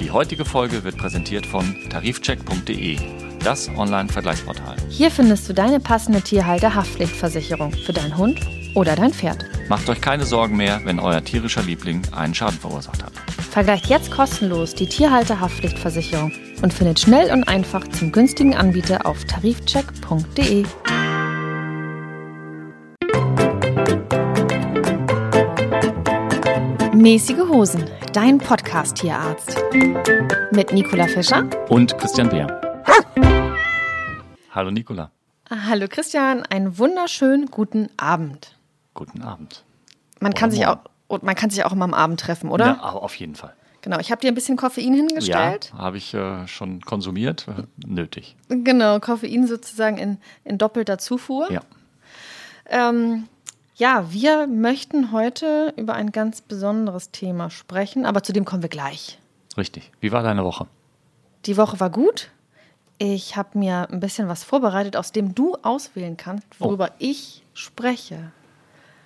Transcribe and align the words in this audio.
Die 0.00 0.10
heutige 0.10 0.44
Folge 0.44 0.84
wird 0.84 0.96
präsentiert 0.96 1.46
von 1.46 1.76
tarifcheck.de, 1.90 2.98
das 3.44 3.68
Online-Vergleichsportal. 3.76 4.76
Hier 4.88 5.10
findest 5.10 5.48
du 5.48 5.52
deine 5.52 5.80
passende 5.80 6.20
Tierhalter-Haftpflichtversicherung 6.20 7.72
für 7.72 7.92
deinen 7.92 8.16
Hund 8.16 8.40
oder 8.74 8.96
dein 8.96 9.12
Pferd. 9.12 9.44
Macht 9.68 9.88
euch 9.88 10.00
keine 10.00 10.24
Sorgen 10.24 10.56
mehr, 10.56 10.80
wenn 10.84 10.98
euer 10.98 11.22
tierischer 11.22 11.62
Liebling 11.62 12.02
einen 12.12 12.34
Schaden 12.34 12.58
verursacht 12.58 13.02
hat. 13.02 13.12
Vergleicht 13.50 13.86
jetzt 13.86 14.10
kostenlos 14.10 14.74
die 14.74 14.86
Tierhalter-Haftpflichtversicherung 14.86 16.32
und 16.62 16.72
findet 16.72 17.00
schnell 17.00 17.32
und 17.32 17.44
einfach 17.44 17.86
zum 17.88 18.12
günstigen 18.12 18.54
Anbieter 18.54 19.04
auf 19.06 19.24
tarifcheck.de. 19.24 20.64
Mäßige 26.98 27.38
Hosen, 27.48 27.88
dein 28.12 28.38
Podcast-Tierarzt. 28.38 29.56
Mit 30.50 30.72
Nicola 30.72 31.06
Fischer 31.06 31.48
Und 31.68 31.96
Christian 31.96 32.28
Beer. 32.28 32.60
Hallo 34.50 34.72
Nicola, 34.72 35.12
Hallo 35.48 35.86
Christian, 35.88 36.42
einen 36.42 36.76
wunderschönen 36.76 37.46
guten 37.52 37.88
Abend. 37.96 38.56
guten 38.94 39.22
Abend. 39.22 39.62
Man 40.18 40.34
kann, 40.34 40.50
sich 40.50 40.66
auch, 40.66 40.78
man 41.22 41.36
kann 41.36 41.50
sich 41.50 41.64
auch 41.64 41.70
immer 41.70 41.84
am 41.84 41.94
Abend 41.94 42.18
treffen, 42.18 42.50
oder? 42.50 42.66
Ja, 42.66 42.80
auf 42.80 43.14
jeden 43.14 43.36
Fall. 43.36 43.54
Genau, 43.82 44.00
ich 44.00 44.10
habe 44.10 44.20
dir 44.20 44.32
ein 44.32 44.34
bisschen 44.34 44.56
Koffein 44.56 44.92
Ja, 44.94 44.96
hingestellt. 45.06 45.72
habe 45.78 45.98
ich 45.98 46.12
äh, 46.14 46.48
schon 46.48 46.80
konsumiert. 46.80 47.46
Äh, 47.46 47.62
nötig. 47.86 48.34
Genau, 48.48 48.98
Koffein 48.98 49.46
sozusagen 49.46 49.98
in, 49.98 50.18
in 50.42 50.58
doppelter 50.58 50.98
Zufuhr. 50.98 51.48
Ja. 51.52 51.60
Ähm, 52.68 53.28
ja, 53.78 54.12
wir 54.12 54.46
möchten 54.48 55.12
heute 55.12 55.72
über 55.76 55.94
ein 55.94 56.10
ganz 56.12 56.40
besonderes 56.40 57.10
Thema 57.12 57.48
sprechen, 57.48 58.04
aber 58.04 58.22
zu 58.22 58.32
dem 58.32 58.44
kommen 58.44 58.62
wir 58.62 58.68
gleich. 58.68 59.18
Richtig. 59.56 59.92
Wie 60.00 60.12
war 60.12 60.22
deine 60.22 60.44
Woche? 60.44 60.66
Die 61.46 61.56
Woche 61.56 61.78
war 61.80 61.88
gut. 61.88 62.30
Ich 62.98 63.36
habe 63.36 63.56
mir 63.56 63.88
ein 63.90 64.00
bisschen 64.00 64.28
was 64.28 64.42
vorbereitet, 64.42 64.96
aus 64.96 65.12
dem 65.12 65.34
du 65.34 65.54
auswählen 65.62 66.16
kannst, 66.16 66.46
worüber 66.58 66.90
ich 66.98 67.44
spreche. 67.54 68.32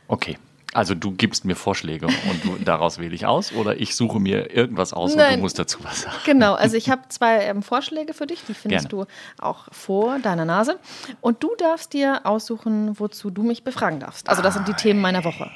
Okay. 0.08 0.38
Also 0.74 0.94
du 0.94 1.12
gibst 1.12 1.44
mir 1.44 1.54
Vorschläge 1.54 2.06
und 2.06 2.44
du, 2.44 2.56
daraus 2.64 2.98
wähle 2.98 3.14
ich 3.14 3.26
aus 3.26 3.52
oder 3.52 3.80
ich 3.80 3.94
suche 3.94 4.18
mir 4.18 4.54
irgendwas 4.54 4.92
aus 4.92 5.12
und 5.12 5.18
Nein. 5.18 5.36
du 5.36 5.40
musst 5.40 5.58
dazu 5.58 5.78
was 5.82 6.02
sagen. 6.02 6.16
Genau, 6.24 6.54
also 6.54 6.76
ich 6.82 6.90
habe 6.90 7.02
zwei 7.08 7.44
ähm, 7.44 7.62
Vorschläge 7.62 8.14
für 8.14 8.26
dich, 8.26 8.44
die 8.44 8.54
findest 8.54 8.88
Gerne. 8.88 9.06
du 9.06 9.42
auch 9.42 9.68
vor 9.70 10.18
deiner 10.18 10.44
Nase. 10.44 10.78
Und 11.20 11.42
du 11.42 11.54
darfst 11.56 11.92
dir 11.92 12.22
aussuchen, 12.24 12.98
wozu 12.98 13.30
du 13.30 13.42
mich 13.42 13.64
befragen 13.64 14.00
darfst. 14.00 14.28
Also 14.28 14.42
das 14.42 14.54
sind 14.54 14.68
die 14.68 14.74
Themen 14.74 15.00
meiner 15.00 15.24
Woche. 15.24 15.50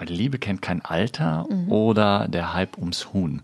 Liebe 0.00 0.38
kennt 0.38 0.60
kein 0.60 0.84
Alter 0.84 1.46
Mhm. 1.48 1.70
oder 1.70 2.26
der 2.28 2.52
Hype 2.52 2.76
ums 2.78 3.12
Huhn. 3.12 3.40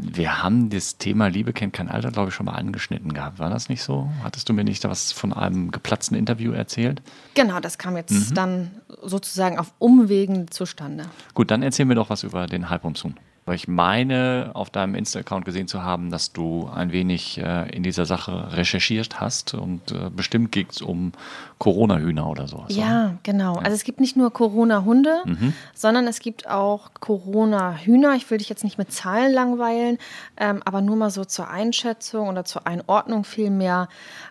Wir 0.00 0.42
haben 0.42 0.70
das 0.70 0.98
Thema 0.98 1.28
Liebe 1.28 1.52
kennt 1.52 1.72
kein 1.72 1.88
Alter, 1.88 2.10
glaube 2.10 2.28
ich, 2.28 2.34
schon 2.34 2.46
mal 2.46 2.52
angeschnitten 2.52 3.12
gehabt. 3.14 3.38
War 3.38 3.50
das 3.50 3.68
nicht 3.68 3.82
so? 3.82 4.10
Hattest 4.22 4.48
du 4.48 4.52
mir 4.52 4.64
nicht 4.64 4.84
da 4.84 4.90
was 4.90 5.12
von 5.12 5.32
einem 5.32 5.70
geplatzten 5.70 6.16
Interview 6.16 6.52
erzählt? 6.52 7.02
Genau, 7.34 7.60
das 7.60 7.78
kam 7.78 7.96
jetzt 7.96 8.30
Mhm. 8.30 8.34
dann 8.34 8.70
sozusagen 9.02 9.58
auf 9.58 9.72
Umwegen 9.78 10.50
zustande. 10.50 11.04
Gut, 11.34 11.50
dann 11.50 11.62
erzähl 11.62 11.86
mir 11.86 11.94
doch 11.94 12.10
was 12.10 12.22
über 12.24 12.46
den 12.46 12.68
Hype 12.70 12.84
ums 12.84 13.02
Huhn. 13.04 13.14
Weil 13.50 13.56
ich 13.56 13.66
meine, 13.66 14.52
auf 14.54 14.70
deinem 14.70 14.94
Insta-Account 14.94 15.44
gesehen 15.44 15.66
zu 15.66 15.82
haben, 15.82 16.12
dass 16.12 16.32
du 16.32 16.70
ein 16.72 16.92
wenig 16.92 17.36
äh, 17.38 17.68
in 17.74 17.82
dieser 17.82 18.06
Sache 18.06 18.52
recherchiert 18.52 19.20
hast 19.20 19.54
und 19.54 19.90
äh, 19.90 20.08
bestimmt 20.08 20.52
geht 20.52 20.70
es 20.70 20.82
um 20.82 21.10
Corona-Hühner 21.58 22.28
oder 22.28 22.46
sowas. 22.46 22.66
oder? 22.70 22.74
Ja, 22.86 23.14
genau. 23.24 23.56
Also 23.56 23.72
es 23.72 23.82
gibt 23.82 23.98
nicht 23.98 24.16
nur 24.16 24.32
Corona-Hunde, 24.32 25.22
Mhm. 25.24 25.52
sondern 25.74 26.06
es 26.06 26.20
gibt 26.20 26.48
auch 26.48 26.90
Corona-Hühner. 27.00 28.14
Ich 28.14 28.30
will 28.30 28.38
dich 28.38 28.48
jetzt 28.48 28.62
nicht 28.62 28.78
mit 28.78 28.92
Zahlen 28.92 29.32
langweilen, 29.32 29.98
ähm, 30.36 30.62
aber 30.64 30.80
nur 30.80 30.94
mal 30.94 31.10
so 31.10 31.24
zur 31.24 31.50
Einschätzung 31.50 32.28
oder 32.28 32.44
zur 32.44 32.68
Einordnung 32.68 33.24
vielmehr. 33.24 33.88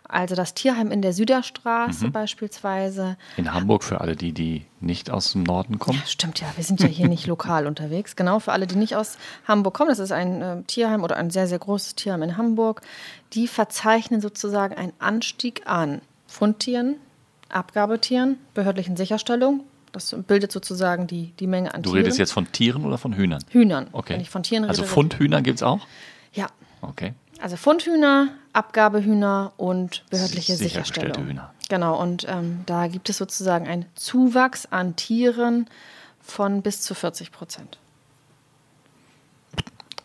Also 0.07 0.33
das 0.33 0.53
Tierheim 0.53 0.91
in 0.91 1.01
der 1.01 1.11
Süderstraße 1.13 2.07
Mhm. 2.07 2.11
beispielsweise. 2.13 3.17
In 3.37 3.53
Hamburg 3.53 3.83
für 3.83 3.99
alle 4.01 4.15
die, 4.15 4.31
die 4.31 4.65
nicht 4.79 5.11
aus 5.11 5.33
dem 5.33 5.43
Norden 5.43 5.77
kommen. 5.77 6.01
Stimmt 6.07 6.39
ja, 6.39 6.47
wir 6.55 6.63
sind 6.63 6.79
ja 6.79 6.87
hier 6.87 7.09
nicht 7.09 7.27
lokal 7.27 7.67
unterwegs. 7.67 8.15
Genau, 8.15 8.39
für 8.39 8.53
alle, 8.53 8.65
die 8.65 8.75
nicht 8.77 8.95
aus 8.95 9.08
Hamburg 9.47 9.73
kommen, 9.73 9.89
das 9.89 9.99
ist 9.99 10.11
ein 10.11 10.41
äh, 10.41 10.61
Tierheim 10.63 11.03
oder 11.03 11.17
ein 11.17 11.29
sehr, 11.29 11.47
sehr 11.47 11.59
großes 11.59 11.95
Tierheim 11.95 12.21
in 12.23 12.37
Hamburg. 12.37 12.81
Die 13.33 13.47
verzeichnen 13.47 14.21
sozusagen 14.21 14.75
einen 14.75 14.93
Anstieg 14.99 15.63
an 15.65 16.01
Fundtieren, 16.27 16.95
Abgabetieren, 17.49 18.37
behördlichen 18.53 18.95
Sicherstellung. 18.95 19.63
Das 19.91 20.15
bildet 20.27 20.51
sozusagen 20.51 21.07
die, 21.07 21.33
die 21.39 21.47
Menge 21.47 21.73
an 21.73 21.81
Du 21.81 21.89
Tieren. 21.89 22.03
redest 22.03 22.19
jetzt 22.19 22.31
von 22.31 22.51
Tieren 22.51 22.85
oder 22.85 22.99
von 22.99 23.13
Hühnern? 23.15 23.43
Hühnern. 23.49 23.87
Okay. 23.91 24.13
Wenn 24.13 24.21
ich 24.21 24.29
von 24.29 24.43
Tieren 24.43 24.63
rede. 24.65 24.69
Also 24.69 24.83
rede- 24.83 24.93
Fundhühner 24.93 25.41
gibt 25.41 25.57
es 25.57 25.63
auch? 25.63 25.79
Ja, 26.31 26.45
Okay. 26.81 27.13
also 27.41 27.57
Fundhühner, 27.57 28.27
Abgabehühner 28.53 29.51
und 29.57 30.03
behördliche 30.11 30.55
Sicherstellung. 30.55 31.25
Hühner. 31.25 31.51
Genau, 31.69 31.99
und 31.99 32.25
ähm, 32.29 32.59
da 32.67 32.87
gibt 32.87 33.09
es 33.09 33.17
sozusagen 33.17 33.67
einen 33.67 33.85
Zuwachs 33.95 34.67
an 34.67 34.95
Tieren 34.95 35.67
von 36.21 36.61
bis 36.61 36.81
zu 36.81 36.93
40 36.93 37.31
Prozent. 37.31 37.79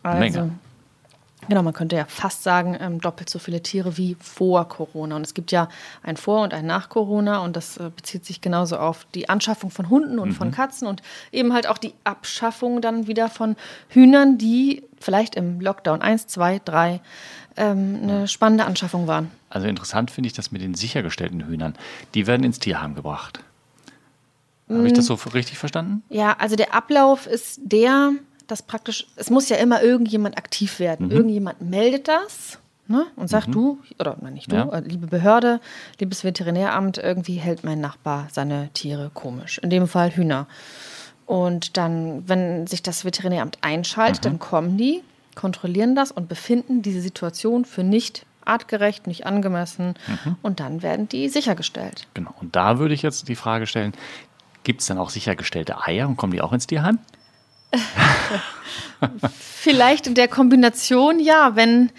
Also, 0.05 0.39
Menge. 0.39 0.51
Genau, 1.47 1.61
man 1.61 1.73
könnte 1.73 1.95
ja 1.95 2.05
fast 2.05 2.41
sagen, 2.41 2.75
ähm, 2.79 2.99
doppelt 2.99 3.29
so 3.29 3.37
viele 3.37 3.61
Tiere 3.61 3.97
wie 3.97 4.17
vor 4.19 4.67
Corona. 4.67 5.15
Und 5.15 5.21
es 5.21 5.35
gibt 5.35 5.51
ja 5.51 5.69
ein 6.01 6.17
Vor- 6.17 6.41
und 6.41 6.55
ein 6.55 6.65
Nach 6.65 6.89
Corona 6.89 7.39
und 7.39 7.55
das 7.55 7.77
äh, 7.77 7.91
bezieht 7.95 8.25
sich 8.25 8.41
genauso 8.41 8.77
auf 8.77 9.05
die 9.13 9.29
Anschaffung 9.29 9.69
von 9.69 9.89
Hunden 9.91 10.17
und 10.17 10.29
Mhm. 10.29 10.33
von 10.33 10.51
Katzen 10.51 10.87
und 10.87 11.03
eben 11.31 11.53
halt 11.53 11.67
auch 11.67 11.77
die 11.77 11.93
Abschaffung 12.03 12.81
dann 12.81 13.05
wieder 13.05 13.29
von 13.29 13.55
Hühnern, 13.89 14.39
die 14.39 14.83
vielleicht 14.99 15.35
im 15.35 15.61
Lockdown 15.61 16.01
1, 16.01 16.25
2, 16.27 16.61
3 16.65 16.99
ähm, 17.57 17.99
eine 18.01 18.27
spannende 18.27 18.65
Anschaffung 18.65 19.05
waren. 19.05 19.29
Also 19.49 19.67
interessant 19.67 20.09
finde 20.09 20.27
ich 20.27 20.33
das 20.33 20.51
mit 20.51 20.63
den 20.63 20.73
sichergestellten 20.73 21.45
Hühnern. 21.45 21.75
Die 22.15 22.25
werden 22.25 22.43
ins 22.43 22.57
Tierheim 22.57 22.95
gebracht. 22.95 23.39
Habe 24.67 24.87
ich 24.87 24.93
das 24.93 25.05
so 25.05 25.13
richtig 25.13 25.59
verstanden? 25.59 26.01
Ja, 26.09 26.35
also 26.39 26.55
der 26.55 26.73
Ablauf 26.73 27.27
ist 27.27 27.59
der, 27.63 28.13
dass 28.47 28.61
praktisch, 28.61 29.07
es 29.15 29.29
muss 29.29 29.49
ja 29.49 29.57
immer 29.57 29.81
irgendjemand 29.81 30.37
aktiv 30.37 30.79
Mhm. 30.79 30.83
werden. 30.83 31.11
Irgendjemand 31.11 31.61
meldet 31.61 32.07
das 32.07 32.59
ne, 32.87 33.05
und 33.15 33.27
sagt, 33.29 33.53
du, 33.53 33.79
oder 33.99 34.17
nein, 34.21 34.33
nicht 34.33 34.51
du, 34.51 34.55
Ja. 34.57 34.69
äh, 34.71 34.81
liebe 34.81 35.07
Behörde, 35.07 35.59
liebes 35.99 36.23
Veterinäramt, 36.23 36.97
irgendwie 36.99 37.35
hält 37.37 37.63
mein 37.63 37.81
Nachbar 37.81 38.27
seine 38.31 38.69
Tiere 38.73 39.09
komisch. 39.13 39.57
In 39.59 39.69
dem 39.69 39.87
Fall 39.87 40.11
Hühner. 40.15 40.47
Und 41.25 41.77
dann, 41.77 42.27
wenn 42.29 42.67
sich 42.67 42.83
das 42.83 43.03
Veterinäramt 43.03 43.57
einschaltet, 43.61 44.23
Mhm. 44.25 44.29
dann 44.29 44.39
kommen 44.39 44.77
die, 44.77 45.01
kontrollieren 45.33 45.95
das 45.95 46.11
und 46.11 46.29
befinden 46.29 46.81
diese 46.83 47.01
Situation 47.01 47.65
für 47.65 47.83
nicht 47.83 48.25
artgerecht, 48.45 49.07
nicht 49.07 49.25
angemessen. 49.25 49.95
Mhm. 50.07 50.35
Und 50.43 50.59
dann 50.59 50.83
werden 50.83 51.09
die 51.09 51.29
sichergestellt. 51.29 52.05
Genau. 52.13 52.31
Und 52.39 52.55
da 52.55 52.77
würde 52.77 52.93
ich 52.93 53.01
jetzt 53.01 53.27
die 53.27 53.35
Frage 53.35 53.65
stellen, 53.65 53.93
gibt 54.63 54.81
es 54.81 54.87
dann 54.87 54.99
auch 54.99 55.09
sichergestellte 55.09 55.81
Eier 55.81 56.07
und 56.07 56.15
kommen 56.17 56.31
die 56.31 56.41
auch 56.41 56.53
ins 56.53 56.67
Tierheim? 56.67 56.99
Vielleicht 59.39 60.07
in 60.07 60.15
der 60.15 60.27
Kombination, 60.27 61.19
ja, 61.19 61.55
wenn 61.55 61.91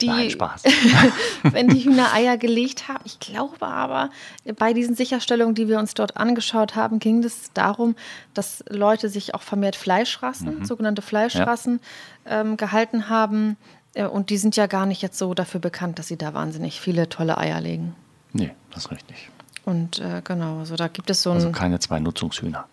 die, 0.00 0.06
Nein, 0.06 0.30
Spaß. 0.30 0.62
wenn 1.42 1.68
die 1.68 1.84
Hühner 1.84 2.12
Eier 2.14 2.38
gelegt 2.38 2.88
haben. 2.88 3.00
Ich 3.04 3.20
glaube 3.20 3.66
aber, 3.66 4.10
bei 4.56 4.72
diesen 4.72 4.94
Sicherstellungen, 4.94 5.54
die 5.54 5.68
wir 5.68 5.78
uns 5.78 5.94
dort 5.94 6.16
angeschaut 6.16 6.74
haben, 6.74 6.98
ging 6.98 7.22
es 7.22 7.52
darum, 7.52 7.94
dass 8.32 8.64
Leute 8.68 9.08
sich 9.08 9.34
auch 9.34 9.42
vermehrt 9.42 9.76
Fleischrassen, 9.76 10.64
sogenannte 10.64 11.02
Fleischrassen, 11.02 11.80
ähm, 12.26 12.56
gehalten 12.56 13.08
haben. 13.08 13.56
Äh, 13.94 14.04
Und 14.06 14.30
die 14.30 14.38
sind 14.38 14.56
ja 14.56 14.66
gar 14.66 14.86
nicht 14.86 15.02
jetzt 15.02 15.18
so 15.18 15.34
dafür 15.34 15.60
bekannt, 15.60 15.98
dass 15.98 16.08
sie 16.08 16.16
da 16.16 16.32
wahnsinnig 16.32 16.80
viele 16.80 17.08
tolle 17.08 17.36
Eier 17.36 17.60
legen. 17.60 17.94
Nee, 18.32 18.52
das 18.70 18.86
ist 18.86 18.90
richtig. 18.90 19.28
Und 19.64 19.98
äh, 19.98 20.22
genau, 20.24 20.60
also 20.60 20.76
da 20.76 20.88
gibt 20.88 21.10
es 21.10 21.22
so 21.22 21.30
ein. 21.30 21.36
Also 21.36 21.50
keine 21.50 21.78
zwei 21.78 22.00
Nutzungshühner. 22.00 22.66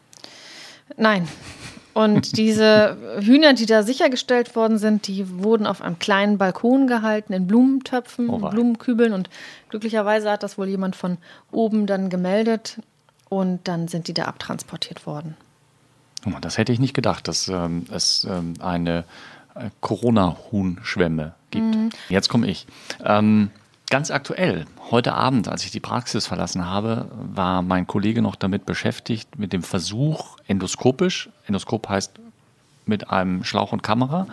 Nein. 0.95 1.27
Und 1.97 2.37
diese 2.37 2.95
Hühner, 3.21 3.53
die 3.53 3.65
da 3.65 3.81
sichergestellt 3.81 4.55
worden 4.55 4.77
sind, 4.77 5.07
die 5.07 5.41
wurden 5.43 5.65
auf 5.65 5.81
einem 5.81 5.97
kleinen 5.97 6.37
Balkon 6.37 6.85
gehalten, 6.85 7.33
in 7.33 7.47
Blumentöpfen, 7.47 8.29
Oh 8.29 8.37
in. 8.39 8.51
Blumenkübeln. 8.51 9.13
Und 9.13 9.31
glücklicherweise 9.69 10.29
hat 10.29 10.43
das 10.43 10.59
wohl 10.59 10.67
jemand 10.67 10.95
von 10.95 11.17
oben 11.51 11.87
dann 11.87 12.11
gemeldet. 12.11 12.79
Und 13.29 13.67
dann 13.67 13.87
sind 13.87 14.07
die 14.07 14.13
da 14.13 14.25
abtransportiert 14.25 15.07
worden. 15.07 15.35
Das 16.41 16.59
hätte 16.59 16.71
ich 16.71 16.79
nicht 16.79 16.93
gedacht, 16.93 17.27
dass 17.27 17.47
ähm, 17.47 17.85
es 17.91 18.27
ähm, 18.29 18.53
eine 18.59 19.03
äh, 19.55 19.71
Corona-Huhnschwemme 19.81 21.33
gibt. 21.49 21.95
Jetzt 22.09 22.29
komme 22.29 22.47
ich. 22.47 22.67
Ähm, 23.03 23.49
ganz 23.89 24.11
aktuell, 24.11 24.65
heute 24.91 25.13
Abend, 25.13 25.47
als 25.47 25.63
ich 25.63 25.71
die 25.71 25.79
Praxis 25.79 26.27
verlassen 26.27 26.65
habe, 26.65 27.09
war 27.33 27.61
mein 27.61 27.87
Kollege 27.87 28.21
noch 28.21 28.35
damit 28.35 28.65
beschäftigt, 28.65 29.39
mit 29.39 29.53
dem 29.53 29.63
Versuch, 29.63 30.37
endoskopisch, 30.47 31.29
Endoskop 31.45 31.87
heißt 31.89 32.19
mit 32.85 33.09
einem 33.09 33.43
Schlauch 33.43 33.71
und 33.71 33.83
Kamera, 33.83 34.27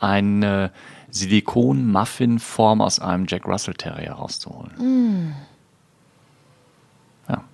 eine 0.00 0.70
Silikon-Muffin-Form 1.10 2.80
aus 2.80 2.98
einem 2.98 3.26
Jack 3.28 3.46
Russell 3.46 3.74
Terrier 3.74 4.12
rauszuholen. 4.12 5.34
Ja. 7.28 7.44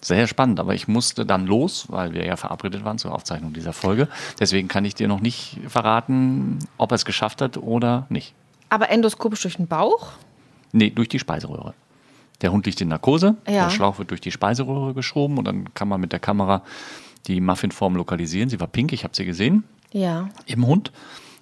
Sehr 0.00 0.28
spannend, 0.28 0.60
aber 0.60 0.74
ich 0.74 0.86
musste 0.86 1.26
dann 1.26 1.46
los, 1.46 1.86
weil 1.88 2.14
wir 2.14 2.24
ja 2.24 2.36
verabredet 2.36 2.84
waren 2.84 2.98
zur 2.98 3.12
Aufzeichnung 3.12 3.52
dieser 3.52 3.72
Folge. 3.72 4.08
Deswegen 4.38 4.68
kann 4.68 4.84
ich 4.84 4.94
dir 4.94 5.08
noch 5.08 5.20
nicht 5.20 5.58
verraten, 5.66 6.60
ob 6.78 6.92
er 6.92 6.96
es 6.96 7.04
geschafft 7.04 7.42
hat 7.42 7.56
oder 7.56 8.06
nicht. 8.08 8.34
Aber 8.70 8.90
endoskopisch 8.90 9.42
durch 9.42 9.56
den 9.56 9.66
Bauch? 9.66 10.12
Nee, 10.72 10.90
durch 10.90 11.08
die 11.08 11.18
Speiseröhre. 11.18 11.74
Der 12.40 12.52
Hund 12.52 12.66
liegt 12.66 12.80
in 12.80 12.88
Narkose, 12.88 13.36
Ja. 13.46 13.64
der 13.64 13.70
Schlauch 13.70 13.98
wird 13.98 14.10
durch 14.10 14.20
die 14.20 14.30
Speiseröhre 14.30 14.94
geschoben 14.94 15.38
und 15.38 15.44
dann 15.44 15.74
kann 15.74 15.88
man 15.88 16.00
mit 16.00 16.12
der 16.12 16.20
Kamera 16.20 16.62
die 17.26 17.40
Muffinform 17.40 17.96
lokalisieren. 17.96 18.48
Sie 18.48 18.60
war 18.60 18.68
pink, 18.68 18.92
ich 18.92 19.02
habe 19.04 19.16
sie 19.16 19.24
gesehen 19.24 19.64
Ja. 19.92 20.28
im 20.46 20.66
Hund. 20.66 20.92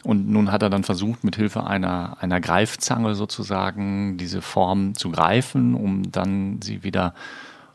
Und 0.05 0.29
nun 0.29 0.53
hat 0.53 0.63
er 0.63 0.71
dann 0.71 0.85
versucht, 0.85 1.25
mit 1.25 1.35
Hilfe 1.37 1.67
einer, 1.67 2.17
einer 2.21 2.41
Greifzange 2.41 3.15
sozusagen 3.17 4.17
diese 4.19 4.41
Form 4.41 4.95
zu 4.95 5.11
greifen, 5.11 5.75
um 5.75 6.11
dann 6.13 6.61
sie 6.63 6.85
wieder 6.85 7.13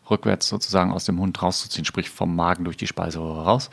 rückwärts 0.09 0.47
sozusagen 0.47 0.91
aus 0.93 1.03
dem 1.05 1.19
Hund 1.19 1.41
rauszuziehen, 1.41 1.85
sprich 1.85 2.09
vom 2.09 2.35
Magen 2.35 2.63
durch 2.63 2.77
die 2.77 2.87
Speiseröhre 2.87 3.43
raus. 3.43 3.69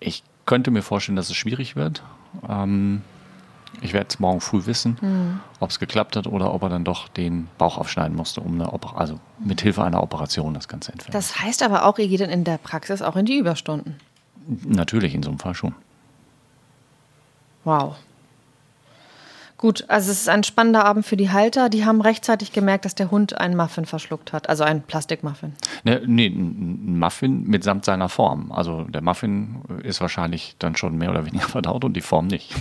Ich 0.00 0.22
könnte 0.46 0.70
mir 0.70 0.82
vorstellen, 0.82 1.16
dass 1.16 1.30
es 1.30 1.36
schwierig 1.36 1.76
wird. 1.76 2.02
Ähm, 2.48 3.02
ich 3.80 3.92
werde 3.92 4.08
es 4.08 4.18
morgen 4.18 4.40
früh 4.40 4.66
wissen, 4.66 5.40
ob 5.60 5.70
es 5.70 5.78
geklappt 5.78 6.16
hat 6.16 6.26
oder 6.26 6.52
ob 6.52 6.62
er 6.62 6.68
dann 6.68 6.84
doch 6.84 7.08
den 7.08 7.48
Bauch 7.58 7.78
aufschneiden 7.78 8.16
musste, 8.16 8.40
um 8.40 8.54
eine 8.54 8.72
Oper 8.72 8.98
also 8.98 9.18
mit 9.38 9.60
Hilfe 9.60 9.84
einer 9.84 10.02
Operation 10.02 10.54
das 10.54 10.68
Ganze 10.68 10.92
entfernen. 10.92 11.12
Das 11.12 11.40
heißt 11.40 11.62
aber 11.62 11.84
auch, 11.84 11.98
ihr 11.98 12.08
geht 12.08 12.20
dann 12.20 12.30
in 12.30 12.44
der 12.44 12.58
Praxis 12.58 13.02
auch 13.02 13.16
in 13.16 13.26
die 13.26 13.38
Überstunden. 13.38 13.96
Natürlich 14.66 15.14
in 15.14 15.22
so 15.22 15.30
einem 15.30 15.38
Fall 15.38 15.54
schon. 15.54 15.74
Wow. 17.64 17.96
Gut, 19.56 19.86
also 19.88 20.10
es 20.10 20.20
ist 20.20 20.28
ein 20.28 20.44
spannender 20.44 20.84
Abend 20.84 21.06
für 21.06 21.16
die 21.16 21.30
Halter. 21.30 21.70
Die 21.70 21.86
haben 21.86 22.02
rechtzeitig 22.02 22.52
gemerkt, 22.52 22.84
dass 22.84 22.94
der 22.94 23.10
Hund 23.10 23.38
einen 23.38 23.56
Muffin 23.56 23.86
verschluckt 23.86 24.34
hat, 24.34 24.50
also 24.50 24.62
einen 24.62 24.82
Plastikmuffin. 24.82 25.54
Ne, 25.84 26.02
nee, 26.04 26.26
ein 26.26 26.98
Muffin 26.98 27.44
mitsamt 27.44 27.86
seiner 27.86 28.10
Form. 28.10 28.52
Also 28.52 28.84
der 28.84 29.00
Muffin 29.00 29.62
ist 29.82 30.02
wahrscheinlich 30.02 30.56
dann 30.58 30.76
schon 30.76 30.98
mehr 30.98 31.10
oder 31.10 31.24
weniger 31.24 31.48
verdaut 31.48 31.84
und 31.84 31.94
die 31.94 32.02
Form 32.02 32.26
nicht. 32.26 32.54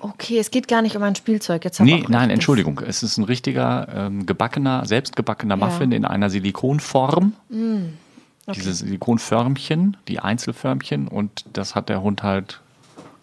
Okay, 0.00 0.38
es 0.38 0.50
geht 0.50 0.66
gar 0.68 0.82
nicht 0.82 0.96
um 0.96 1.02
ein 1.02 1.14
Spielzeug. 1.14 1.64
Jetzt 1.64 1.80
Nee, 1.80 2.04
nein, 2.08 2.28
das- 2.28 2.34
Entschuldigung. 2.34 2.80
Es 2.86 3.02
ist 3.02 3.18
ein 3.18 3.24
richtiger, 3.24 3.86
ähm, 3.94 4.26
gebackener, 4.26 4.84
selbstgebackener 4.84 5.56
Ja. 5.56 5.66
Mm, 5.66 5.68
Muffin 5.68 5.92
in 5.92 6.04
einer 6.04 6.28
Silikonform. 6.30 7.34
Diese 8.54 8.74
Silikonförmchen, 8.74 9.96
die 10.08 10.18
Einzelförmchen 10.18 11.06
und 11.08 11.44
das 11.52 11.74
hat 11.76 11.88
der 11.88 12.02
Hund 12.02 12.22
halt 12.24 12.60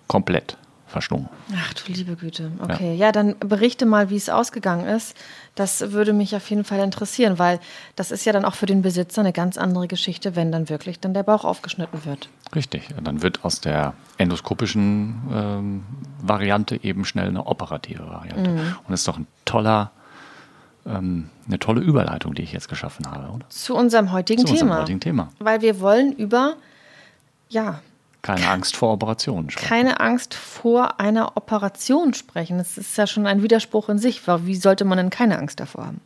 komplett 0.07 0.57
verschlungen. 0.89 1.29
Ach 1.55 1.73
du 1.73 1.91
liebe 1.91 2.15
Güte. 2.15 2.51
Okay, 2.59 2.95
ja. 2.95 3.11
dann 3.11 3.35
berichte 3.39 3.85
mal, 3.85 4.09
wie 4.09 4.15
es 4.15 4.29
ausgegangen 4.29 4.87
ist. 4.87 5.15
Das 5.55 5.91
würde 5.91 6.13
mich 6.13 6.35
auf 6.35 6.49
jeden 6.49 6.63
Fall 6.63 6.79
interessieren, 6.79 7.37
weil 7.37 7.59
das 7.95 8.11
ist 8.11 8.25
ja 8.25 8.33
dann 8.33 8.45
auch 8.45 8.55
für 8.55 8.65
den 8.65 8.81
Besitzer 8.81 9.21
eine 9.21 9.33
ganz 9.33 9.57
andere 9.57 9.87
Geschichte, 9.87 10.35
wenn 10.35 10.51
dann 10.51 10.69
wirklich 10.69 10.99
dann 10.99 11.13
der 11.13 11.23
Bauch 11.23 11.43
aufgeschnitten 11.45 12.05
wird. 12.05 12.29
Richtig. 12.55 12.89
Und 12.97 13.05
dann 13.05 13.21
wird 13.21 13.45
aus 13.45 13.61
der 13.61 13.93
endoskopischen 14.17 15.21
ähm, 15.31 15.83
Variante 16.21 16.83
eben 16.83 17.05
schnell 17.05 17.27
eine 17.27 17.45
operative 17.45 18.07
Variante. 18.07 18.49
Mhm. 18.49 18.59
Und 18.59 18.89
das 18.89 19.01
ist 19.01 19.07
doch 19.07 19.17
ein 19.17 19.27
toller, 19.45 19.91
ähm, 20.85 21.29
eine 21.47 21.59
tolle 21.59 21.81
Überleitung, 21.81 22.33
die 22.33 22.41
ich 22.41 22.51
jetzt 22.51 22.69
geschaffen 22.69 23.05
habe, 23.05 23.31
oder? 23.31 23.49
Zu 23.49 23.75
unserem 23.75 24.11
heutigen 24.11 24.45
Zu 24.45 24.53
unserem 24.53 24.69
Thema. 24.69 24.81
heutigen 24.81 24.99
Thema. 24.99 25.29
Weil 25.39 25.61
wir 25.61 25.79
wollen 25.79 26.13
über, 26.13 26.55
ja, 27.49 27.81
Keine 28.21 28.49
Angst 28.49 28.75
vor 28.75 28.91
Operationen 28.93 29.49
sprechen. 29.49 29.67
keine 29.67 29.99
Angst 30.01 30.33
vor 30.33 30.99
einer 30.99 31.37
Operation 31.37 32.13
sprechen. 32.13 32.57
Das 32.57 32.77
ist 32.77 32.97
ja 32.97 33.07
schon 33.07 33.25
ein 33.25 33.41
Widerspruch 33.41 33.87
in 33.89 33.97
sich. 33.97 34.21
Wie 34.27 34.55
sollte 34.55 34.83
man 34.85 34.97
denn 34.97 35.09
keine 35.09 35.37
Angst 35.39 35.59
davor 35.59 35.85
haben? 35.87 36.01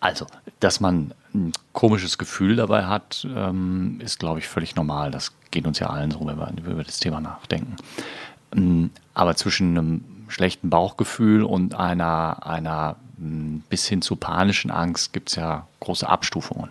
Also, 0.00 0.26
dass 0.60 0.80
man 0.80 1.12
ein 1.34 1.52
komisches 1.72 2.18
Gefühl 2.18 2.56
dabei 2.56 2.84
hat, 2.84 3.26
ähm, 3.34 4.00
ist, 4.02 4.18
glaube 4.18 4.38
ich, 4.38 4.46
völlig 4.48 4.76
normal. 4.76 5.10
Das 5.10 5.32
geht 5.50 5.66
uns 5.66 5.78
ja 5.78 5.88
allen 5.88 6.10
so, 6.10 6.24
wenn 6.24 6.36
wir 6.38 6.72
über 6.72 6.84
das 6.84 6.98
Thema 7.00 7.20
nachdenken. 7.20 7.76
Ähm, 8.54 8.90
Aber 9.14 9.34
zwischen 9.34 9.76
einem 9.76 10.04
schlechten 10.28 10.70
Bauchgefühl 10.70 11.42
und 11.42 11.74
einer, 11.74 12.46
einer 12.46 12.96
m, 13.18 13.64
bis 13.68 13.86
hin 13.86 14.02
zu 14.02 14.14
panischen 14.14 14.70
Angst 14.70 15.12
gibt 15.12 15.30
es 15.30 15.36
ja 15.36 15.66
große 15.80 16.08
Abstufungen. 16.08 16.68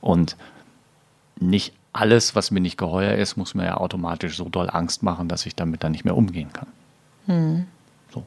Und 0.00 0.36
nicht 1.40 1.72
alles, 1.96 2.34
was 2.34 2.50
mir 2.50 2.60
nicht 2.60 2.76
geheuer 2.78 3.14
ist, 3.16 3.36
muss 3.36 3.54
mir 3.54 3.64
ja 3.64 3.76
automatisch 3.78 4.36
so 4.36 4.48
doll 4.48 4.68
Angst 4.70 5.02
machen, 5.02 5.28
dass 5.28 5.46
ich 5.46 5.54
damit 5.54 5.82
dann 5.82 5.92
nicht 5.92 6.04
mehr 6.04 6.16
umgehen 6.16 6.52
kann. 6.52 6.68
So. 8.12 8.24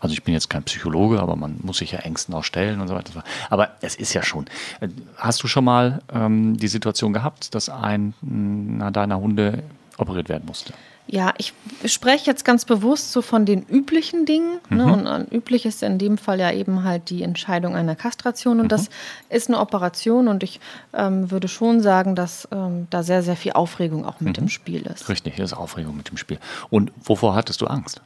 Also 0.00 0.12
ich 0.12 0.22
bin 0.24 0.34
jetzt 0.34 0.50
kein 0.50 0.62
Psychologe, 0.64 1.20
aber 1.20 1.36
man 1.36 1.56
muss 1.62 1.78
sich 1.78 1.92
ja 1.92 2.00
Ängsten 2.00 2.34
auch 2.34 2.44
stellen 2.44 2.80
und 2.80 2.88
so 2.88 2.94
weiter. 2.94 3.24
Aber 3.48 3.70
es 3.80 3.94
ist 3.94 4.12
ja 4.12 4.22
schon. 4.22 4.46
Äh, 4.80 4.88
Hast 5.16 5.42
du 5.42 5.48
schon 5.48 5.64
mal 5.64 6.02
ähm, 6.12 6.56
die 6.58 6.68
Situation 6.68 7.12
gehabt, 7.12 7.54
dass 7.54 7.68
einer 7.70 8.90
deiner 8.90 9.18
Hunde 9.18 9.62
operiert 9.96 10.28
werden 10.28 10.44
musste? 10.46 10.74
Ja, 11.06 11.34
ich 11.36 11.52
spreche 11.84 12.30
jetzt 12.30 12.44
ganz 12.46 12.64
bewusst 12.64 13.12
so 13.12 13.20
von 13.20 13.44
den 13.44 13.62
üblichen 13.66 14.24
Dingen. 14.24 14.58
Ne? 14.70 14.84
Und 14.90 15.06
äh, 15.06 15.36
üblich 15.36 15.66
ist 15.66 15.82
in 15.82 15.98
dem 15.98 16.16
Fall 16.16 16.40
ja 16.40 16.50
eben 16.50 16.82
halt 16.82 17.10
die 17.10 17.22
Entscheidung 17.22 17.76
einer 17.76 17.94
Kastration. 17.94 18.58
Und 18.58 18.72
das 18.72 18.88
ist 19.28 19.48
eine 19.48 19.58
Operation. 19.58 20.28
Und 20.28 20.42
ich 20.42 20.60
ähm, 20.94 21.30
würde 21.30 21.48
schon 21.48 21.82
sagen, 21.82 22.14
dass 22.14 22.48
ähm, 22.52 22.86
da 22.88 23.02
sehr, 23.02 23.22
sehr 23.22 23.36
viel 23.36 23.52
Aufregung 23.52 24.06
auch 24.06 24.20
mit 24.20 24.38
im 24.38 24.48
Spiel 24.48 24.82
ist. 24.82 25.08
Richtig, 25.10 25.34
hier 25.34 25.44
ist 25.44 25.52
Aufregung 25.52 25.94
mit 25.94 26.08
dem 26.08 26.16
Spiel. 26.16 26.38
Und 26.70 26.90
wovor 27.02 27.34
hattest 27.34 27.60
du 27.60 27.66
Angst? 27.66 28.00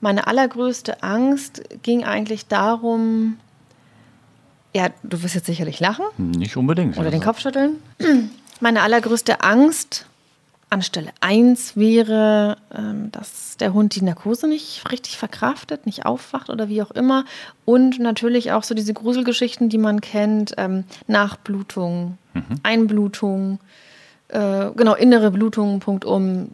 Meine 0.00 0.26
allergrößte 0.26 1.02
Angst 1.02 1.62
ging 1.82 2.04
eigentlich 2.04 2.46
darum, 2.46 3.38
ja, 4.74 4.90
du 5.02 5.22
wirst 5.22 5.34
jetzt 5.34 5.46
sicherlich 5.46 5.80
lachen 5.80 6.04
Nicht 6.18 6.56
unbedingt. 6.56 6.98
oder 6.98 7.10
den 7.10 7.22
Kopf 7.22 7.40
schütteln. 7.40 7.78
Meine 8.60 8.82
allergrößte 8.82 9.40
Angst 9.42 10.07
an 10.70 10.82
Stelle 10.82 11.10
1 11.20 11.76
wäre, 11.76 12.56
ähm, 12.74 13.10
dass 13.10 13.56
der 13.56 13.72
Hund 13.72 13.94
die 13.94 14.02
Narkose 14.02 14.48
nicht 14.48 14.90
richtig 14.90 15.16
verkraftet, 15.16 15.86
nicht 15.86 16.04
aufwacht 16.04 16.50
oder 16.50 16.68
wie 16.68 16.82
auch 16.82 16.90
immer. 16.90 17.24
Und 17.64 17.98
natürlich 17.98 18.52
auch 18.52 18.62
so 18.62 18.74
diese 18.74 18.92
Gruselgeschichten, 18.92 19.68
die 19.68 19.78
man 19.78 20.00
kennt, 20.00 20.54
ähm, 20.58 20.84
Nachblutung, 21.06 22.18
Einblutung, 22.62 23.58
äh, 24.28 24.70
genau, 24.76 24.94
innere 24.94 25.30
Blutung, 25.30 25.80
Punkt 25.80 26.04
um, 26.04 26.48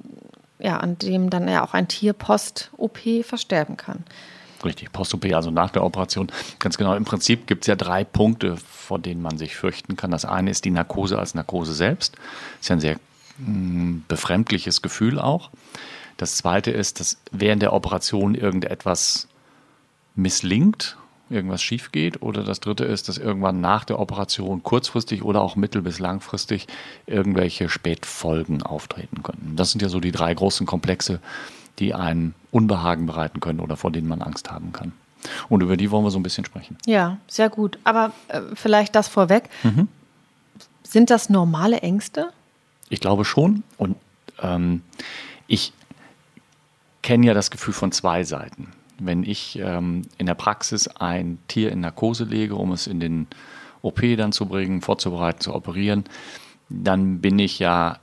ja, 0.58 0.78
an 0.78 0.96
dem 0.98 1.30
dann 1.30 1.48
ja 1.48 1.64
auch 1.64 1.74
ein 1.74 1.88
Tier 1.88 2.12
post-OP 2.12 3.24
versterben 3.24 3.76
kann. 3.76 4.04
Richtig, 4.64 4.92
Post-OP, 4.92 5.26
also 5.34 5.50
nach 5.50 5.70
der 5.70 5.84
Operation. 5.84 6.28
Ganz 6.58 6.78
genau, 6.78 6.94
im 6.94 7.04
Prinzip 7.04 7.46
gibt 7.46 7.64
es 7.64 7.66
ja 7.66 7.76
drei 7.76 8.02
Punkte, 8.04 8.56
vor 8.56 8.98
denen 8.98 9.20
man 9.20 9.36
sich 9.36 9.56
fürchten 9.56 9.96
kann. 9.96 10.10
Das 10.10 10.24
eine 10.24 10.50
ist 10.50 10.64
die 10.64 10.70
Narkose 10.70 11.18
als 11.18 11.34
Narkose 11.34 11.74
selbst. 11.74 12.16
Ist 12.60 12.70
ja 12.70 12.76
ein 12.76 12.80
sehr 12.80 12.96
befremdliches 13.38 14.82
Gefühl 14.82 15.18
auch. 15.18 15.50
Das 16.16 16.36
zweite 16.36 16.70
ist, 16.70 17.00
dass 17.00 17.18
während 17.32 17.62
der 17.62 17.72
Operation 17.72 18.34
irgendetwas 18.34 19.28
misslingt, 20.14 20.96
irgendwas 21.30 21.62
schief 21.62 21.90
geht. 21.90 22.22
Oder 22.22 22.44
das 22.44 22.60
dritte 22.60 22.84
ist, 22.84 23.08
dass 23.08 23.18
irgendwann 23.18 23.60
nach 23.60 23.84
der 23.84 23.98
Operation 23.98 24.62
kurzfristig 24.62 25.22
oder 25.22 25.40
auch 25.40 25.56
mittel- 25.56 25.82
bis 25.82 25.98
langfristig 25.98 26.66
irgendwelche 27.06 27.68
Spätfolgen 27.68 28.62
auftreten 28.62 29.22
können. 29.22 29.54
Das 29.56 29.72
sind 29.72 29.82
ja 29.82 29.88
so 29.88 30.00
die 30.00 30.12
drei 30.12 30.32
großen 30.32 30.66
Komplexe, 30.66 31.20
die 31.80 31.94
einen 31.94 32.34
Unbehagen 32.52 33.06
bereiten 33.06 33.40
können 33.40 33.60
oder 33.60 33.76
vor 33.76 33.90
denen 33.90 34.06
man 34.06 34.22
Angst 34.22 34.52
haben 34.52 34.72
kann. 34.72 34.92
Und 35.48 35.62
über 35.62 35.76
die 35.76 35.90
wollen 35.90 36.04
wir 36.04 36.10
so 36.10 36.18
ein 36.18 36.22
bisschen 36.22 36.44
sprechen. 36.44 36.76
Ja, 36.86 37.16
sehr 37.26 37.48
gut. 37.48 37.78
Aber 37.82 38.12
äh, 38.28 38.42
vielleicht 38.54 38.94
das 38.94 39.08
vorweg. 39.08 39.48
Sind 40.82 41.10
das 41.10 41.30
normale 41.30 41.80
Ängste? 41.80 42.30
Ich 42.88 43.00
glaube 43.00 43.24
schon. 43.24 43.62
Und 43.76 43.96
ähm, 44.40 44.82
ich 45.46 45.72
kenne 47.02 47.26
ja 47.26 47.34
das 47.34 47.50
Gefühl 47.50 47.74
von 47.74 47.92
zwei 47.92 48.24
Seiten. 48.24 48.72
Wenn 48.98 49.24
ich 49.24 49.58
ähm, 49.58 50.02
in 50.18 50.26
der 50.26 50.34
Praxis 50.34 50.88
ein 50.88 51.38
Tier 51.48 51.72
in 51.72 51.80
Narkose 51.80 52.24
lege, 52.24 52.54
um 52.54 52.72
es 52.72 52.86
in 52.86 53.00
den 53.00 53.26
OP 53.82 54.00
dann 54.16 54.32
zu 54.32 54.46
bringen, 54.46 54.80
vorzubereiten, 54.80 55.40
zu 55.40 55.54
operieren, 55.54 56.04
dann 56.68 57.20
bin 57.20 57.38
ich 57.38 57.58
ja 57.58 57.98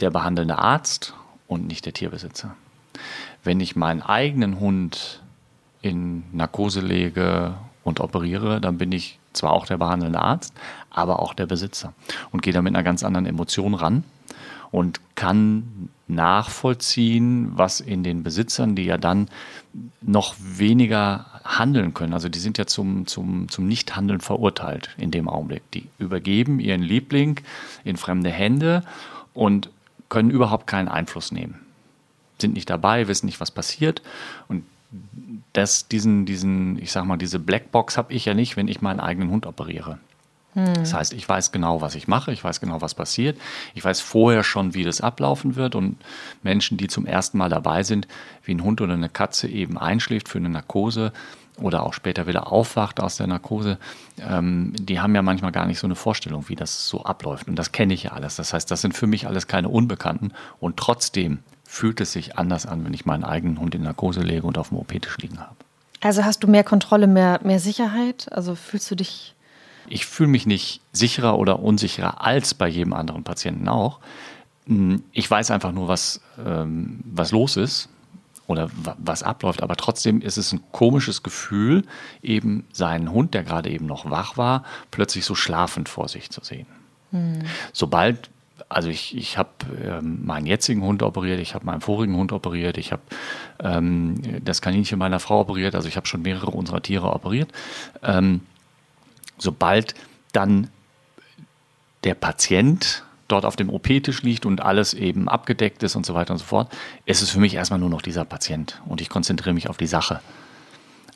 der 0.00 0.10
behandelnde 0.10 0.58
Arzt 0.58 1.14
und 1.46 1.66
nicht 1.66 1.86
der 1.86 1.92
Tierbesitzer. 1.92 2.56
Wenn 3.44 3.60
ich 3.60 3.76
meinen 3.76 4.02
eigenen 4.02 4.58
Hund 4.58 5.22
in 5.82 6.24
Narkose 6.32 6.80
lege 6.80 7.54
und 7.84 8.00
operiere, 8.00 8.60
dann 8.60 8.78
bin 8.78 8.90
ich 8.90 9.18
zwar 9.34 9.52
auch 9.52 9.66
der 9.66 9.78
behandelnde 9.78 10.20
Arzt, 10.20 10.54
aber 10.90 11.20
auch 11.20 11.34
der 11.34 11.46
Besitzer 11.46 11.92
und 12.30 12.42
gehe 12.42 12.52
da 12.52 12.62
mit 12.62 12.74
einer 12.74 12.84
ganz 12.84 13.02
anderen 13.02 13.26
Emotion 13.26 13.74
ran 13.74 14.04
und 14.70 15.00
kann 15.14 15.88
nachvollziehen, 16.08 17.52
was 17.54 17.80
in 17.80 18.02
den 18.02 18.22
Besitzern, 18.22 18.74
die 18.74 18.84
ja 18.84 18.98
dann 18.98 19.28
noch 20.02 20.34
weniger 20.38 21.26
handeln 21.44 21.94
können, 21.94 22.14
also 22.14 22.28
die 22.28 22.38
sind 22.38 22.58
ja 22.58 22.66
zum, 22.66 23.06
zum, 23.06 23.48
zum 23.48 23.68
Nichthandeln 23.68 24.20
verurteilt 24.20 24.90
in 24.96 25.10
dem 25.10 25.28
Augenblick. 25.28 25.62
Die 25.72 25.88
übergeben 25.98 26.58
ihren 26.58 26.82
Liebling 26.82 27.40
in 27.84 27.96
fremde 27.96 28.30
Hände 28.30 28.82
und 29.34 29.70
können 30.08 30.30
überhaupt 30.30 30.66
keinen 30.66 30.88
Einfluss 30.88 31.32
nehmen. 31.32 31.60
Sind 32.38 32.54
nicht 32.54 32.70
dabei, 32.70 33.08
wissen 33.08 33.26
nicht, 33.26 33.40
was 33.40 33.50
passiert. 33.50 34.02
Und 34.48 34.64
das, 35.52 35.88
diesen, 35.88 36.26
diesen, 36.26 36.78
ich 36.80 36.92
sag 36.92 37.04
mal, 37.04 37.16
diese 37.16 37.38
Blackbox 37.38 37.96
habe 37.96 38.12
ich 38.12 38.24
ja 38.24 38.34
nicht, 38.34 38.56
wenn 38.56 38.68
ich 38.68 38.82
meinen 38.82 39.00
eigenen 39.00 39.30
Hund 39.30 39.46
operiere. 39.46 39.98
Hm. 40.54 40.74
Das 40.74 40.94
heißt, 40.94 41.12
ich 41.12 41.28
weiß 41.28 41.52
genau, 41.52 41.80
was 41.80 41.94
ich 41.94 42.08
mache, 42.08 42.32
ich 42.32 42.42
weiß 42.42 42.60
genau, 42.60 42.80
was 42.80 42.94
passiert. 42.94 43.38
Ich 43.74 43.84
weiß 43.84 44.00
vorher 44.00 44.42
schon, 44.42 44.74
wie 44.74 44.84
das 44.84 45.00
ablaufen 45.00 45.56
wird. 45.56 45.74
Und 45.74 45.96
Menschen, 46.42 46.76
die 46.76 46.88
zum 46.88 47.06
ersten 47.06 47.38
Mal 47.38 47.50
dabei 47.50 47.82
sind, 47.82 48.08
wie 48.44 48.54
ein 48.54 48.62
Hund 48.62 48.80
oder 48.80 48.94
eine 48.94 49.08
Katze 49.08 49.48
eben 49.48 49.78
einschläft 49.78 50.28
für 50.28 50.38
eine 50.38 50.48
Narkose 50.48 51.12
oder 51.60 51.84
auch 51.84 51.92
später 51.92 52.26
wieder 52.26 52.50
aufwacht 52.50 53.00
aus 53.00 53.16
der 53.16 53.28
Narkose, 53.28 53.78
ähm, 54.18 54.72
die 54.76 54.98
haben 55.00 55.14
ja 55.14 55.22
manchmal 55.22 55.52
gar 55.52 55.66
nicht 55.66 55.78
so 55.78 55.86
eine 55.86 55.94
Vorstellung, 55.94 56.48
wie 56.48 56.56
das 56.56 56.88
so 56.88 57.04
abläuft. 57.04 57.48
Und 57.48 57.56
das 57.56 57.70
kenne 57.70 57.94
ich 57.94 58.04
ja 58.04 58.12
alles. 58.12 58.36
Das 58.36 58.52
heißt, 58.52 58.70
das 58.70 58.80
sind 58.80 58.94
für 58.94 59.06
mich 59.06 59.26
alles 59.26 59.46
keine 59.46 59.68
Unbekannten. 59.68 60.32
Und 60.58 60.76
trotzdem 60.76 61.40
fühlt 61.74 62.00
es 62.00 62.12
sich 62.12 62.38
anders 62.38 62.66
an, 62.66 62.84
wenn 62.84 62.94
ich 62.94 63.04
meinen 63.04 63.24
eigenen 63.24 63.58
Hund 63.58 63.74
in 63.74 63.82
Narkose 63.82 64.20
lege 64.20 64.46
und 64.46 64.58
auf 64.58 64.68
dem 64.68 64.78
OP-Tisch 64.78 65.18
liegen 65.18 65.40
habe. 65.40 65.56
Also 66.00 66.24
hast 66.24 66.44
du 66.44 66.46
mehr 66.46 66.64
Kontrolle, 66.64 67.06
mehr, 67.06 67.40
mehr 67.42 67.58
Sicherheit? 67.58 68.28
Also 68.30 68.54
fühlst 68.54 68.90
du 68.90 68.94
dich 68.94 69.34
ich 69.86 70.06
fühle 70.06 70.30
mich 70.30 70.46
nicht 70.46 70.80
sicherer 70.92 71.38
oder 71.38 71.60
unsicherer 71.60 72.24
als 72.24 72.54
bei 72.54 72.68
jedem 72.68 72.92
anderen 72.94 73.22
Patienten 73.22 73.68
auch. 73.68 74.00
Hm, 74.66 75.02
ich 75.12 75.30
weiß 75.30 75.50
einfach 75.50 75.72
nur, 75.72 75.88
was, 75.88 76.20
ähm, 76.44 77.00
was 77.04 77.32
los 77.32 77.56
ist 77.56 77.88
oder 78.46 78.70
was 78.72 79.22
abläuft, 79.22 79.62
aber 79.62 79.76
trotzdem 79.76 80.20
ist 80.20 80.36
es 80.36 80.52
ein 80.52 80.60
komisches 80.72 81.22
Gefühl, 81.22 81.84
eben 82.22 82.66
seinen 82.72 83.10
Hund, 83.10 83.34
der 83.34 83.42
gerade 83.42 83.70
eben 83.70 83.86
noch 83.86 84.10
wach 84.10 84.36
war, 84.36 84.64
plötzlich 84.90 85.24
so 85.24 85.34
schlafend 85.34 85.88
vor 85.88 86.08
sich 86.08 86.30
zu 86.30 86.42
sehen. 86.42 86.66
Hm. 87.10 87.42
Sobald 87.72 88.30
also 88.68 88.88
ich, 88.88 89.16
ich 89.16 89.36
habe 89.36 89.50
ähm, 89.82 90.24
meinen 90.24 90.46
jetzigen 90.46 90.82
Hund 90.82 91.02
operiert, 91.02 91.40
ich 91.40 91.54
habe 91.54 91.66
meinen 91.66 91.80
vorigen 91.80 92.16
Hund 92.16 92.32
operiert, 92.32 92.78
ich 92.78 92.92
habe 92.92 93.02
ähm, 93.60 94.20
das 94.44 94.62
Kaninchen 94.62 94.98
meiner 94.98 95.20
Frau 95.20 95.40
operiert, 95.40 95.74
also 95.74 95.88
ich 95.88 95.96
habe 95.96 96.06
schon 96.06 96.22
mehrere 96.22 96.50
unserer 96.50 96.82
Tiere 96.82 97.12
operiert. 97.12 97.50
Ähm, 98.02 98.40
sobald 99.38 99.94
dann 100.32 100.68
der 102.04 102.14
Patient 102.14 103.04
dort 103.28 103.44
auf 103.44 103.56
dem 103.56 103.70
OP-Tisch 103.70 104.22
liegt 104.22 104.46
und 104.46 104.60
alles 104.60 104.94
eben 104.94 105.28
abgedeckt 105.28 105.82
ist 105.82 105.96
und 105.96 106.04
so 106.06 106.14
weiter 106.14 106.32
und 106.32 106.38
so 106.38 106.44
fort, 106.44 106.70
ist 107.06 107.22
es 107.22 107.30
für 107.30 107.40
mich 107.40 107.54
erstmal 107.54 107.80
nur 107.80 107.90
noch 107.90 108.02
dieser 108.02 108.24
Patient 108.24 108.80
und 108.86 109.00
ich 109.00 109.08
konzentriere 109.08 109.54
mich 109.54 109.68
auf 109.68 109.78
die 109.78 109.86
Sache. 109.86 110.20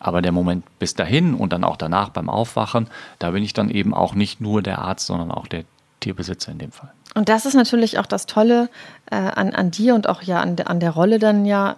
Aber 0.00 0.23
der 0.23 0.33
Moment 0.33 0.64
bis 0.78 0.95
dahin 0.95 1.35
und 1.35 1.52
dann 1.52 1.64
auch 1.64 1.76
danach 1.76 2.11
beim 2.11 2.28
Aufwachen, 2.28 2.88
da 3.18 3.33
bin 3.33 3.42
ich 3.42 3.52
dann 3.52 3.68
eben 3.68 3.95
auch 3.95 4.14
nicht 4.14 4.40
nur 4.40 4.62
der 4.62 4.78
Arzt, 4.78 5.07
sondern 5.07 5.30
auch 5.30 5.47
der 5.47 5.64
Tierbesitzer 6.00 6.52
in 6.52 6.59
dem 6.59 6.73
Fall. 6.73 6.93
Und 7.14 7.28
das 7.28 7.47
ist 7.47 7.55
natürlich 7.55 7.99
auch 7.99 8.07
das 8.07 8.26
Tolle 8.26 8.69
äh, 9.11 9.17
an, 9.17 9.55
an 9.55 9.71
dir 9.71 9.95
und 9.95 10.09
auch 10.09 10.23
ja 10.23 10.40
an, 10.40 10.57
an 10.61 10.81
der 10.81 10.90
Rolle 10.90 11.19
dann 11.19 11.45
ja, 11.45 11.76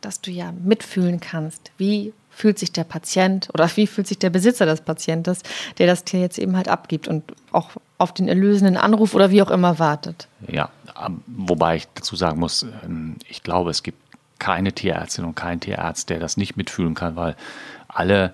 dass 0.00 0.20
du 0.20 0.30
ja 0.30 0.52
mitfühlen 0.52 1.20
kannst. 1.20 1.72
Wie 1.76 2.12
fühlt 2.38 2.58
sich 2.58 2.72
der 2.72 2.84
Patient 2.84 3.48
oder 3.52 3.68
wie 3.76 3.86
fühlt 3.88 4.06
sich 4.06 4.18
der 4.18 4.30
Besitzer 4.30 4.64
des 4.64 4.80
Patientes, 4.80 5.42
der 5.78 5.88
das 5.88 6.04
Tier 6.04 6.20
jetzt 6.20 6.38
eben 6.38 6.56
halt 6.56 6.68
abgibt 6.68 7.08
und 7.08 7.24
auch 7.50 7.70
auf 7.98 8.14
den 8.14 8.28
erlösenden 8.28 8.76
Anruf 8.76 9.14
oder 9.14 9.30
wie 9.30 9.42
auch 9.42 9.50
immer 9.50 9.80
wartet. 9.80 10.28
Ja, 10.46 10.70
wobei 11.26 11.76
ich 11.76 11.88
dazu 11.94 12.14
sagen 12.14 12.38
muss, 12.38 12.64
ähm, 12.84 13.16
ich 13.28 13.42
glaube, 13.42 13.70
es 13.70 13.82
gibt 13.82 13.98
keine 14.38 14.72
Tierärztin 14.72 15.24
und 15.24 15.34
keinen 15.34 15.58
Tierarzt, 15.58 16.10
der 16.10 16.20
das 16.20 16.36
nicht 16.36 16.56
mitfühlen 16.56 16.94
kann, 16.94 17.16
weil 17.16 17.34
alle 17.88 18.32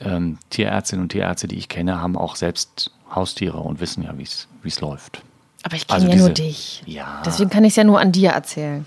ähm, 0.00 0.38
Tierärztinnen 0.48 1.02
und 1.02 1.10
Tierärzte, 1.10 1.46
die 1.46 1.58
ich 1.58 1.68
kenne, 1.68 2.00
haben 2.00 2.16
auch 2.16 2.36
selbst 2.36 2.92
Haustiere 3.14 3.58
und 3.58 3.78
wissen 3.78 4.02
ja, 4.02 4.16
wie 4.16 4.22
es 4.22 4.48
läuft. 4.80 5.22
Aber 5.62 5.76
ich 5.76 5.86
kenne 5.86 5.94
also 5.96 6.06
ja 6.08 6.12
diese, 6.12 6.24
nur 6.26 6.34
dich. 6.34 6.82
Ja. 6.86 7.22
Deswegen 7.24 7.50
kann 7.50 7.64
ich 7.64 7.72
es 7.72 7.76
ja 7.76 7.84
nur 7.84 8.00
an 8.00 8.12
dir 8.12 8.30
erzählen. 8.30 8.84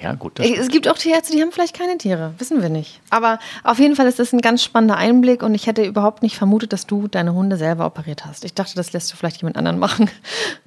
Ja, 0.00 0.14
gut. 0.14 0.40
es 0.40 0.68
gibt 0.68 0.88
auch 0.88 0.98
Tierärzte, 0.98 1.32
die 1.32 1.40
haben 1.40 1.52
vielleicht 1.52 1.78
keine 1.78 1.96
Tiere. 1.96 2.34
Wissen 2.38 2.60
wir 2.60 2.68
nicht. 2.68 3.00
Aber 3.10 3.38
auf 3.62 3.78
jeden 3.78 3.94
Fall 3.94 4.06
ist 4.06 4.18
das 4.18 4.32
ein 4.32 4.40
ganz 4.40 4.62
spannender 4.64 4.96
Einblick 4.96 5.42
und 5.44 5.54
ich 5.54 5.68
hätte 5.68 5.84
überhaupt 5.84 6.22
nicht 6.24 6.36
vermutet, 6.36 6.72
dass 6.72 6.86
du 6.86 7.06
deine 7.06 7.34
Hunde 7.34 7.56
selber 7.56 7.86
operiert 7.86 8.24
hast. 8.26 8.44
Ich 8.44 8.52
dachte, 8.52 8.74
das 8.74 8.92
lässt 8.92 9.12
du 9.12 9.16
vielleicht 9.16 9.40
jemand 9.40 9.56
anderen 9.56 9.78
machen. 9.78 10.10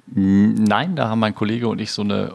Nein, 0.06 0.96
da 0.96 1.08
haben 1.08 1.18
mein 1.18 1.34
Kollege 1.34 1.68
und 1.68 1.80
ich 1.80 1.92
so 1.92 2.02
eine 2.02 2.32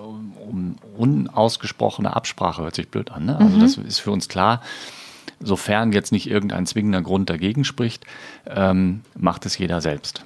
unausgesprochene 0.98 2.16
Absprache. 2.16 2.62
Hört 2.62 2.76
sich 2.76 2.90
blöd 2.90 3.12
an. 3.12 3.26
Ne? 3.26 3.38
Also, 3.38 3.58
mhm. 3.58 3.62
das 3.62 3.78
ist 3.78 4.00
für 4.00 4.12
uns 4.12 4.28
klar. 4.28 4.62
Sofern 5.40 5.92
jetzt 5.92 6.12
nicht 6.12 6.30
irgendein 6.30 6.68
zwingender 6.68 7.02
Grund 7.02 7.32
dagegen 7.32 7.64
spricht, 7.64 8.06
ähm, 8.46 9.02
macht 9.18 9.48
es 9.48 9.58
jeder 9.58 9.82
selbst. 9.82 10.24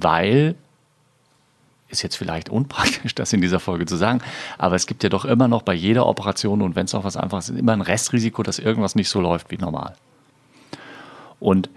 Weil 0.00 0.56
ist 1.94 2.02
jetzt 2.02 2.16
vielleicht 2.16 2.48
unpraktisch, 2.48 3.14
das 3.14 3.32
in 3.32 3.40
dieser 3.40 3.60
Folge 3.60 3.86
zu 3.86 3.96
sagen, 3.96 4.20
aber 4.58 4.74
es 4.74 4.86
gibt 4.86 5.02
ja 5.02 5.08
doch 5.08 5.24
immer 5.24 5.48
noch 5.48 5.62
bei 5.62 5.74
jeder 5.74 6.06
Operation 6.06 6.62
und 6.62 6.76
wenn 6.76 6.86
es 6.86 6.94
auch 6.94 7.04
was 7.04 7.16
Einfaches 7.16 7.50
ist, 7.50 7.58
immer 7.58 7.72
ein 7.72 7.80
Restrisiko, 7.80 8.42
dass 8.42 8.58
irgendwas 8.58 8.94
nicht 8.94 9.08
so 9.08 9.20
läuft 9.20 9.50
wie 9.50 9.58
normal. 9.58 9.94
Und 11.40 11.70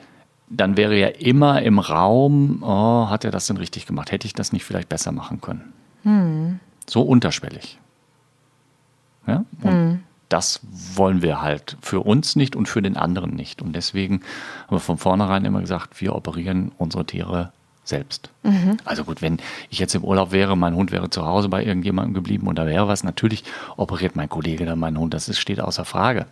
dann 0.50 0.78
wäre 0.78 0.98
ja 0.98 1.08
immer 1.08 1.62
im 1.62 1.80
Raum, 1.80 2.64
oh, 2.64 3.10
hat 3.10 3.26
er 3.26 3.32
das 3.32 3.48
denn 3.48 3.58
richtig 3.58 3.86
gemacht? 3.86 4.12
Hätte 4.12 4.28
ich 4.28 4.34
das 4.34 4.54
nicht 4.54 4.64
vielleicht 4.64 4.88
besser 4.88 5.12
machen 5.12 5.42
können? 5.42 5.74
Hm. 6.04 6.60
So 6.88 7.02
unterschwellig. 7.02 7.78
Ja? 9.28 9.44
Und 9.62 9.72
hm. 9.72 10.04
das 10.30 10.62
wollen 10.96 11.22
wir 11.22 11.42
halt 11.42 11.76
für 11.82 12.00
uns 12.00 12.38
nicht 12.38 12.56
und 12.56 12.68
für 12.68 12.82
den 12.82 12.96
anderen 12.96 13.36
nicht. 13.36 13.62
Und 13.62 13.74
deswegen 13.74 14.22
haben 14.68 14.78
wir 14.78 14.80
von 14.80 14.98
vornherein 14.98 15.44
immer 15.44 15.60
gesagt, 15.60 16.00
wir 16.00 16.16
operieren 16.16 16.72
unsere 16.78 17.06
Tiere 17.06 17.52
selbst. 17.88 18.30
Mhm. 18.44 18.78
Also 18.86 19.04
gut, 19.04 19.22
wenn 19.22 19.40
ich 19.70 19.80
jetzt 19.80 19.96
im 19.96 20.04
Urlaub 20.04 20.32
wäre, 20.32 20.58
mein 20.58 20.76
Hund 20.76 20.92
wäre 20.92 21.10
zu 21.10 21.26
Hause 21.26 21.50
bei 21.50 21.64
irgendjemandem 21.64 22.14
geblieben 22.14 22.48
und 22.48 22.58
da 22.58 22.66
wäre 22.66 22.88
was, 22.88 23.04
natürlich 23.04 23.44
operiert 23.76 24.16
mein 24.16 24.30
Kollege 24.30 24.66
dann 24.66 24.80
meinen 24.80 24.98
Hund, 24.98 25.14
das 25.14 25.30
ist, 25.30 25.40
steht 25.40 25.60
außer 25.60 25.86
Frage. 25.86 26.26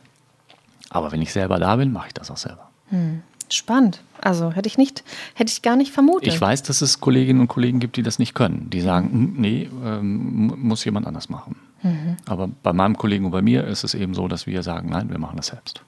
Aber 0.90 1.12
wenn 1.12 1.22
ich 1.22 1.34
selber 1.34 1.60
da 1.60 1.76
bin, 1.76 1.92
mache 1.92 2.08
ich 2.08 2.14
das 2.14 2.32
auch 2.32 2.38
selber. 2.38 2.70
Mhm. 2.92 3.22
Spannend. 3.50 4.02
Also 4.22 4.52
hätte 4.52 4.68
ich 4.68 4.78
nicht, 4.78 5.04
hätte 5.36 5.52
ich 5.52 5.62
gar 5.62 5.76
nicht 5.76 5.92
vermutet. 5.92 6.28
Ich 6.28 6.42
weiß, 6.42 6.64
dass 6.64 6.82
es 6.82 7.00
Kolleginnen 7.00 7.42
und 7.42 7.48
Kollegen 7.48 7.80
gibt, 7.80 7.96
die 7.96 8.02
das 8.02 8.18
nicht 8.18 8.34
können. 8.34 8.70
Die 8.72 8.82
sagen, 8.82 9.12
hm, 9.12 9.34
nee, 9.38 9.70
ähm, 9.84 10.54
muss 10.58 10.84
jemand 10.84 11.06
anders 11.06 11.30
machen. 11.30 11.56
Mhm. 11.84 12.18
Aber 12.26 12.50
bei 12.64 12.74
meinem 12.74 12.98
Kollegen 12.98 13.26
und 13.26 13.32
bei 13.32 13.44
mir 13.44 13.66
ist 13.66 13.84
es 13.84 13.94
eben 13.94 14.16
so, 14.16 14.28
dass 14.28 14.48
wir 14.48 14.64
sagen, 14.64 14.90
nein, 14.90 15.10
wir 15.10 15.20
machen 15.20 15.38
das 15.38 15.48
selbst. 15.48 15.82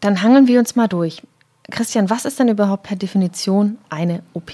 Dann 0.00 0.22
hangeln 0.22 0.46
wir 0.46 0.58
uns 0.58 0.76
mal 0.76 0.88
durch. 0.88 1.22
Christian, 1.70 2.08
was 2.10 2.24
ist 2.24 2.38
denn 2.38 2.48
überhaupt 2.48 2.84
per 2.84 2.96
Definition 2.96 3.78
eine 3.88 4.22
OP? 4.32 4.52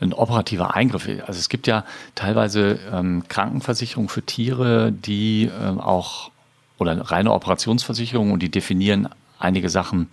ein 0.00 0.12
operativer 0.12 0.74
Eingriff. 0.74 1.08
Also 1.26 1.38
es 1.38 1.48
gibt 1.48 1.66
ja 1.66 1.84
teilweise 2.14 2.78
ähm, 2.92 3.24
Krankenversicherungen 3.28 4.08
für 4.08 4.22
Tiere, 4.22 4.92
die 4.92 5.50
ähm, 5.60 5.80
auch 5.80 6.30
oder 6.78 7.10
reine 7.10 7.32
Operationsversicherungen 7.32 8.32
und 8.32 8.42
die 8.42 8.50
definieren 8.50 9.08
einige 9.38 9.70
Sachen 9.70 10.08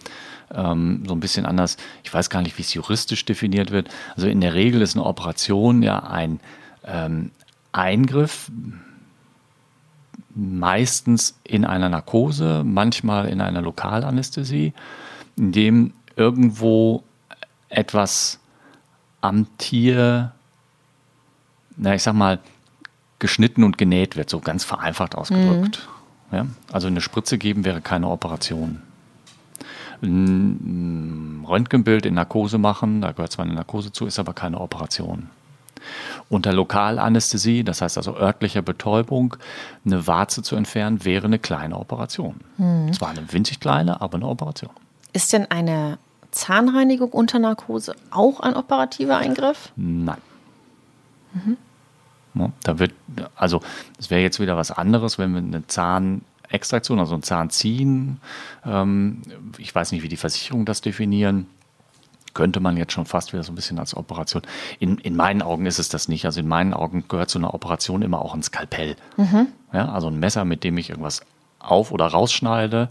ähm, 0.54 1.04
so 1.06 1.14
ein 1.14 1.20
bisschen 1.20 1.46
anders. 1.46 1.78
Ich 2.04 2.14
weiß 2.14 2.30
gar 2.30 2.42
nicht, 2.42 2.58
wie 2.58 2.62
es 2.62 2.74
juristisch 2.74 3.26
definiert 3.26 3.72
wird. 3.72 3.90
Also 4.16 4.28
in 4.28 4.42
der 4.42 4.54
Regel 4.54 4.82
ist 4.82 4.96
eine 4.96 5.06
Operation 5.06 5.84
ja 5.84 6.00
ein 6.00 6.40
ähm, 6.86 7.32
Eingriff, 7.74 8.50
meistens 10.36 11.38
in 11.44 11.66
einer 11.66 11.90
Narkose, 11.90 12.64
manchmal 12.66 13.28
in 13.28 13.42
einer 13.42 13.62
Lokalanästhesie 13.62 14.74
in 15.38 15.52
dem 15.52 15.94
irgendwo 16.16 17.04
etwas 17.70 18.40
am 19.22 19.48
Tier, 19.58 20.32
na, 21.78 21.96
ich 21.96 22.04
sag 22.04 22.14
mal, 22.14 22.40
geschnitten 23.20 23.64
und 23.64 23.78
genäht 23.78 24.16
wird, 24.16 24.30
so 24.30 24.40
ganz 24.40 24.64
vereinfacht 24.64 25.16
ausgedrückt. 25.16 25.88
Mhm. 26.30 26.38
Ja? 26.38 26.46
Also 26.72 26.88
eine 26.88 27.02
Spritze 27.02 27.38
geben 27.38 27.64
wäre 27.64 27.82
keine 27.82 28.10
Operation. 28.10 28.82
Ein 30.02 31.46
Röntgenbild 31.48 32.06
in 32.06 32.16
Narkose 32.16 32.58
machen, 32.58 33.00
da 33.02 33.14
gehört 33.14 33.32
zwar 33.32 33.46
eine 33.46 33.54
Narkose 33.54 33.94
zu, 33.94 34.06
ist 34.06 34.20
aber 34.20 34.34
keine 34.34 34.60
Operation. 34.60 35.30
Unter 36.30 36.52
Lokalanästhesie, 36.52 37.64
das 37.64 37.82
heißt 37.82 37.98
also 37.98 38.18
örtlicher 38.18 38.62
Betäubung, 38.62 39.38
eine 39.86 40.06
Warze 40.06 40.42
zu 40.44 40.56
entfernen, 40.58 41.06
wäre 41.06 41.26
eine 41.26 41.40
kleine 41.40 41.78
Operation. 41.78 42.42
Mhm. 42.58 42.92
Zwar 42.92 43.10
eine 43.10 43.32
winzig 43.32 43.62
kleine, 43.62 44.02
aber 44.02 44.16
eine 44.16 44.28
Operation. 44.28 44.72
Ist 45.14 45.32
denn 45.32 45.50
eine 45.50 46.00
Zahnreinigung 46.32 47.12
unter 47.12 47.40
Narkose 47.40 47.96
auch 48.10 48.40
ein 48.40 48.56
operativer 48.56 49.18
Eingriff? 49.18 49.72
Nein. 49.76 50.18
Mhm. 51.34 51.58
Ja, 52.36 52.52
da 52.64 52.80
wird, 52.80 52.94
also 53.36 53.62
es 54.00 54.10
wäre 54.10 54.22
jetzt 54.22 54.40
wieder 54.40 54.58
was 54.58 54.72
anderes, 54.72 55.20
wenn 55.20 55.34
wir 55.34 55.40
eine 55.40 55.68
Zahnextraktion, 55.68 57.00
also 57.00 57.14
ein 57.14 57.22
Zahn 57.22 57.52
ziehen. 57.52 58.20
Ähm, 58.66 59.22
ich 59.60 59.74
weiß 59.74 59.92
nicht, 59.92 60.02
wie 60.02 60.10
die 60.10 60.18
Versicherungen 60.18 60.66
das 60.66 60.82
definieren. 60.82 61.48
Könnte 62.34 62.60
man 62.60 62.78
jetzt 62.78 62.94
schon 62.94 63.06
fast 63.06 63.32
wieder 63.34 63.44
so 63.44 63.52
ein 63.52 63.56
bisschen 63.56 63.78
als 63.78 63.96
Operation. 63.96 64.42
In, 64.80 64.98
in 64.98 65.16
meinen 65.16 65.44
Augen 65.44 65.68
ist 65.68 65.78
es 65.78 65.90
das 65.90 66.08
nicht. 66.08 66.26
Also 66.26 66.40
in 66.40 66.48
meinen 66.48 66.74
Augen 66.74 67.04
gehört 67.08 67.30
zu 67.30 67.38
einer 67.38 67.54
Operation 67.54 68.02
immer 68.02 68.24
auch 68.24 68.34
ein 68.34 68.42
Skalpell. 68.42 68.96
Mhm. 69.18 69.48
Ja, 69.72 69.92
also 69.92 70.08
ein 70.08 70.20
Messer, 70.20 70.44
mit 70.44 70.64
dem 70.64 70.76
ich 70.80 70.90
irgendwas 70.90 71.22
auf- 71.60 71.92
oder 71.92 72.08
rausschneide 72.08 72.90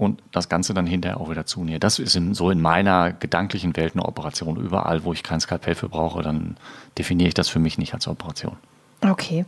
und 0.00 0.22
das 0.32 0.48
Ganze 0.48 0.72
dann 0.72 0.86
hinterher 0.86 1.20
auch 1.20 1.28
wieder 1.28 1.44
zunähe. 1.44 1.78
Das 1.78 1.98
ist 1.98 2.16
in, 2.16 2.32
so 2.32 2.50
in 2.50 2.62
meiner 2.62 3.12
gedanklichen 3.12 3.76
Welt 3.76 3.92
eine 3.94 4.06
Operation. 4.06 4.56
Überall, 4.56 5.04
wo 5.04 5.12
ich 5.12 5.22
kein 5.22 5.40
Skalpell 5.40 5.74
für 5.74 5.90
brauche, 5.90 6.22
dann 6.22 6.56
definiere 6.96 7.28
ich 7.28 7.34
das 7.34 7.50
für 7.50 7.58
mich 7.58 7.76
nicht 7.76 7.92
als 7.92 8.08
Operation. 8.08 8.56
Okay. 9.02 9.44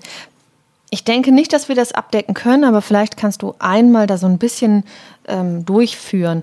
Ich 0.90 1.04
denke 1.04 1.32
nicht, 1.32 1.54
dass 1.54 1.70
wir 1.70 1.74
das 1.74 1.92
abdecken 1.92 2.34
können, 2.34 2.64
aber 2.64 2.82
vielleicht 2.82 3.16
kannst 3.16 3.40
du 3.40 3.54
einmal 3.60 4.06
da 4.06 4.18
so 4.18 4.26
ein 4.26 4.36
bisschen 4.36 4.84
ähm, 5.26 5.64
durchführen. 5.64 6.42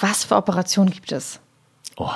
Was 0.00 0.24
für 0.24 0.36
Operationen 0.36 0.90
gibt 0.90 1.12
es? 1.12 1.38
Oh. 1.98 2.08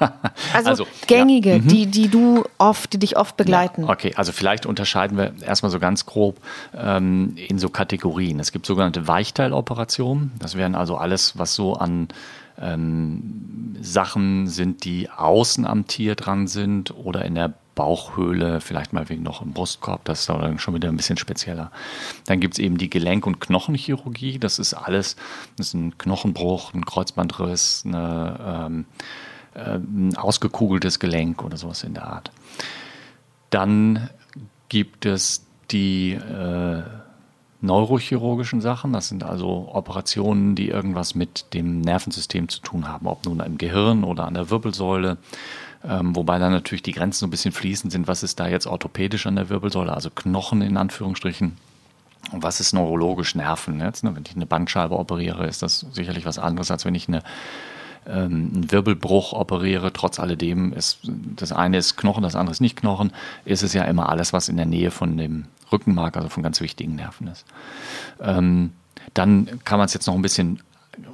also, 0.54 0.70
also, 0.70 0.86
gängige, 1.06 1.50
ja. 1.50 1.58
Mhm. 1.58 1.68
die, 1.68 1.86
die 1.86 2.08
du 2.08 2.44
oft, 2.58 2.92
die 2.92 2.98
dich 2.98 3.16
oft 3.16 3.36
begleiten. 3.36 3.82
Ja, 3.82 3.90
okay, 3.90 4.12
also 4.16 4.32
vielleicht 4.32 4.66
unterscheiden 4.66 5.16
wir 5.16 5.34
erstmal 5.42 5.70
so 5.70 5.78
ganz 5.78 6.06
grob 6.06 6.38
ähm, 6.76 7.34
in 7.36 7.58
so 7.58 7.68
Kategorien. 7.68 8.40
Es 8.40 8.52
gibt 8.52 8.66
sogenannte 8.66 9.06
Weichteiloperationen. 9.06 10.32
Das 10.38 10.56
wären 10.56 10.74
also 10.74 10.96
alles, 10.96 11.38
was 11.38 11.54
so 11.54 11.74
an 11.74 12.08
ähm, 12.60 13.76
Sachen 13.80 14.46
sind, 14.48 14.84
die 14.84 15.08
außen 15.10 15.66
am 15.66 15.86
Tier 15.86 16.14
dran 16.14 16.46
sind 16.46 16.94
oder 16.96 17.24
in 17.24 17.34
der 17.34 17.54
Bauchhöhle, 17.74 18.60
vielleicht 18.60 18.92
mal 18.92 19.08
wegen 19.08 19.22
noch 19.22 19.40
im 19.40 19.52
Brustkorb, 19.52 20.04
das 20.04 20.20
ist 20.20 20.28
dann 20.28 20.58
schon 20.58 20.74
wieder 20.74 20.88
ein 20.88 20.96
bisschen 20.98 21.16
spezieller. 21.16 21.70
Dann 22.26 22.38
gibt 22.38 22.54
es 22.54 22.58
eben 22.58 22.76
die 22.76 22.90
Gelenk- 22.90 23.26
und 23.26 23.40
Knochenchirurgie, 23.40 24.38
das 24.38 24.58
ist 24.58 24.74
alles, 24.74 25.16
das 25.56 25.68
ist 25.68 25.74
ein 25.74 25.96
Knochenbruch, 25.96 26.74
ein 26.74 26.84
Kreuzbandriss, 26.84 27.84
eine, 27.86 28.66
ähm, 28.66 28.84
äh, 28.90 29.29
ein 29.54 30.16
ausgekugeltes 30.16 30.98
Gelenk 30.98 31.42
oder 31.42 31.56
sowas 31.56 31.82
in 31.82 31.94
der 31.94 32.06
Art. 32.06 32.30
Dann 33.50 34.10
gibt 34.68 35.06
es 35.06 35.44
die 35.70 36.12
äh, 36.12 36.82
neurochirurgischen 37.60 38.60
Sachen. 38.60 38.92
Das 38.92 39.08
sind 39.08 39.24
also 39.24 39.68
Operationen, 39.72 40.54
die 40.54 40.68
irgendwas 40.68 41.14
mit 41.14 41.52
dem 41.54 41.80
Nervensystem 41.80 42.48
zu 42.48 42.60
tun 42.60 42.88
haben, 42.88 43.06
ob 43.06 43.24
nun 43.26 43.40
im 43.40 43.58
Gehirn 43.58 44.04
oder 44.04 44.26
an 44.26 44.34
der 44.34 44.50
Wirbelsäule. 44.50 45.18
Ähm, 45.82 46.14
wobei 46.14 46.38
dann 46.38 46.52
natürlich 46.52 46.82
die 46.82 46.92
Grenzen 46.92 47.20
so 47.20 47.26
ein 47.26 47.30
bisschen 47.30 47.52
fließend 47.52 47.92
sind. 47.92 48.06
Was 48.06 48.22
ist 48.22 48.38
da 48.38 48.48
jetzt 48.48 48.66
orthopädisch 48.66 49.26
an 49.26 49.36
der 49.36 49.48
Wirbelsäule, 49.48 49.92
also 49.92 50.10
Knochen 50.10 50.62
in 50.62 50.76
Anführungsstrichen? 50.76 51.56
Und 52.32 52.42
was 52.42 52.60
ist 52.60 52.74
neurologisch 52.74 53.34
Nerven? 53.34 53.80
Jetzt, 53.80 54.04
ne? 54.04 54.14
Wenn 54.14 54.24
ich 54.26 54.36
eine 54.36 54.46
Bandscheibe 54.46 54.98
operiere, 54.98 55.46
ist 55.46 55.62
das 55.62 55.86
sicherlich 55.92 56.26
was 56.26 56.38
anderes, 56.38 56.70
als 56.70 56.84
wenn 56.84 56.94
ich 56.94 57.08
eine 57.08 57.22
ähm, 58.06 58.50
einen 58.54 58.72
Wirbelbruch 58.72 59.32
operiere, 59.32 59.92
trotz 59.92 60.18
alledem 60.18 60.72
ist 60.72 61.00
das 61.36 61.52
eine 61.52 61.78
ist 61.78 61.96
Knochen, 61.96 62.22
das 62.22 62.34
andere 62.34 62.52
ist 62.52 62.60
nicht 62.60 62.76
Knochen, 62.76 63.12
ist 63.44 63.62
es 63.62 63.72
ja 63.72 63.84
immer 63.84 64.08
alles, 64.08 64.32
was 64.32 64.48
in 64.48 64.56
der 64.56 64.66
Nähe 64.66 64.90
von 64.90 65.16
dem 65.16 65.46
Rückenmark, 65.72 66.16
also 66.16 66.28
von 66.28 66.42
ganz 66.42 66.60
wichtigen 66.60 66.96
Nerven 66.96 67.28
ist. 67.28 67.44
Ähm, 68.20 68.72
dann 69.14 69.60
kann 69.64 69.78
man 69.78 69.86
es 69.86 69.94
jetzt 69.94 70.06
noch 70.06 70.14
ein 70.14 70.22
bisschen 70.22 70.60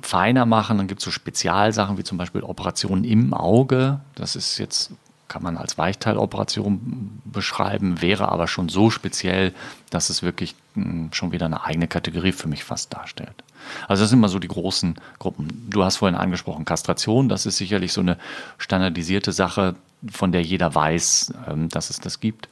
feiner 0.02 0.46
machen. 0.46 0.78
Dann 0.78 0.86
gibt 0.86 1.00
es 1.00 1.04
so 1.04 1.10
Spezialsachen 1.10 1.98
wie 1.98 2.04
zum 2.04 2.18
Beispiel 2.18 2.42
Operationen 2.42 3.04
im 3.04 3.34
Auge. 3.34 4.00
Das 4.14 4.36
ist 4.36 4.58
jetzt, 4.58 4.92
kann 5.28 5.42
man 5.42 5.56
als 5.56 5.76
Weichteiloperation 5.78 7.20
beschreiben, 7.24 8.00
wäre 8.00 8.28
aber 8.30 8.46
schon 8.46 8.68
so 8.68 8.90
speziell, 8.90 9.52
dass 9.90 10.10
es 10.10 10.22
wirklich 10.22 10.54
hm, 10.74 11.10
schon 11.12 11.32
wieder 11.32 11.46
eine 11.46 11.64
eigene 11.64 11.88
Kategorie 11.88 12.32
für 12.32 12.48
mich 12.48 12.64
fast 12.64 12.92
darstellt. 12.94 13.44
Also 13.88 14.02
das 14.02 14.10
sind 14.10 14.20
immer 14.20 14.28
so 14.28 14.38
die 14.38 14.48
großen 14.48 14.96
Gruppen. 15.18 15.68
Du 15.70 15.82
hast 15.82 15.96
vorhin 15.96 16.16
angesprochen, 16.16 16.64
Kastration, 16.64 17.28
das 17.28 17.46
ist 17.46 17.56
sicherlich 17.56 17.92
so 17.92 18.00
eine 18.00 18.18
standardisierte 18.58 19.32
Sache, 19.32 19.74
von 20.10 20.30
der 20.30 20.42
jeder 20.42 20.74
weiß, 20.74 21.32
ähm, 21.48 21.68
dass 21.68 21.90
es 21.90 21.98
das 21.98 22.20
gibt. 22.20 22.48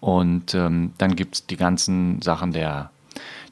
Und 0.00 0.54
ähm, 0.54 0.92
dann 0.98 1.16
gibt 1.16 1.34
es 1.34 1.46
die 1.46 1.56
ganzen 1.56 2.22
Sachen 2.22 2.52
der, 2.52 2.90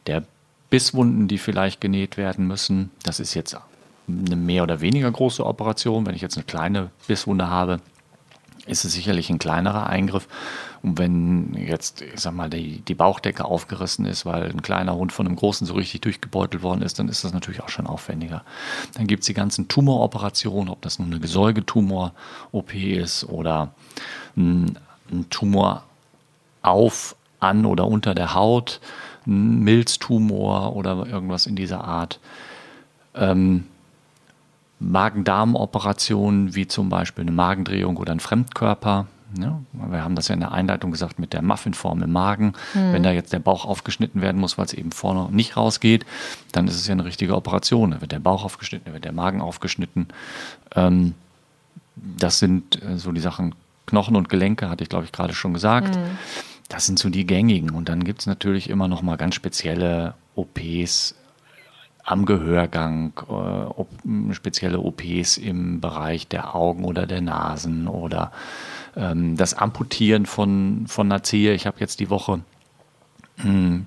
der 0.06 0.24
Bisswunden, 0.70 1.28
die 1.28 1.38
vielleicht 1.38 1.80
genäht 1.80 2.16
werden 2.16 2.46
müssen. 2.46 2.90
Das 3.02 3.20
ist 3.20 3.34
jetzt 3.34 3.56
eine 4.08 4.36
mehr 4.36 4.62
oder 4.62 4.80
weniger 4.80 5.10
große 5.10 5.44
Operation. 5.44 6.06
Wenn 6.06 6.14
ich 6.14 6.22
jetzt 6.22 6.36
eine 6.36 6.44
kleine 6.44 6.90
Bisswunde 7.06 7.48
habe, 7.48 7.80
ist 8.66 8.84
es 8.84 8.92
sicherlich 8.92 9.30
ein 9.30 9.38
kleinerer 9.38 9.88
Eingriff. 9.88 10.28
Und 10.82 10.98
wenn 10.98 11.54
jetzt, 11.54 12.02
ich 12.02 12.20
sag 12.20 12.34
mal, 12.34 12.50
die, 12.50 12.80
die 12.80 12.94
Bauchdecke 12.94 13.44
aufgerissen 13.44 14.04
ist, 14.04 14.26
weil 14.26 14.50
ein 14.50 14.62
kleiner 14.62 14.94
Hund 14.94 15.12
von 15.12 15.26
einem 15.26 15.36
großen 15.36 15.66
so 15.66 15.74
richtig 15.74 16.02
durchgebeutelt 16.02 16.62
worden 16.62 16.82
ist, 16.82 16.98
dann 16.98 17.08
ist 17.08 17.24
das 17.24 17.32
natürlich 17.32 17.62
auch 17.62 17.68
schon 17.68 17.86
aufwendiger. 17.86 18.42
Dann 18.94 19.06
gibt 19.06 19.22
es 19.22 19.26
die 19.26 19.34
ganzen 19.34 19.68
Tumoroperationen, 19.68 20.68
ob 20.68 20.82
das 20.82 20.98
nun 20.98 21.08
eine 21.08 21.20
Gesäugetumor-OP 21.20 22.74
ist 22.74 23.24
oder 23.24 23.74
ein, 24.36 24.78
ein 25.10 25.28
Tumor 25.30 25.84
auf, 26.62 27.16
an 27.38 27.66
oder 27.66 27.86
unter 27.86 28.14
der 28.14 28.34
Haut 28.34 28.80
ein 29.26 29.60
Milztumor 29.60 30.76
oder 30.76 31.06
irgendwas 31.06 31.46
in 31.46 31.56
dieser 31.56 31.84
Art. 31.84 32.20
Ähm, 33.14 33.64
Magen-Darm-Operationen 34.78 36.54
wie 36.54 36.66
zum 36.66 36.88
Beispiel 36.88 37.22
eine 37.22 37.32
Magendrehung 37.32 37.96
oder 37.96 38.12
ein 38.12 38.20
Fremdkörper. 38.20 39.06
Ja, 39.38 39.60
wir 39.72 40.04
haben 40.04 40.14
das 40.14 40.28
ja 40.28 40.34
in 40.34 40.40
der 40.40 40.52
Einleitung 40.52 40.92
gesagt 40.92 41.18
mit 41.18 41.32
der 41.32 41.42
Muffinform 41.42 42.02
im 42.02 42.12
Magen. 42.12 42.52
Mhm. 42.74 42.92
Wenn 42.92 43.02
da 43.02 43.10
jetzt 43.10 43.32
der 43.32 43.38
Bauch 43.38 43.64
aufgeschnitten 43.64 44.22
werden 44.22 44.40
muss, 44.40 44.56
weil 44.56 44.66
es 44.66 44.72
eben 44.72 44.92
vorne 44.92 45.28
nicht 45.34 45.56
rausgeht, 45.56 46.06
dann 46.52 46.68
ist 46.68 46.76
es 46.76 46.86
ja 46.86 46.92
eine 46.92 47.04
richtige 47.04 47.34
Operation. 47.34 47.90
Da 47.90 48.00
wird 48.00 48.12
der 48.12 48.20
Bauch 48.20 48.44
aufgeschnitten, 48.44 48.86
da 48.86 48.92
wird 48.92 49.04
der 49.04 49.12
Magen 49.12 49.40
aufgeschnitten. 49.40 50.08
Ähm, 50.74 51.14
das 51.96 52.38
sind 52.38 52.82
äh, 52.82 52.98
so 52.98 53.12
die 53.12 53.20
Sachen 53.20 53.54
Knochen 53.86 54.16
und 54.16 54.28
Gelenke, 54.28 54.68
hatte 54.68 54.82
ich 54.84 54.90
glaube 54.90 55.04
ich 55.04 55.12
gerade 55.12 55.34
schon 55.34 55.54
gesagt. 55.54 55.96
Mhm. 55.96 56.18
Das 56.68 56.86
sind 56.86 56.98
so 56.98 57.10
die 57.10 57.26
gängigen. 57.26 57.70
Und 57.70 57.88
dann 57.88 58.04
gibt 58.04 58.20
es 58.20 58.26
natürlich 58.26 58.70
immer 58.70 58.88
noch 58.88 59.02
mal 59.02 59.16
ganz 59.16 59.34
spezielle 59.34 60.14
OPs 60.34 61.14
am 62.06 62.24
Gehörgang, 62.24 63.12
äh, 63.28 63.32
op, 63.32 63.88
spezielle 64.30 64.78
OPs 64.78 65.36
im 65.36 65.80
Bereich 65.80 66.28
der 66.28 66.54
Augen 66.54 66.84
oder 66.84 67.04
der 67.04 67.20
Nasen 67.20 67.88
oder 67.88 68.30
ähm, 68.96 69.36
das 69.36 69.54
Amputieren 69.54 70.24
von, 70.24 70.86
von 70.86 71.10
einer 71.10 71.24
Zehe. 71.24 71.52
Ich 71.52 71.66
habe 71.66 71.80
jetzt 71.80 71.98
die 71.98 72.08
Woche 72.08 72.40
hm, 73.38 73.86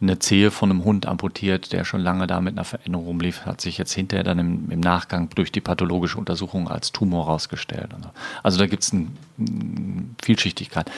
eine 0.00 0.18
Zehe 0.18 0.50
von 0.50 0.70
einem 0.70 0.84
Hund 0.84 1.06
amputiert, 1.06 1.72
der 1.72 1.84
schon 1.84 2.00
lange 2.00 2.26
da 2.26 2.40
mit 2.40 2.54
einer 2.54 2.64
Veränderung 2.64 3.06
rumlief, 3.06 3.46
hat 3.46 3.60
sich 3.60 3.78
jetzt 3.78 3.92
hinterher 3.92 4.24
dann 4.24 4.40
im, 4.40 4.70
im 4.70 4.80
Nachgang 4.80 5.30
durch 5.30 5.52
die 5.52 5.60
pathologische 5.60 6.18
Untersuchung 6.18 6.68
als 6.68 6.90
Tumor 6.90 7.26
rausgestellt. 7.26 7.90
Also 8.42 8.58
da 8.58 8.66
gibt 8.66 8.82
es 8.82 8.92
eine 8.92 9.06
Vielschichtigkeit. 10.22 10.90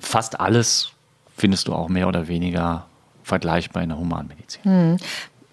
Fast 0.00 0.40
alles 0.40 0.90
findest 1.36 1.68
du 1.68 1.74
auch 1.74 1.88
mehr 1.88 2.08
oder 2.08 2.26
weniger 2.26 2.86
vergleichbar 3.22 3.84
in 3.84 3.90
der 3.90 3.98
Humanmedizin. 3.98 4.62
Hm. 4.64 4.96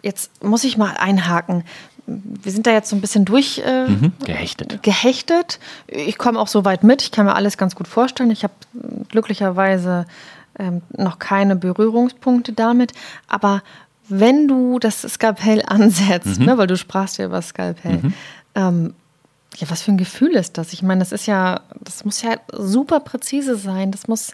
Jetzt 0.04 0.44
muss 0.44 0.64
ich 0.64 0.78
mal 0.78 0.96
einhaken. 0.98 1.64
Wir 2.06 2.52
sind 2.52 2.68
da 2.68 2.72
jetzt 2.72 2.90
so 2.90 2.96
ein 2.96 3.02
bisschen 3.02 3.24
durch 3.24 3.64
äh, 3.66 3.88
mhm, 3.88 4.12
gehechtet. 4.26 4.84
gehechtet. 4.84 5.60
Ich 5.88 6.18
komme 6.18 6.40
auch 6.40 6.50
so 6.50 6.66
weit 6.66 6.84
mit. 6.84 7.02
Ich 7.02 7.12
kann 7.12 7.26
mir 7.26 7.36
alles 7.36 7.58
ganz 7.58 7.76
gut 7.76 7.88
vorstellen. 7.88 8.30
Ich 8.30 8.44
habe 8.44 8.54
glücklicherweise 9.10 10.06
ähm, 10.60 10.82
noch 10.96 11.18
keine 11.18 11.56
Berührungspunkte 11.56 12.52
damit. 12.54 12.92
Aber 13.28 13.64
wenn 14.10 14.48
du 14.48 14.80
das 14.80 15.02
Skalpell 15.02 15.64
ansetzt, 15.68 16.40
mhm. 16.40 16.46
ne, 16.46 16.58
weil 16.58 16.68
du 16.68 16.78
sprachst 16.78 17.18
ja 17.18 17.26
über 17.26 17.42
Skalpell, 17.42 18.00
mhm. 18.00 18.14
ähm, 18.56 18.94
ja, 19.56 19.70
was 19.70 19.84
für 19.84 19.92
ein 19.92 19.98
Gefühl 19.98 20.32
ist 20.32 20.58
das? 20.58 20.74
Ich 20.74 20.82
meine, 20.82 21.00
das 21.00 21.12
ist 21.12 21.28
ja, 21.28 21.62
das 21.80 22.06
muss 22.06 22.22
ja 22.22 22.38
super 22.52 23.00
präzise 23.00 23.56
sein. 23.56 23.92
Das 23.92 24.08
muss, 24.08 24.34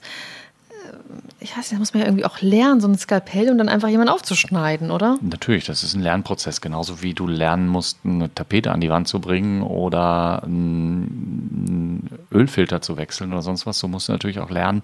ich 1.39 1.51
weiß 1.51 1.57
nicht, 1.57 1.73
das 1.73 1.79
muss 1.79 1.93
man 1.93 2.01
ja 2.01 2.07
irgendwie 2.07 2.25
auch 2.25 2.41
lernen, 2.41 2.81
so 2.81 2.87
ein 2.87 2.97
Skalpell 2.97 3.49
und 3.49 3.57
dann 3.57 3.69
einfach 3.69 3.87
jemanden 3.87 4.11
aufzuschneiden, 4.11 4.91
oder? 4.91 5.17
Natürlich, 5.21 5.65
das 5.65 5.83
ist 5.83 5.93
ein 5.93 6.01
Lernprozess, 6.01 6.59
genauso 6.59 7.01
wie 7.01 7.13
du 7.13 7.27
lernen 7.27 7.67
musst, 7.67 7.99
eine 8.03 8.33
Tapete 8.33 8.71
an 8.71 8.81
die 8.81 8.89
Wand 8.89 9.07
zu 9.07 9.21
bringen 9.21 9.61
oder 9.61 10.43
einen 10.43 12.09
Ölfilter 12.31 12.81
zu 12.81 12.97
wechseln 12.97 13.31
oder 13.31 13.41
sonst 13.41 13.65
was. 13.65 13.79
So 13.79 13.87
musst 13.87 14.09
du 14.09 14.11
natürlich 14.11 14.39
auch 14.39 14.49
lernen, 14.49 14.81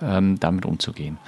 ähm, 0.00 0.40
damit 0.40 0.64
umzugehen. 0.64 1.18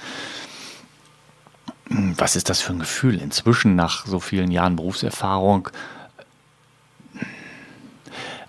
Was 1.89 2.35
ist 2.35 2.49
das 2.49 2.61
für 2.61 2.73
ein 2.73 2.79
Gefühl? 2.79 3.19
Inzwischen, 3.19 3.75
nach 3.75 4.05
so 4.07 4.19
vielen 4.19 4.51
Jahren 4.51 4.75
Berufserfahrung, 4.75 5.69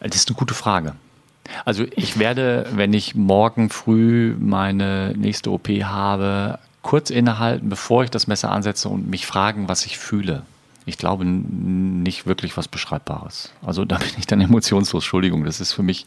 das 0.01 0.17
ist 0.17 0.29
eine 0.29 0.37
gute 0.37 0.55
Frage. 0.55 0.95
Also 1.65 1.85
ich 1.95 2.19
werde, 2.19 2.67
wenn 2.73 2.93
ich 2.93 3.15
morgen 3.15 3.71
früh 3.71 4.35
meine 4.39 5.15
nächste 5.17 5.51
OP 5.51 5.69
habe, 5.69 6.59
kurz 6.83 7.11
innehalten, 7.11 7.69
bevor 7.69 8.05
ich 8.05 8.11
das 8.11 8.27
Messer 8.27 8.51
ansetze 8.51 8.89
und 8.89 9.09
mich 9.09 9.27
fragen, 9.27 9.69
was 9.69 9.87
ich 9.87 9.99
fühle. 9.99 10.43
Ich 10.87 10.99
glaube 10.99 11.25
nicht 11.25 12.27
wirklich 12.27 12.57
was 12.57 12.69
Beschreibbares. 12.69 13.51
Also 13.65 13.85
da 13.85 13.97
bin 13.99 14.11
ich 14.19 14.27
dann 14.27 14.41
emotionslos. 14.41 15.03
Entschuldigung, 15.03 15.45
das 15.45 15.61
ist 15.61 15.73
für 15.73 15.83
mich 15.83 16.07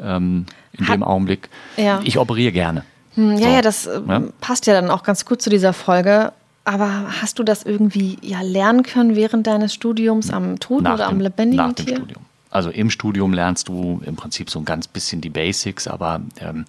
ähm, 0.00 0.46
in 0.72 0.88
Hat, 0.88 0.94
dem 0.94 1.02
Augenblick. 1.02 1.48
Ja. 1.76 2.00
Ich 2.04 2.18
operiere 2.18 2.52
gerne. 2.52 2.84
Hm, 3.14 3.32
ja, 3.32 3.38
so. 3.38 3.48
ja, 3.48 3.62
das 3.62 3.84
ja? 4.08 4.22
passt 4.40 4.66
ja 4.66 4.74
dann 4.74 4.90
auch 4.90 5.02
ganz 5.02 5.24
gut 5.24 5.42
zu 5.42 5.50
dieser 5.50 5.72
Folge. 5.72 6.32
Aber 6.64 7.06
hast 7.22 7.38
du 7.38 7.44
das 7.44 7.62
irgendwie 7.62 8.18
ja 8.20 8.42
lernen 8.42 8.82
können 8.82 9.16
während 9.16 9.46
deines 9.46 9.72
Studiums 9.72 10.30
am 10.30 10.60
toten 10.60 10.84
nach 10.84 10.94
oder 10.94 11.06
dem, 11.06 11.14
am 11.14 11.20
lebendigen 11.20 11.66
nach 11.66 11.72
Tier? 11.72 11.86
Dem 11.86 11.96
Studium. 11.96 12.27
Also 12.50 12.70
im 12.70 12.90
Studium 12.90 13.32
lernst 13.32 13.68
du 13.68 14.00
im 14.04 14.16
Prinzip 14.16 14.50
so 14.50 14.58
ein 14.58 14.64
ganz 14.64 14.88
bisschen 14.88 15.20
die 15.20 15.30
Basics, 15.30 15.86
aber 15.86 16.20
ähm, 16.40 16.64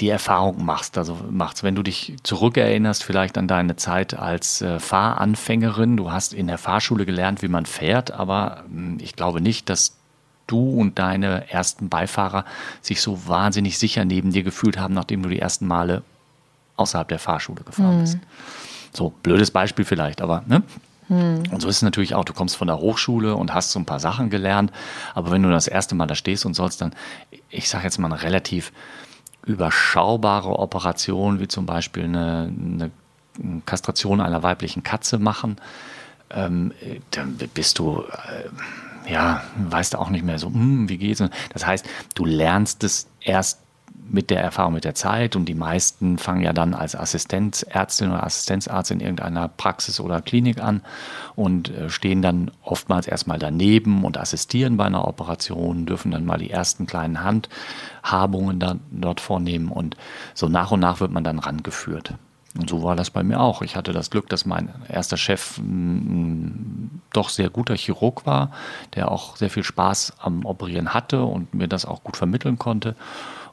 die 0.00 0.08
Erfahrung 0.08 0.64
machst. 0.64 0.98
Also 0.98 1.18
machst, 1.30 1.62
wenn 1.62 1.74
du 1.74 1.82
dich 1.82 2.16
zurückerinnerst, 2.22 3.02
vielleicht 3.02 3.38
an 3.38 3.48
deine 3.48 3.76
Zeit 3.76 4.14
als 4.14 4.60
äh, 4.60 4.78
Fahranfängerin. 4.78 5.96
Du 5.96 6.12
hast 6.12 6.34
in 6.34 6.46
der 6.46 6.58
Fahrschule 6.58 7.06
gelernt, 7.06 7.42
wie 7.42 7.48
man 7.48 7.66
fährt, 7.66 8.10
aber 8.10 8.64
äh, 8.70 9.02
ich 9.02 9.16
glaube 9.16 9.40
nicht, 9.40 9.70
dass 9.70 9.96
du 10.46 10.78
und 10.78 10.98
deine 10.98 11.50
ersten 11.50 11.88
Beifahrer 11.88 12.44
sich 12.80 13.00
so 13.00 13.26
wahnsinnig 13.26 13.78
sicher 13.78 14.04
neben 14.04 14.32
dir 14.32 14.42
gefühlt 14.42 14.78
haben, 14.78 14.94
nachdem 14.94 15.22
du 15.22 15.28
die 15.28 15.40
ersten 15.40 15.66
Male 15.66 16.02
außerhalb 16.76 17.08
der 17.08 17.18
Fahrschule 17.18 17.62
gefahren 17.64 17.96
mhm. 17.96 18.00
bist. 18.00 18.18
So, 18.92 19.12
blödes 19.22 19.50
Beispiel 19.50 19.84
vielleicht, 19.84 20.20
aber 20.20 20.44
ne? 20.46 20.62
Hm. 21.08 21.44
Und 21.50 21.60
so 21.60 21.68
ist 21.68 21.76
es 21.76 21.82
natürlich 21.82 22.14
auch, 22.14 22.24
du 22.24 22.32
kommst 22.32 22.56
von 22.56 22.66
der 22.66 22.78
Hochschule 22.78 23.34
und 23.36 23.54
hast 23.54 23.70
so 23.70 23.78
ein 23.78 23.84
paar 23.84 24.00
Sachen 24.00 24.30
gelernt, 24.30 24.72
aber 25.14 25.30
wenn 25.30 25.42
du 25.42 25.50
das 25.50 25.68
erste 25.68 25.94
Mal 25.94 26.06
da 26.06 26.14
stehst 26.14 26.46
und 26.46 26.54
sollst 26.54 26.80
dann, 26.80 26.94
ich 27.50 27.68
sage 27.68 27.84
jetzt 27.84 27.98
mal, 27.98 28.12
eine 28.12 28.22
relativ 28.22 28.72
überschaubare 29.44 30.58
Operation, 30.58 31.38
wie 31.38 31.48
zum 31.48 31.66
Beispiel 31.66 32.04
eine, 32.04 32.50
eine 32.50 32.90
Kastration 33.64 34.20
einer 34.20 34.42
weiblichen 34.42 34.82
Katze 34.82 35.18
machen, 35.18 35.56
ähm, 36.30 36.72
dann 37.12 37.36
bist 37.54 37.78
du, 37.78 38.02
äh, 38.02 39.12
ja, 39.12 39.42
weißt 39.56 39.94
du 39.94 39.98
auch 39.98 40.10
nicht 40.10 40.24
mehr 40.24 40.38
so, 40.38 40.48
hm, 40.48 40.88
wie 40.88 40.98
geht's. 40.98 41.22
Das 41.52 41.64
heißt, 41.64 41.86
du 42.14 42.24
lernst 42.24 42.82
es 42.82 43.06
erst 43.20 43.60
mit 44.10 44.30
der 44.30 44.40
Erfahrung 44.40 44.74
mit 44.74 44.84
der 44.84 44.94
Zeit 44.94 45.36
und 45.36 45.46
die 45.46 45.54
meisten 45.54 46.18
fangen 46.18 46.42
ja 46.42 46.52
dann 46.52 46.74
als 46.74 46.94
Assistenzärztin 46.96 48.10
oder 48.10 48.24
Assistenzarzt 48.24 48.90
in 48.90 49.00
irgendeiner 49.00 49.48
Praxis 49.48 50.00
oder 50.00 50.20
Klinik 50.20 50.62
an 50.62 50.82
und 51.34 51.70
äh, 51.70 51.90
stehen 51.90 52.22
dann 52.22 52.50
oftmals 52.62 53.06
erstmal 53.06 53.38
daneben 53.38 54.04
und 54.04 54.18
assistieren 54.18 54.76
bei 54.76 54.86
einer 54.86 55.06
Operation, 55.06 55.86
dürfen 55.86 56.10
dann 56.10 56.24
mal 56.24 56.38
die 56.38 56.50
ersten 56.50 56.86
kleinen 56.86 57.22
Handhabungen 57.22 58.60
dann 58.60 58.80
dort 58.90 59.20
vornehmen 59.20 59.68
und 59.68 59.96
so 60.34 60.48
nach 60.48 60.70
und 60.70 60.80
nach 60.80 61.00
wird 61.00 61.12
man 61.12 61.24
dann 61.24 61.38
rangeführt. 61.38 62.14
Und 62.58 62.70
so 62.70 62.82
war 62.82 62.96
das 62.96 63.10
bei 63.10 63.22
mir 63.22 63.40
auch. 63.40 63.60
Ich 63.60 63.76
hatte 63.76 63.92
das 63.92 64.08
Glück, 64.08 64.30
dass 64.30 64.46
mein 64.46 64.70
erster 64.88 65.18
Chef 65.18 65.58
ein 65.58 67.02
doch 67.12 67.28
sehr 67.28 67.50
guter 67.50 67.76
Chirurg 67.76 68.24
war, 68.24 68.50
der 68.94 69.10
auch 69.10 69.36
sehr 69.36 69.50
viel 69.50 69.64
Spaß 69.64 70.14
am 70.18 70.46
Operieren 70.46 70.94
hatte 70.94 71.22
und 71.22 71.52
mir 71.52 71.68
das 71.68 71.84
auch 71.84 72.02
gut 72.02 72.16
vermitteln 72.16 72.58
konnte 72.58 72.96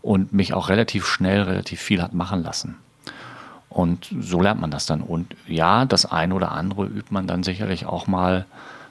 und 0.03 0.33
mich 0.33 0.53
auch 0.53 0.69
relativ 0.69 1.07
schnell 1.07 1.41
relativ 1.41 1.81
viel 1.81 2.03
hat 2.03 2.13
machen 2.13 2.43
lassen. 2.43 2.75
Und 3.69 4.13
so 4.19 4.39
lernt 4.39 4.61
man 4.61 4.69
das 4.69 4.85
dann. 4.85 5.01
Und 5.01 5.35
ja, 5.47 5.85
das 5.85 6.05
eine 6.05 6.35
oder 6.35 6.51
andere 6.51 6.85
übt 6.85 7.07
man 7.09 7.25
dann 7.25 7.41
sicherlich 7.41 7.87
auch 7.87 8.05
mal 8.05 8.45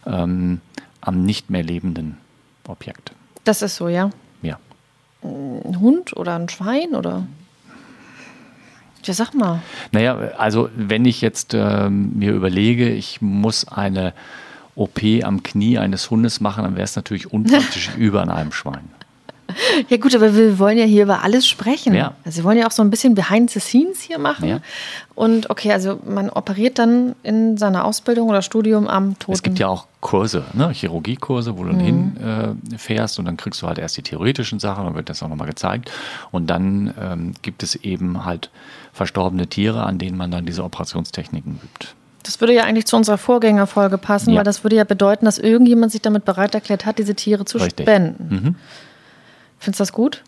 ähm, 0.06 0.60
am 1.00 1.22
nicht 1.22 1.50
mehr 1.50 1.62
lebenden 1.62 2.16
Objekt. 2.66 3.12
Das 3.44 3.62
ist 3.62 3.76
so, 3.76 3.88
ja? 3.88 4.10
Ja. 4.40 4.58
Ein 5.22 5.78
Hund 5.78 6.16
oder 6.16 6.34
ein 6.34 6.48
Schwein 6.48 6.94
oder? 6.94 7.26
Ja, 9.04 9.14
sag 9.14 9.34
mal. 9.34 9.62
Naja, 9.92 10.16
also 10.38 10.70
wenn 10.74 11.04
ich 11.04 11.20
jetzt 11.20 11.54
ähm, 11.54 12.18
mir 12.18 12.32
überlege, 12.32 12.88
ich 12.88 13.20
muss 13.20 13.68
eine 13.68 14.14
OP 14.74 15.00
am 15.22 15.42
Knie 15.42 15.78
eines 15.78 16.10
Hundes 16.10 16.40
machen, 16.40 16.64
dann 16.64 16.74
wäre 16.74 16.84
es 16.84 16.96
natürlich 16.96 17.32
unpraktisch 17.32 17.90
über 17.96 18.22
an 18.22 18.30
einem 18.30 18.52
Schwein. 18.52 18.88
Ja 19.88 19.96
gut, 19.96 20.14
aber 20.14 20.34
wir 20.34 20.58
wollen 20.58 20.78
ja 20.78 20.84
hier 20.84 21.02
über 21.04 21.22
alles 21.22 21.46
sprechen. 21.46 21.94
Ja. 21.94 22.14
Also 22.24 22.38
wir 22.38 22.44
wollen 22.44 22.58
ja 22.58 22.66
auch 22.66 22.72
so 22.72 22.82
ein 22.82 22.90
bisschen 22.90 23.14
behind 23.14 23.50
the 23.50 23.60
scenes 23.60 24.00
hier 24.00 24.18
machen. 24.18 24.48
Ja. 24.48 24.60
Und 25.14 25.50
okay, 25.50 25.72
also 25.72 26.00
man 26.04 26.30
operiert 26.30 26.78
dann 26.78 27.14
in 27.22 27.56
seiner 27.58 27.84
Ausbildung 27.84 28.28
oder 28.28 28.42
Studium 28.42 28.88
am 28.88 29.18
Toten. 29.18 29.32
Es 29.32 29.42
gibt 29.42 29.58
ja 29.58 29.68
auch 29.68 29.86
Kurse, 30.00 30.44
ne? 30.52 30.70
Chirurgiekurse, 30.70 31.56
wo 31.56 31.64
du 31.64 31.72
mhm. 31.72 32.14
dann 32.16 32.56
hinfährst 32.68 33.18
äh, 33.18 33.20
und 33.20 33.26
dann 33.26 33.36
kriegst 33.36 33.62
du 33.62 33.66
halt 33.66 33.78
erst 33.78 33.96
die 33.96 34.02
theoretischen 34.02 34.58
Sachen, 34.58 34.84
dann 34.84 34.94
wird 34.94 35.08
das 35.08 35.22
auch 35.22 35.28
nochmal 35.28 35.48
gezeigt. 35.48 35.90
Und 36.30 36.48
dann 36.48 36.92
ähm, 37.00 37.34
gibt 37.42 37.62
es 37.62 37.76
eben 37.76 38.24
halt 38.24 38.50
verstorbene 38.92 39.46
Tiere, 39.46 39.84
an 39.84 39.98
denen 39.98 40.16
man 40.16 40.30
dann 40.30 40.44
diese 40.44 40.64
Operationstechniken 40.64 41.60
übt. 41.62 41.94
Das 42.22 42.40
würde 42.40 42.54
ja 42.54 42.64
eigentlich 42.64 42.86
zu 42.86 42.96
unserer 42.96 43.18
Vorgängerfolge 43.18 43.98
passen, 43.98 44.30
ja. 44.30 44.38
weil 44.38 44.44
das 44.44 44.64
würde 44.64 44.76
ja 44.76 44.84
bedeuten, 44.84 45.24
dass 45.24 45.38
irgendjemand 45.38 45.92
sich 45.92 46.02
damit 46.02 46.24
bereit 46.24 46.54
erklärt 46.54 46.86
hat, 46.86 46.98
diese 46.98 47.14
Tiere 47.14 47.44
zu 47.44 47.58
Richtig. 47.58 47.84
spenden. 47.84 48.28
Mhm. 48.28 48.56
Findest 49.62 49.78
du 49.78 49.82
das 49.82 49.92
gut? 49.92 50.24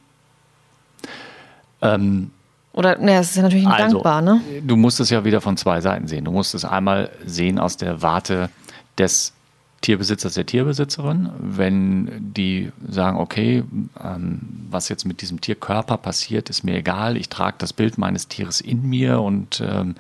Ähm, 1.83 2.31
Oder, 2.73 2.97
naja, 2.99 3.19
es 3.19 3.31
ist 3.31 3.37
ja 3.37 3.43
natürlich 3.43 3.67
also, 3.67 3.95
dankbar, 3.95 4.23
ne? 4.23 4.41
Du 4.65 4.77
musst 4.77 5.01
es 5.01 5.11
ja 5.11 5.25
wieder 5.25 5.41
von 5.41 5.57
zwei 5.57 5.81
Seiten 5.81 6.07
sehen. 6.07 6.25
Du 6.25 6.31
musst 6.31 6.55
es 6.55 6.65
einmal 6.65 7.11
sehen 7.27 7.59
aus 7.59 7.77
der 7.77 8.01
Warte 8.01 8.49
des 8.97 9.33
Tierbesitzers, 9.81 10.35
der 10.35 10.47
Tierbesitzerin. 10.47 11.31
Wenn 11.37 12.33
die 12.33 12.71
sagen, 12.89 13.19
okay, 13.19 13.65
ähm, 14.01 14.41
was 14.71 14.89
jetzt 14.89 15.05
mit 15.05 15.21
diesem 15.21 15.41
Tierkörper 15.41 15.97
passiert, 15.97 16.49
ist 16.49 16.63
mir 16.63 16.77
egal. 16.77 17.17
Ich 17.17 17.29
trage 17.29 17.57
das 17.59 17.73
Bild 17.73 17.99
meines 17.99 18.29
Tieres 18.29 18.61
in 18.61 18.89
mir 18.89 19.21
und 19.21 19.61
ähm, 19.61 19.97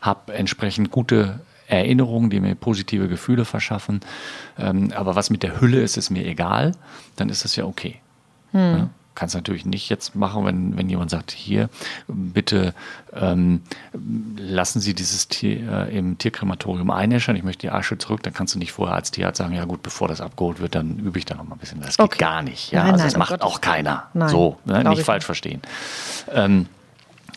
habe 0.00 0.32
entsprechend 0.32 0.90
gute 0.90 1.40
Erinnerungen, 1.66 2.30
die 2.30 2.40
mir 2.40 2.54
positive 2.54 3.06
Gefühle 3.08 3.44
verschaffen. 3.44 4.00
Ähm, 4.58 4.92
aber 4.96 5.14
was 5.14 5.28
mit 5.28 5.42
der 5.42 5.60
Hülle 5.60 5.82
ist, 5.82 5.98
ist 5.98 6.08
mir 6.08 6.24
egal. 6.26 6.72
Dann 7.16 7.28
ist 7.28 7.44
das 7.44 7.54
ja 7.54 7.66
okay. 7.66 8.00
Hm. 8.52 8.78
Ja, 8.78 8.88
kannst 9.14 9.34
natürlich 9.34 9.66
nicht 9.66 9.88
jetzt 9.88 10.14
machen, 10.14 10.44
wenn, 10.44 10.76
wenn 10.76 10.88
jemand 10.88 11.10
sagt, 11.10 11.32
hier, 11.32 11.68
bitte 12.08 12.74
ähm, 13.14 13.62
lassen 14.36 14.80
Sie 14.80 14.94
dieses 14.94 15.28
Tier 15.28 15.88
äh, 15.88 15.96
im 15.96 16.18
Tierkrematorium 16.18 16.90
einäschern, 16.90 17.36
ich 17.36 17.42
möchte 17.42 17.62
die 17.62 17.70
Asche 17.70 17.98
zurück, 17.98 18.22
dann 18.22 18.32
kannst 18.32 18.54
du 18.54 18.58
nicht 18.58 18.72
vorher 18.72 18.96
als 18.96 19.10
Tierarzt 19.10 19.38
sagen, 19.38 19.54
ja 19.54 19.64
gut, 19.64 19.82
bevor 19.82 20.08
das 20.08 20.20
abgeholt 20.20 20.60
wird, 20.60 20.74
dann 20.74 20.98
übe 20.98 21.18
ich 21.18 21.24
da 21.24 21.34
noch 21.34 21.44
mal 21.44 21.56
ein 21.56 21.58
bisschen. 21.58 21.80
Das 21.80 21.96
geht 21.96 22.04
okay. 22.04 22.18
gar 22.18 22.42
nicht. 22.42 22.72
Ja? 22.72 22.84
Nein, 22.84 22.92
also 22.92 23.02
nein, 23.02 23.12
das 23.12 23.18
macht 23.18 23.30
Gott. 23.30 23.42
auch 23.42 23.60
keiner. 23.60 24.08
Nein, 24.14 24.28
so, 24.28 24.58
ne? 24.64 24.82
nicht 24.84 25.02
falsch 25.02 25.20
nicht. 25.20 25.26
verstehen. 25.26 25.62
Ähm, 26.32 26.66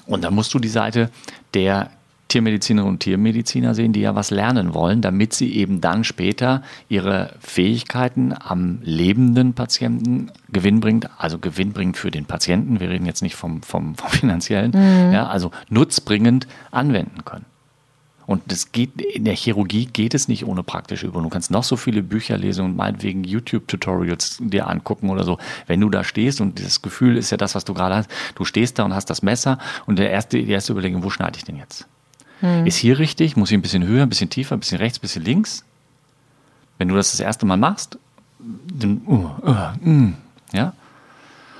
und 0.07 0.23
dann 0.23 0.33
musst 0.33 0.53
du 0.53 0.59
die 0.59 0.69
Seite 0.69 1.09
der 1.53 1.89
Tiermedizinerinnen 2.35 2.95
und 2.95 2.99
Tiermediziner 2.99 3.73
sehen, 3.73 3.93
die 3.93 4.01
ja 4.01 4.13
was 4.13 4.29
lernen 4.29 4.73
wollen, 4.73 5.01
damit 5.01 5.31
sie 5.31 5.55
eben 5.55 5.79
dann 5.79 6.03
später 6.03 6.63
ihre 6.89 7.33
Fähigkeiten 7.39 8.33
am 8.37 8.79
lebenden 8.83 9.53
Patienten 9.53 10.33
gewinnbringend, 10.49 11.09
also 11.17 11.39
gewinnbringend 11.39 11.95
für 11.95 12.11
den 12.11 12.25
Patienten, 12.25 12.81
wir 12.81 12.89
reden 12.89 13.05
jetzt 13.05 13.21
nicht 13.21 13.35
vom, 13.35 13.63
vom, 13.63 13.95
vom 13.95 14.09
finanziellen, 14.09 14.71
mhm. 14.71 15.13
ja, 15.13 15.27
also 15.27 15.51
nutzbringend 15.69 16.45
anwenden 16.71 17.23
können. 17.23 17.45
Und 18.27 18.51
das 18.51 18.73
geht, 18.73 18.99
in 18.99 19.23
der 19.23 19.35
Chirurgie 19.35 19.85
geht 19.85 20.13
es 20.13 20.27
nicht 20.27 20.45
ohne 20.45 20.61
praktische 20.61 21.07
Übung. 21.07 21.23
Du 21.23 21.29
kannst 21.29 21.51
noch 21.51 21.63
so 21.63 21.77
viele 21.77 22.03
Bücher 22.03 22.37
lesen 22.37 22.65
und 22.65 22.75
meinetwegen 22.75 23.23
YouTube-Tutorials 23.23 24.39
dir 24.41 24.67
angucken 24.67 25.09
oder 25.09 25.23
so. 25.23 25.37
Wenn 25.67 25.79
du 25.79 25.89
da 25.89 26.03
stehst 26.03 26.41
und 26.41 26.61
das 26.61 26.81
Gefühl 26.81 27.15
ist 27.15 27.29
ja 27.29 27.37
das, 27.37 27.55
was 27.55 27.63
du 27.63 27.73
gerade 27.73 27.95
hast, 27.95 28.11
du 28.35 28.43
stehst 28.43 28.77
da 28.77 28.83
und 28.83 28.93
hast 28.93 29.09
das 29.09 29.21
Messer 29.21 29.57
und 29.85 29.99
der 29.99 30.11
erste, 30.11 30.43
die 30.43 30.51
erste 30.51 30.73
Überlegung, 30.73 31.01
wo 31.01 31.09
schneide 31.09 31.37
ich 31.37 31.45
denn 31.45 31.55
jetzt? 31.55 31.87
Hm. 32.41 32.65
Ist 32.65 32.77
hier 32.77 32.99
richtig? 32.99 33.37
Muss 33.37 33.51
ich 33.51 33.57
ein 33.57 33.61
bisschen 33.61 33.85
höher, 33.85 34.03
ein 34.03 34.09
bisschen 34.09 34.29
tiefer, 34.29 34.55
ein 34.55 34.59
bisschen 34.59 34.77
rechts, 34.77 34.97
ein 34.97 35.01
bisschen 35.01 35.23
links? 35.23 35.63
Wenn 36.77 36.89
du 36.89 36.95
das 36.95 37.11
das 37.11 37.19
erste 37.19 37.45
Mal 37.45 37.57
machst, 37.57 37.97
dann, 38.39 39.01
uh, 39.07 39.29
uh, 39.43 39.89
mm, 39.89 40.15
ja. 40.53 40.73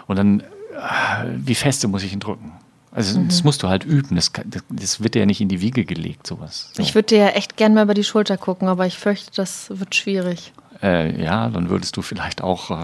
Und 0.08 0.18
dann, 0.18 0.42
uh, 0.42 1.26
wie 1.38 1.56
feste 1.56 1.88
muss 1.88 2.04
ich 2.04 2.14
ihn 2.14 2.20
drücken? 2.20 2.52
Also 2.92 3.20
mhm. 3.20 3.28
das 3.28 3.44
musst 3.44 3.62
du 3.64 3.68
halt 3.68 3.84
üben. 3.84 4.16
Das, 4.16 4.32
das, 4.46 4.64
das, 4.70 5.04
wird 5.04 5.16
dir 5.16 5.20
ja 5.20 5.26
nicht 5.26 5.42
in 5.42 5.50
die 5.50 5.62
Wiege 5.62 5.84
gelegt, 5.84 6.26
sowas. 6.26 6.72
So. 6.74 6.82
Ich 6.82 6.96
würde 6.96 7.08
dir 7.08 7.18
ja 7.18 7.28
echt 7.30 7.58
gern 7.58 7.74
mal 7.74 7.84
über 7.84 7.94
die 7.94 8.04
Schulter 8.04 8.38
gucken, 8.38 8.68
aber 8.68 8.86
ich 8.86 8.98
fürchte, 8.98 9.32
das 9.36 9.68
wird 9.70 9.96
schwierig. 9.96 10.54
Äh, 10.84 11.22
ja, 11.22 11.50
dann 11.50 11.70
würdest 11.70 11.96
du 11.98 12.02
vielleicht 12.02 12.44
auch 12.44 12.72
äh, 12.72 12.84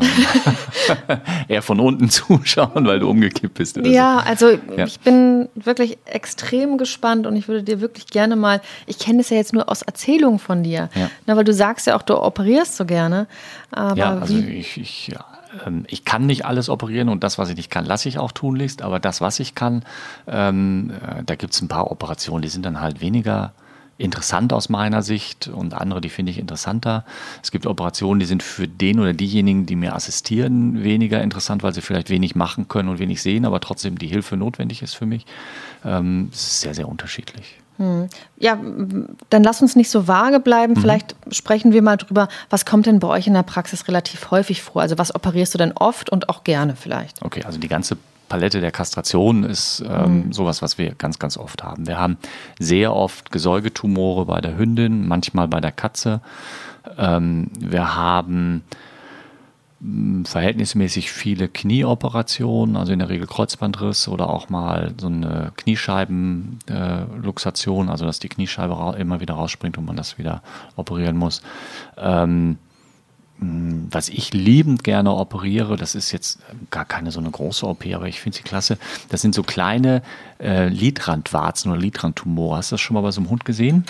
eher 1.47 1.61
von 1.61 1.79
unten 1.79 2.09
zuschauen, 2.09 2.85
weil 2.85 2.99
du 2.99 3.09
umgekippt 3.09 3.55
bist. 3.55 3.77
ja, 3.77 4.21
so. 4.23 4.29
also 4.29 4.59
ja. 4.75 4.85
ich 4.85 4.99
bin 4.99 5.49
wirklich 5.55 5.97
extrem 6.05 6.77
gespannt 6.77 7.27
und 7.27 7.35
ich 7.35 7.47
würde 7.47 7.63
dir 7.63 7.81
wirklich 7.81 8.07
gerne 8.07 8.35
mal, 8.35 8.61
ich 8.85 8.99
kenne 8.99 9.21
es 9.21 9.29
ja 9.29 9.37
jetzt 9.37 9.53
nur 9.53 9.69
aus 9.69 9.81
Erzählungen 9.81 10.39
von 10.39 10.63
dir, 10.63 10.89
ja. 10.95 11.09
Na, 11.25 11.35
weil 11.35 11.43
du 11.43 11.53
sagst 11.53 11.87
ja 11.87 11.95
auch, 11.95 12.01
du 12.01 12.17
operierst 12.17 12.75
so 12.77 12.85
gerne. 12.85 13.27
ja, 13.75 14.17
also 14.19 14.35
ich, 14.35 14.77
ich, 14.77 15.07
ja, 15.09 15.25
ähm, 15.65 15.85
ich 15.87 16.05
kann 16.05 16.25
nicht 16.25 16.45
alles 16.45 16.69
operieren 16.69 17.09
und 17.09 17.23
das, 17.23 17.37
was 17.37 17.49
ich 17.49 17.57
nicht 17.57 17.69
kann, 17.69 17.85
lasse 17.85 18.07
ich 18.09 18.17
auch 18.17 18.31
tunlichst, 18.31 18.81
aber 18.81 18.99
das, 18.99 19.21
was 19.21 19.39
ich 19.39 19.55
kann, 19.55 19.83
ähm, 20.27 20.91
äh, 20.91 21.23
da 21.25 21.35
gibt 21.35 21.53
es 21.53 21.61
ein 21.61 21.67
paar 21.67 21.91
Operationen, 21.91 22.41
die 22.41 22.49
sind 22.49 22.65
dann 22.65 22.79
halt 22.79 23.01
weniger 23.01 23.53
interessant 24.01 24.53
aus 24.53 24.69
meiner 24.69 25.01
Sicht 25.01 25.47
und 25.47 25.73
andere, 25.73 26.01
die 26.01 26.09
finde 26.09 26.31
ich 26.31 26.37
interessanter. 26.37 27.05
Es 27.41 27.51
gibt 27.51 27.65
Operationen, 27.65 28.19
die 28.19 28.25
sind 28.25 28.43
für 28.43 28.67
den 28.67 28.99
oder 28.99 29.13
diejenigen, 29.13 29.65
die 29.65 29.75
mir 29.75 29.95
assistieren, 29.95 30.83
weniger 30.83 31.21
interessant, 31.21 31.63
weil 31.63 31.73
sie 31.73 31.81
vielleicht 31.81 32.09
wenig 32.09 32.35
machen 32.35 32.67
können 32.67 32.89
und 32.89 32.99
wenig 32.99 33.21
sehen, 33.21 33.45
aber 33.45 33.59
trotzdem 33.59 33.97
die 33.97 34.07
Hilfe 34.07 34.37
notwendig 34.37 34.81
ist 34.81 34.95
für 34.95 35.05
mich. 35.05 35.25
Ähm, 35.85 36.29
es 36.31 36.41
ist 36.41 36.61
sehr, 36.61 36.73
sehr 36.73 36.87
unterschiedlich. 36.87 37.57
Hm. 37.77 38.09
Ja, 38.37 38.59
dann 39.29 39.43
lass 39.43 39.61
uns 39.61 39.75
nicht 39.75 39.89
so 39.89 40.07
vage 40.07 40.39
bleiben. 40.39 40.73
Mhm. 40.73 40.81
Vielleicht 40.81 41.15
sprechen 41.31 41.71
wir 41.71 41.81
mal 41.81 41.97
drüber, 41.97 42.27
was 42.49 42.65
kommt 42.65 42.85
denn 42.85 42.99
bei 42.99 43.07
euch 43.07 43.27
in 43.27 43.33
der 43.33 43.43
Praxis 43.43 43.87
relativ 43.87 44.29
häufig 44.29 44.61
vor? 44.61 44.81
Also 44.81 44.97
was 44.97 45.15
operierst 45.15 45.53
du 45.53 45.57
denn 45.57 45.71
oft 45.73 46.09
und 46.09 46.29
auch 46.29 46.43
gerne 46.43 46.75
vielleicht? 46.75 47.21
Okay, 47.23 47.43
also 47.43 47.59
die 47.59 47.67
ganze 47.67 47.97
Palette 48.31 48.61
der 48.61 48.71
Kastration 48.71 49.43
ist 49.43 49.83
ähm, 49.85 50.27
mhm. 50.27 50.31
sowas, 50.31 50.61
was 50.61 50.77
wir 50.77 50.95
ganz, 50.95 51.19
ganz 51.19 51.35
oft 51.35 51.65
haben. 51.65 51.85
Wir 51.85 51.99
haben 51.99 52.15
sehr 52.59 52.95
oft 52.95 53.29
Gesäugetumore 53.29 54.25
bei 54.25 54.39
der 54.39 54.57
Hündin, 54.57 55.05
manchmal 55.05 55.49
bei 55.49 55.59
der 55.59 55.73
Katze. 55.73 56.21
Ähm, 56.97 57.49
wir 57.59 57.97
haben 57.97 58.63
hm, 59.81 60.23
verhältnismäßig 60.23 61.11
viele 61.11 61.49
Knieoperationen, 61.49 62.77
also 62.77 62.93
in 62.93 62.99
der 62.99 63.09
Regel 63.09 63.27
Kreuzbandriss 63.27 64.07
oder 64.07 64.29
auch 64.29 64.47
mal 64.47 64.93
so 64.97 65.07
eine 65.07 65.51
Kniescheibenluxation, 65.57 67.89
äh, 67.89 67.91
also 67.91 68.05
dass 68.05 68.19
die 68.19 68.29
Kniescheibe 68.29 68.95
immer 68.97 69.19
wieder 69.19 69.33
rausspringt 69.33 69.77
und 69.77 69.83
man 69.83 69.97
das 69.97 70.17
wieder 70.17 70.41
operieren 70.77 71.17
muss. 71.17 71.41
Ähm, 71.97 72.23
hm, 72.23 72.57
was 73.41 74.07
ich 74.07 74.33
liebend 74.33 74.83
gerne 74.83 75.13
operiere, 75.13 75.75
das 75.75 75.95
ist 75.95 76.11
jetzt 76.11 76.39
gar 76.69 76.85
keine 76.85 77.09
so 77.09 77.19
eine 77.19 77.31
große 77.31 77.65
OP, 77.65 77.85
aber 77.93 78.07
ich 78.07 78.21
finde 78.21 78.37
sie 78.37 78.43
klasse. 78.43 78.77
Das 79.09 79.21
sind 79.21 79.33
so 79.33 79.41
kleine 79.41 80.03
äh, 80.39 80.67
Lidrandwarzen 80.67 81.71
oder 81.71 81.81
Lidrandtumore. 81.81 82.57
Hast 82.57 82.71
du 82.71 82.75
das 82.75 82.81
schon 82.81 82.93
mal 82.93 83.01
bei 83.01 83.11
so 83.11 83.19
einem 83.19 83.31
Hund 83.31 83.43
gesehen? 83.43 83.85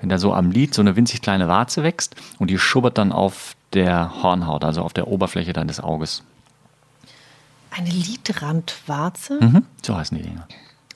wenn 0.00 0.08
da 0.08 0.18
so 0.18 0.32
am 0.32 0.50
Lid 0.50 0.74
so 0.74 0.82
eine 0.82 0.96
winzig 0.96 1.22
kleine 1.22 1.48
Warze 1.48 1.82
wächst 1.82 2.14
und 2.38 2.50
die 2.50 2.58
schubbert 2.58 2.98
dann 2.98 3.12
auf 3.12 3.56
der 3.72 4.22
Hornhaut, 4.22 4.64
also 4.64 4.82
auf 4.82 4.92
der 4.92 5.08
Oberfläche 5.08 5.52
deines 5.52 5.80
Auges. 5.80 6.22
Eine 7.70 7.90
Lidrandwarze? 7.90 9.38
Mhm, 9.40 9.64
so 9.82 9.96
heißen 9.96 10.16
die 10.16 10.24
Dinger. 10.24 10.46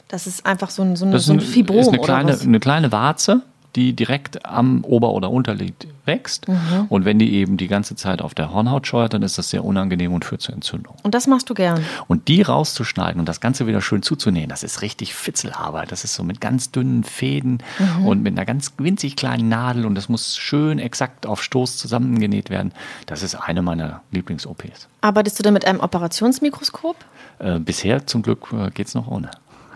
Das 0.09 0.26
ist 0.26 0.44
einfach 0.44 0.70
so 0.70 0.83
ein, 0.83 0.96
so, 0.96 1.07
eine, 1.07 1.18
so 1.18 1.33
ein 1.33 1.40
Fibrom 1.40 1.78
ist 1.78 1.88
eine 1.88 1.98
kleine, 1.98 2.24
oder 2.24 2.35
was? 2.35 2.42
eine 2.42 2.61
kleine 2.61 2.92
Warze, 2.92 3.42
die 3.74 3.94
direkt 3.94 4.44
am 4.44 4.85
Ober- 4.85 5.11
oder 5.11 5.30
Unterlid 5.30 5.87
wächst. 6.07 6.49
Mhm. 6.49 6.87
Und 6.88 7.05
wenn 7.05 7.19
die 7.19 7.33
eben 7.35 7.57
die 7.57 7.69
ganze 7.69 7.97
Zeit 7.97 8.21
auf 8.23 8.35
der 8.35 8.53
Hornhaut 8.53 8.87
scheuert, 8.87 9.14
dann 9.14 9.23
ist 9.23 9.38
das 9.38 9.51
sehr 9.51 9.64
unangenehm 9.64 10.12
und 10.12 10.25
führt 10.25 10.43
zur 10.43 10.55
Entzündung. 10.55 10.95
Und 11.03 11.14
das 11.14 11.27
machst 11.27 11.49
du 11.51 11.55
gern. 11.55 11.85
Und 12.09 12.29
die 12.29 12.43
rauszuschneiden 12.43 13.21
und 13.21 13.29
das 13.29 13.40
Ganze 13.40 13.67
wieder 13.67 13.81
schön 13.81 14.03
zuzunähen, 14.03 14.49
das 14.49 14.62
ist 14.62 14.83
richtig 14.83 15.14
Fitzelarbeit. 15.14 15.90
Das 15.93 16.05
ist 16.05 16.14
so 16.14 16.23
mit 16.23 16.40
ganz 16.40 16.71
dünnen 16.71 17.05
Fäden 17.05 17.62
Mhm. 17.79 18.07
und 18.07 18.23
mit 18.23 18.37
einer 18.37 18.45
ganz 18.47 18.73
winzig 18.79 19.17
kleinen 19.17 19.49
Nadel 19.49 19.87
und 19.87 19.95
das 19.95 20.09
muss 20.09 20.37
schön 20.37 20.79
exakt 20.79 21.27
auf 21.27 21.43
Stoß 21.43 21.77
zusammengenäht 21.77 22.51
werden. 22.51 22.73
Das 23.07 23.23
ist 23.23 23.35
eine 23.35 23.62
meiner 23.62 24.03
Lieblings-OPs. 24.12 24.88
Arbeitest 25.01 25.38
du 25.38 25.43
denn 25.43 25.55
mit 25.55 25.67
einem 25.67 25.81
Operationsmikroskop? 25.81 26.97
Äh, 27.38 27.59
bisher 27.59 28.07
zum 28.07 28.23
Glück 28.23 28.49
äh, 28.53 28.71
geht 28.71 28.87
es 28.88 28.95
noch 28.95 29.07
ohne. 29.09 29.31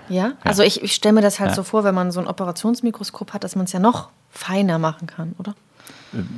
Ja. 0.09 0.33
Also 0.43 0.63
ich, 0.63 0.83
ich 0.83 0.95
stelle 0.95 1.13
mir 1.15 1.21
das 1.21 1.39
halt 1.41 1.51
Ja. 1.51 1.57
so 1.57 1.63
vor, 1.63 1.85
wenn 1.85 1.95
man 1.95 2.11
so 2.13 2.21
ein 2.21 2.27
Operationsmikroskop 2.27 3.33
hat, 3.35 3.45
dass 3.45 3.57
man 3.57 3.65
es 3.67 3.73
ja 3.73 3.79
noch 3.81 4.09
feiner 4.31 4.79
machen 4.79 5.07
kann, 5.07 5.35
oder? 5.39 5.55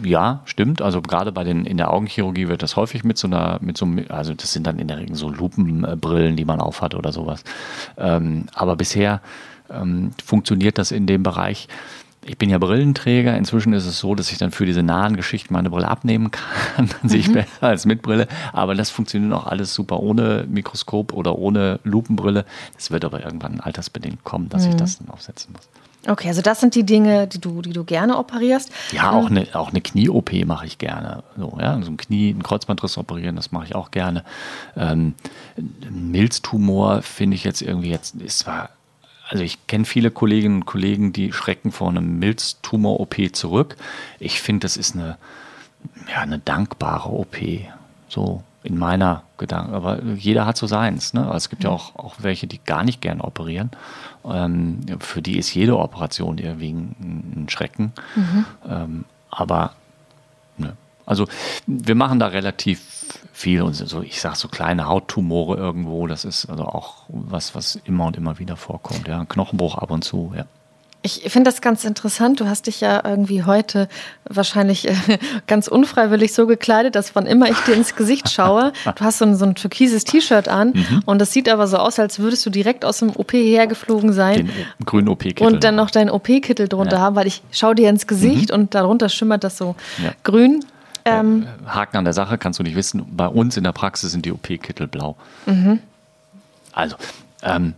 Ja, 0.03 0.43
stimmt. 0.47 0.83
Also 0.83 1.01
gerade 1.01 1.33
bei 1.33 1.45
den 1.45 1.65
in 1.65 1.77
der 1.77 1.93
Augenchirurgie 1.93 2.49
wird 2.49 2.63
das 2.63 2.77
häufig 2.77 3.05
mit 3.05 3.19
so 3.19 3.29
einer, 3.29 3.59
mit 3.61 3.77
so 3.77 3.87
einem, 3.87 4.05
also 4.09 4.35
das 4.35 4.53
sind 4.53 4.67
dann 4.67 4.79
in 4.79 4.89
der 4.89 4.99
Regel 4.99 5.15
so 5.15 5.29
Lupenbrillen, 5.29 6.37
die 6.37 6.45
man 6.45 6.61
aufhat 6.61 6.95
oder 6.95 7.13
sowas. 7.13 7.45
Ähm, 7.97 8.47
aber 8.53 8.77
bisher 8.77 9.21
ähm, 9.71 10.11
funktioniert 10.25 10.79
das 10.79 10.91
in 10.91 11.07
dem 11.07 11.23
Bereich. 11.23 11.69
Ich 12.23 12.37
bin 12.37 12.51
ja 12.51 12.59
Brillenträger. 12.59 13.37
Inzwischen 13.37 13.73
ist 13.73 13.87
es 13.87 13.99
so, 13.99 14.15
dass 14.15 14.31
ich 14.31 14.39
dann 14.39 14.51
für 14.51 14.67
diese 14.67 14.83
nahen 14.83 15.17
Geschichten 15.17 15.55
meine 15.55 15.71
Brille 15.71 15.89
abnehmen 15.89 16.31
kann. 16.31 16.89
Dann 17.01 17.09
sehe 17.09 17.21
ich 17.21 17.33
besser 17.33 17.63
als 17.63 17.87
mit 17.87 18.03
Brille. 18.03 18.29
Aber 18.53 18.75
das 18.75 18.91
funktioniert 18.91 19.33
auch 19.33 19.47
alles 19.47 19.73
super 19.75 20.01
ohne 20.01 20.45
Mikroskop 20.47 21.15
oder 21.15 21.39
ohne 21.39 21.81
Lupenbrille. 21.83 22.45
Das 22.75 22.91
wird 22.91 23.07
aber 23.07 23.25
irgendwann 23.25 23.61
altersbedingt 23.61 24.23
kommen, 24.23 24.51
dass 24.51 24.67
ich 24.67 24.75
das 24.75 24.99
dann 24.99 25.09
aufsetzen 25.09 25.55
muss. 25.55 25.67
Okay, 26.09 26.29
also 26.29 26.41
das 26.41 26.61
sind 26.61 26.75
die 26.75 26.85
Dinge, 26.85 27.27
die 27.27 27.41
du, 27.41 27.61
die 27.61 27.73
du 27.73 27.85
gerne 27.85 28.17
operierst. 28.17 28.71
Ja, 28.93 29.11
auch 29.13 29.27
eine, 29.27 29.47
auch 29.53 29.69
eine 29.69 29.83
Knie-OP 29.83 30.33
mache 30.47 30.67
ich 30.67 30.79
gerne. 30.79 31.23
So, 31.37 31.59
ja, 31.61 31.81
so 31.83 31.91
ein 31.91 31.99
Knie, 31.99 32.31
ein 32.31 32.43
Kreuzbandriss 32.43 32.97
operieren, 32.97 33.37
das 33.37 33.53
mache 33.53 33.67
ich 33.67 33.75
auch 33.75 33.91
gerne. 33.91 34.25
Ähm, 34.77 35.15
Milztumor 35.91 37.03
finde 37.03 37.37
ich 37.37 37.45
jetzt 37.45 37.61
irgendwie 37.61 37.91
jetzt, 37.91 38.15
ist 38.15 38.41
zwar, 38.41 38.71
also 39.29 39.45
ich 39.45 39.67
kenne 39.67 39.85
viele 39.85 40.11
Kolleginnen 40.11 40.57
und 40.57 40.67
Kollegen, 40.67 41.13
die 41.13 41.33
schrecken 41.33 41.71
vor 41.71 41.91
einem 41.91 42.19
Milztumor-OP 42.19 43.35
zurück. 43.35 43.77
Ich 44.19 44.41
finde, 44.41 44.61
das 44.61 44.79
ist 44.79 44.95
eine, 44.95 45.19
ja, 46.11 46.21
eine 46.21 46.39
dankbare 46.39 47.11
OP. 47.11 47.37
So 48.09 48.43
in 48.63 48.79
meiner 48.79 49.23
Gedanken. 49.39 49.75
Aber 49.75 50.03
jeder 50.03 50.47
hat 50.47 50.57
so 50.57 50.67
seins. 50.67 51.15
Ne? 51.15 51.31
Es 51.35 51.49
gibt 51.49 51.65
ja 51.65 51.71
auch, 51.71 51.97
auch 51.97 52.17
welche, 52.19 52.47
die 52.47 52.61
gar 52.63 52.85
nicht 52.85 53.01
gern 53.01 53.21
operieren. 53.21 53.71
Ähm, 54.25 54.81
für 55.01 55.23
die 55.23 55.39
ist 55.39 55.55
jede 55.55 55.79
Operation 55.79 56.39
irgendwie 56.39 56.73
ein, 56.73 57.45
ein 57.45 57.49
Schrecken. 57.49 57.93
Ähm, 58.69 59.05
aber 59.31 59.75
ne. 60.59 60.77
also 61.07 61.27
wir 61.67 61.95
machen 61.95 62.19
da 62.19 62.27
relativ 62.27 62.81
viel 63.33 63.63
und 63.63 63.75
so, 63.75 64.03
ich 64.03 64.21
sag 64.21 64.37
so 64.37 64.49
kleine 64.49 64.87
Hauttumore 64.87 65.57
irgendwo, 65.57 66.07
das 66.07 66.25
ist 66.25 66.47
also 66.47 66.65
auch 66.65 67.05
was, 67.09 67.55
was 67.55 67.77
immer 67.85 68.07
und 68.07 68.17
immer 68.17 68.39
wieder 68.39 68.57
vorkommt. 68.57 69.09
Ja, 69.09 69.21
ein 69.21 69.29
Knochenbruch 69.29 69.77
ab 69.79 69.91
und 69.91 70.05
zu, 70.05 70.33
ja. 70.37 70.45
Ich 71.03 71.23
finde 71.33 71.51
das 71.51 71.63
ganz 71.63 71.85
interessant. 71.87 72.41
Du 72.41 72.47
hast 72.47 72.67
dich 72.67 72.83
ja 72.83 73.01
irgendwie 73.05 73.45
heute 73.45 73.89
wahrscheinlich 74.29 74.87
äh, 74.87 74.95
ganz 75.47 75.67
unfreiwillig 75.67 76.35
so 76.35 76.47
gekleidet, 76.47 76.95
dass 76.95 77.15
wann 77.17 77.25
immer 77.25 77.49
ich 77.49 77.57
dir 77.61 77.75
ins 77.75 77.97
Gesicht 77.97 78.31
schaue, 78.31 78.73
du 78.85 79.05
hast 79.05 79.19
so 79.19 79.25
ein, 79.25 79.35
so 79.35 79.47
ein 79.47 79.55
türkises 79.55 80.05
T-Shirt 80.05 80.49
an 80.49 80.73
Mhm. 80.75 81.03
und 81.07 81.19
das 81.19 81.33
sieht 81.33 81.49
aber 81.49 81.67
so 81.67 81.79
aus, 81.79 81.99
als 81.99 82.19
würdest 82.19 82.45
du 82.45 82.51
direkt 82.51 82.85
aus 82.85 82.99
dem 82.99 83.11
OP 83.17 83.33
hergeflogen 83.33 84.13
sein. 84.13 84.47
Den 84.47 84.51
grünen 84.85 85.09
OP-Kittel. 85.09 85.47
und 85.47 85.65
dann 85.65 85.75
noch 85.77 85.91
deinen 85.91 86.11
OP-Kittel 86.11 86.69
drunter 86.69 86.93
Ja. 86.93 86.99
Mhm. 86.99 87.03
haben, 87.05 87.17
weil 87.17 87.27
ich 87.27 87.43
schaue 87.51 87.75
dir 87.75 87.89
ins 87.89 88.07
Gesicht 88.07 88.51
und 88.51 88.75
darunter 88.75 89.09
schimmert 89.09 89.43
das 89.43 89.57
so 89.57 89.77
Ja. 90.05 90.13
grün. 90.23 90.65
Ähm, 91.07 91.47
Haken 91.67 91.97
an 91.97 92.05
der 92.05 92.13
Sache, 92.13 92.37
kannst 92.37 92.59
du 92.59 92.63
nicht 92.63 92.77
wissen. 92.77 93.07
Bei 93.17 93.27
uns 93.27 93.57
in 93.57 93.65
der 93.65 93.73
Praxis 93.73 94.13
sind 94.13 94.27
die 94.27 94.33
OP-Kittel 94.33 94.87
blau. 94.87 95.17
Also, 96.73 96.97
ähm, 97.43 97.73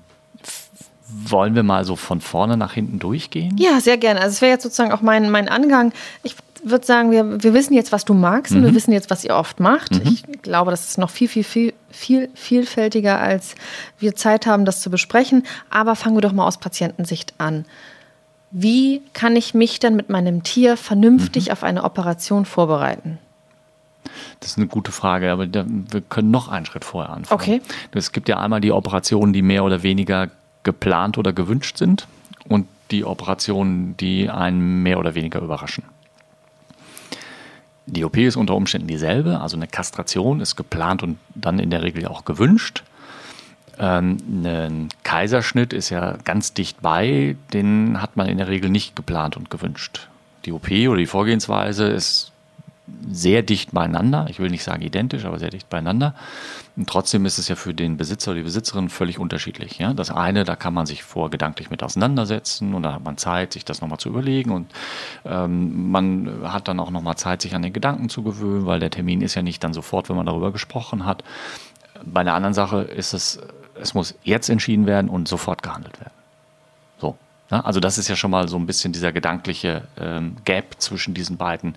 wollen 1.24 1.54
wir 1.54 1.62
mal 1.62 1.84
so 1.84 1.96
von 1.96 2.20
vorne 2.20 2.56
nach 2.56 2.72
hinten 2.72 2.98
durchgehen? 2.98 3.56
Ja, 3.58 3.80
sehr 3.80 3.98
gerne. 3.98 4.20
Also 4.20 4.34
es 4.34 4.42
wäre 4.42 4.52
jetzt 4.52 4.62
sozusagen 4.62 4.92
auch 4.92 5.02
mein, 5.02 5.30
mein 5.30 5.48
Angang. 5.48 5.92
Ich 6.22 6.36
würde 6.64 6.86
sagen, 6.86 7.10
wir, 7.10 7.42
wir 7.42 7.54
wissen 7.54 7.74
jetzt, 7.74 7.92
was 7.92 8.04
du 8.04 8.14
magst 8.14 8.54
und 8.54 8.62
wir 8.62 8.74
wissen 8.74 8.92
jetzt, 8.92 9.10
was 9.10 9.24
ihr 9.24 9.34
oft 9.34 9.58
macht. 9.60 9.90
Ich 10.04 10.24
glaube, 10.42 10.70
das 10.70 10.88
ist 10.88 10.98
noch 10.98 11.10
viel, 11.10 11.28
viel, 11.28 11.44
viel, 11.44 11.74
viel 11.90 12.28
vielfältiger, 12.34 13.18
als 13.18 13.54
wir 13.98 14.14
Zeit 14.14 14.46
haben, 14.46 14.64
das 14.64 14.80
zu 14.80 14.90
besprechen. 14.90 15.44
Aber 15.70 15.96
fangen 15.96 16.16
wir 16.16 16.20
doch 16.20 16.32
mal 16.32 16.46
aus 16.46 16.58
Patientensicht 16.58 17.34
an. 17.38 17.64
Wie 18.52 19.02
kann 19.12 19.34
ich 19.34 19.54
mich 19.54 19.80
dann 19.80 19.96
mit 19.96 20.08
meinem 20.08 20.42
Tier 20.42 20.76
vernünftig 20.76 21.52
auf 21.52 21.64
eine 21.64 21.84
Operation 21.84 22.44
vorbereiten? 22.44 23.18
Das 24.40 24.50
ist 24.50 24.58
eine 24.58 24.66
gute 24.66 24.92
Frage, 24.92 25.30
aber 25.30 25.46
wir 25.52 26.00
können 26.08 26.30
noch 26.30 26.48
einen 26.48 26.66
Schritt 26.66 26.84
vorher 26.84 27.12
anfangen. 27.12 27.40
Okay. 27.40 27.62
Es 27.92 28.12
gibt 28.12 28.28
ja 28.28 28.38
einmal 28.38 28.60
die 28.60 28.72
Operationen, 28.72 29.32
die 29.32 29.42
mehr 29.42 29.64
oder 29.64 29.82
weniger 29.82 30.30
geplant 30.62 31.18
oder 31.18 31.32
gewünscht 31.32 31.76
sind 31.76 32.06
und 32.48 32.66
die 32.90 33.04
Operationen, 33.04 33.96
die 33.96 34.28
einen 34.28 34.82
mehr 34.82 34.98
oder 34.98 35.14
weniger 35.14 35.40
überraschen. 35.40 35.84
Die 37.86 38.04
OP 38.04 38.16
ist 38.16 38.36
unter 38.36 38.54
Umständen 38.54 38.86
dieselbe, 38.86 39.40
also 39.40 39.56
eine 39.56 39.66
Kastration 39.66 40.40
ist 40.40 40.56
geplant 40.56 41.02
und 41.02 41.18
dann 41.34 41.58
in 41.58 41.70
der 41.70 41.82
Regel 41.82 42.06
auch 42.06 42.24
gewünscht. 42.24 42.84
Ähm, 43.78 44.18
ein 44.44 44.88
Kaiserschnitt 45.02 45.72
ist 45.72 45.90
ja 45.90 46.16
ganz 46.24 46.54
dicht 46.54 46.80
bei, 46.80 47.36
den 47.52 48.00
hat 48.00 48.16
man 48.16 48.28
in 48.28 48.38
der 48.38 48.48
Regel 48.48 48.70
nicht 48.70 48.94
geplant 48.94 49.36
und 49.36 49.50
gewünscht. 49.50 50.08
Die 50.44 50.52
OP 50.52 50.70
oder 50.70 50.96
die 50.96 51.06
Vorgehensweise 51.06 51.86
ist 51.86 52.31
sehr 53.10 53.42
dicht 53.42 53.72
beieinander. 53.72 54.26
Ich 54.28 54.38
will 54.38 54.50
nicht 54.50 54.64
sagen 54.64 54.82
identisch, 54.82 55.24
aber 55.24 55.38
sehr 55.38 55.50
dicht 55.50 55.68
beieinander. 55.68 56.14
Und 56.76 56.88
trotzdem 56.88 57.26
ist 57.26 57.38
es 57.38 57.48
ja 57.48 57.56
für 57.56 57.74
den 57.74 57.96
Besitzer 57.96 58.30
oder 58.30 58.38
die 58.38 58.44
Besitzerin 58.44 58.88
völlig 58.88 59.18
unterschiedlich. 59.18 59.78
Ja? 59.78 59.92
Das 59.92 60.10
eine, 60.10 60.44
da 60.44 60.56
kann 60.56 60.72
man 60.72 60.86
sich 60.86 61.02
vor 61.02 61.30
gedanklich 61.30 61.70
mit 61.70 61.82
auseinandersetzen 61.82 62.74
und 62.74 62.82
da 62.82 62.94
hat 62.94 63.04
man 63.04 63.18
Zeit, 63.18 63.52
sich 63.52 63.64
das 63.64 63.80
nochmal 63.80 63.98
zu 63.98 64.08
überlegen 64.08 64.50
und 64.50 64.70
ähm, 65.24 65.90
man 65.90 66.40
hat 66.44 66.68
dann 66.68 66.80
auch 66.80 66.90
nochmal 66.90 67.16
Zeit, 67.16 67.42
sich 67.42 67.54
an 67.54 67.62
den 67.62 67.72
Gedanken 67.72 68.08
zu 68.08 68.22
gewöhnen, 68.22 68.66
weil 68.66 68.80
der 68.80 68.90
Termin 68.90 69.20
ist 69.20 69.34
ja 69.34 69.42
nicht 69.42 69.62
dann 69.62 69.74
sofort, 69.74 70.08
wenn 70.08 70.16
man 70.16 70.26
darüber 70.26 70.52
gesprochen 70.52 71.04
hat. 71.04 71.22
Bei 72.04 72.24
der 72.24 72.34
anderen 72.34 72.54
Sache 72.54 72.82
ist 72.82 73.12
es, 73.12 73.38
es 73.80 73.94
muss 73.94 74.14
jetzt 74.22 74.48
entschieden 74.48 74.86
werden 74.86 75.10
und 75.10 75.28
sofort 75.28 75.62
gehandelt 75.62 76.00
werden. 76.00 76.21
Ja, 77.52 77.60
also 77.60 77.80
das 77.80 77.98
ist 77.98 78.08
ja 78.08 78.16
schon 78.16 78.30
mal 78.30 78.48
so 78.48 78.56
ein 78.56 78.64
bisschen 78.64 78.94
dieser 78.94 79.12
gedankliche 79.12 79.82
ähm, 79.98 80.36
Gap 80.46 80.76
zwischen 80.78 81.12
diesen 81.12 81.36
beiden. 81.36 81.74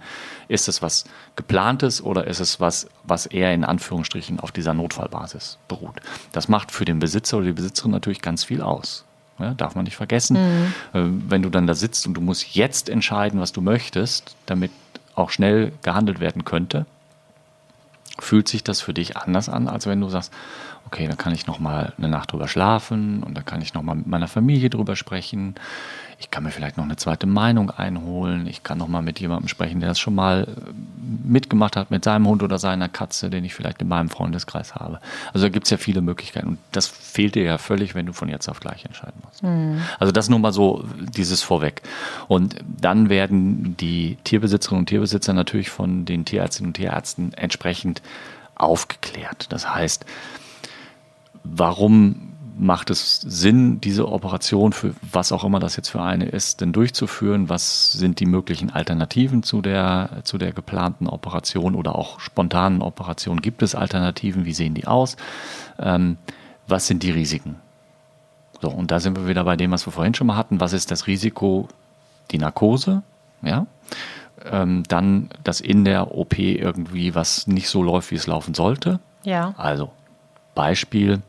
Ist 0.47 0.69
es 0.69 0.81
was 0.81 1.03
geplantes 1.35 2.01
oder 2.01 2.27
ist 2.27 2.39
es 2.39 2.61
was, 2.61 2.87
was 3.03 3.25
eher 3.25 3.53
in 3.53 3.65
Anführungsstrichen 3.65 4.39
auf 4.39 4.53
dieser 4.53 4.73
Notfallbasis 4.73 5.57
beruht? 5.67 5.99
Das 6.31 6.47
macht 6.47 6.71
für 6.71 6.85
den 6.85 6.99
Besitzer 6.99 7.37
oder 7.37 7.47
die 7.47 7.51
Besitzerin 7.51 7.91
natürlich 7.91 8.21
ganz 8.21 8.45
viel 8.45 8.61
aus. 8.61 9.03
Ja, 9.37 9.53
darf 9.53 9.75
man 9.75 9.83
nicht 9.83 9.97
vergessen. 9.97 10.37
Äh, 10.37 10.63
wenn 10.93 11.41
du 11.41 11.49
dann 11.49 11.67
da 11.67 11.73
sitzt 11.73 12.07
und 12.07 12.13
du 12.13 12.21
musst 12.21 12.55
jetzt 12.55 12.87
entscheiden, 12.87 13.41
was 13.41 13.51
du 13.51 13.59
möchtest, 13.59 14.37
damit 14.45 14.71
auch 15.13 15.29
schnell 15.29 15.73
gehandelt 15.81 16.21
werden 16.21 16.45
könnte, 16.45 16.85
fühlt 18.17 18.47
sich 18.47 18.63
das 18.63 18.79
für 18.79 18.93
dich 18.93 19.17
anders 19.17 19.49
an, 19.49 19.67
als 19.67 19.87
wenn 19.87 19.99
du 19.99 20.07
sagst, 20.07 20.31
okay, 20.85 21.07
dann 21.07 21.17
kann 21.17 21.33
ich 21.33 21.47
noch 21.47 21.59
mal 21.59 21.93
eine 21.97 22.09
Nacht 22.09 22.31
drüber 22.31 22.47
schlafen 22.47 23.23
und 23.23 23.35
dann 23.35 23.45
kann 23.45 23.61
ich 23.61 23.73
noch 23.73 23.81
mal 23.81 23.95
mit 23.95 24.07
meiner 24.07 24.27
Familie 24.27 24.69
drüber 24.69 24.95
sprechen. 24.95 25.55
Ich 26.17 26.31
kann 26.31 26.43
mir 26.43 26.51
vielleicht 26.51 26.77
noch 26.77 26.85
eine 26.85 26.95
zweite 26.95 27.27
Meinung 27.27 27.71
einholen. 27.71 28.47
Ich 28.47 28.63
kann 28.63 28.77
noch 28.77 28.87
mal 28.87 29.01
mit 29.01 29.19
jemandem 29.19 29.49
sprechen, 29.49 29.81
der 29.81 29.89
das 29.89 29.99
schon 29.99 30.15
mal 30.15 30.47
äh, 30.47 30.71
mitgemacht 31.27 31.75
hat 31.75 31.91
mit 31.91 32.05
seinem 32.05 32.27
Hund 32.27 32.41
oder 32.41 32.57
seiner 32.57 32.87
Katze, 32.87 33.29
den 33.29 33.43
ich 33.43 33.53
vielleicht 33.53 33.81
in 33.81 33.89
meinem 33.89 34.09
Freundeskreis 34.09 34.75
habe. 34.75 35.01
Also 35.33 35.47
da 35.47 35.49
gibt 35.49 35.65
es 35.65 35.71
ja 35.71 35.77
viele 35.77 36.01
Möglichkeiten 36.01 36.47
und 36.47 36.59
das 36.71 36.87
fehlt 36.87 37.35
dir 37.35 37.43
ja 37.43 37.57
völlig, 37.57 37.95
wenn 37.95 38.05
du 38.05 38.13
von 38.13 38.29
jetzt 38.29 38.47
auf 38.47 38.61
gleich 38.61 38.85
entscheiden 38.85 39.21
musst. 39.25 39.43
Also 39.99 40.11
das 40.13 40.29
nur 40.29 40.39
mal 40.39 40.53
so 40.53 40.85
dieses 40.97 41.41
vorweg. 41.41 41.81
Und 42.27 42.55
dann 42.65 43.09
werden 43.09 43.75
die 43.77 44.17
Tierbesitzerinnen 44.23 44.83
und 44.83 44.87
Tierbesitzer 44.87 45.33
natürlich 45.33 45.69
von 45.69 46.05
den 46.05 46.23
Tierärztinnen 46.23 46.69
und 46.69 46.73
Tierärzten 46.75 47.33
entsprechend 47.33 48.01
aufgeklärt. 48.55 49.51
Das 49.51 49.73
heißt, 49.73 50.05
warum 51.45 52.33
macht 52.57 52.89
es 52.89 53.19
Sinn, 53.19 53.81
diese 53.81 54.07
Operation 54.07 54.71
für 54.71 54.95
was 55.11 55.31
auch 55.31 55.43
immer 55.43 55.59
das 55.59 55.75
jetzt 55.75 55.89
für 55.89 56.01
eine 56.01 56.25
ist, 56.25 56.61
denn 56.61 56.71
durchzuführen? 56.71 57.49
Was 57.49 57.91
sind 57.93 58.19
die 58.19 58.25
möglichen 58.25 58.69
Alternativen 58.69 59.43
zu 59.43 59.61
der, 59.61 60.21
zu 60.23 60.37
der 60.37 60.53
geplanten 60.53 61.07
Operation 61.07 61.75
oder 61.75 61.95
auch 61.95 62.19
spontanen 62.19 62.81
Operation? 62.81 63.41
Gibt 63.41 63.61
es 63.61 63.75
Alternativen? 63.75 64.45
Wie 64.45 64.53
sehen 64.53 64.73
die 64.73 64.87
aus? 64.87 65.17
Ähm, 65.79 66.17
was 66.67 66.87
sind 66.87 67.03
die 67.03 67.11
Risiken? 67.11 67.57
So, 68.61 68.69
und 68.69 68.89
da 68.91 68.99
sind 68.99 69.17
wir 69.17 69.27
wieder 69.27 69.43
bei 69.43 69.57
dem, 69.57 69.71
was 69.71 69.85
wir 69.85 69.91
vorhin 69.91 70.13
schon 70.13 70.27
mal 70.27 70.37
hatten. 70.37 70.59
Was 70.61 70.73
ist 70.73 70.91
das 70.91 71.07
Risiko? 71.07 71.67
Die 72.31 72.39
Narkose, 72.39 73.03
ja, 73.43 73.67
ähm, 74.49 74.83
dann, 74.87 75.29
dass 75.43 75.61
in 75.61 75.85
der 75.85 76.15
OP 76.15 76.39
irgendwie 76.39 77.13
was 77.13 77.45
nicht 77.45 77.69
so 77.69 77.83
läuft, 77.83 78.09
wie 78.09 78.15
es 78.15 78.25
laufen 78.25 78.55
sollte. 78.55 78.99
Ja. 79.23 79.53
Also, 79.57 79.91
Beispiel, 80.55 81.21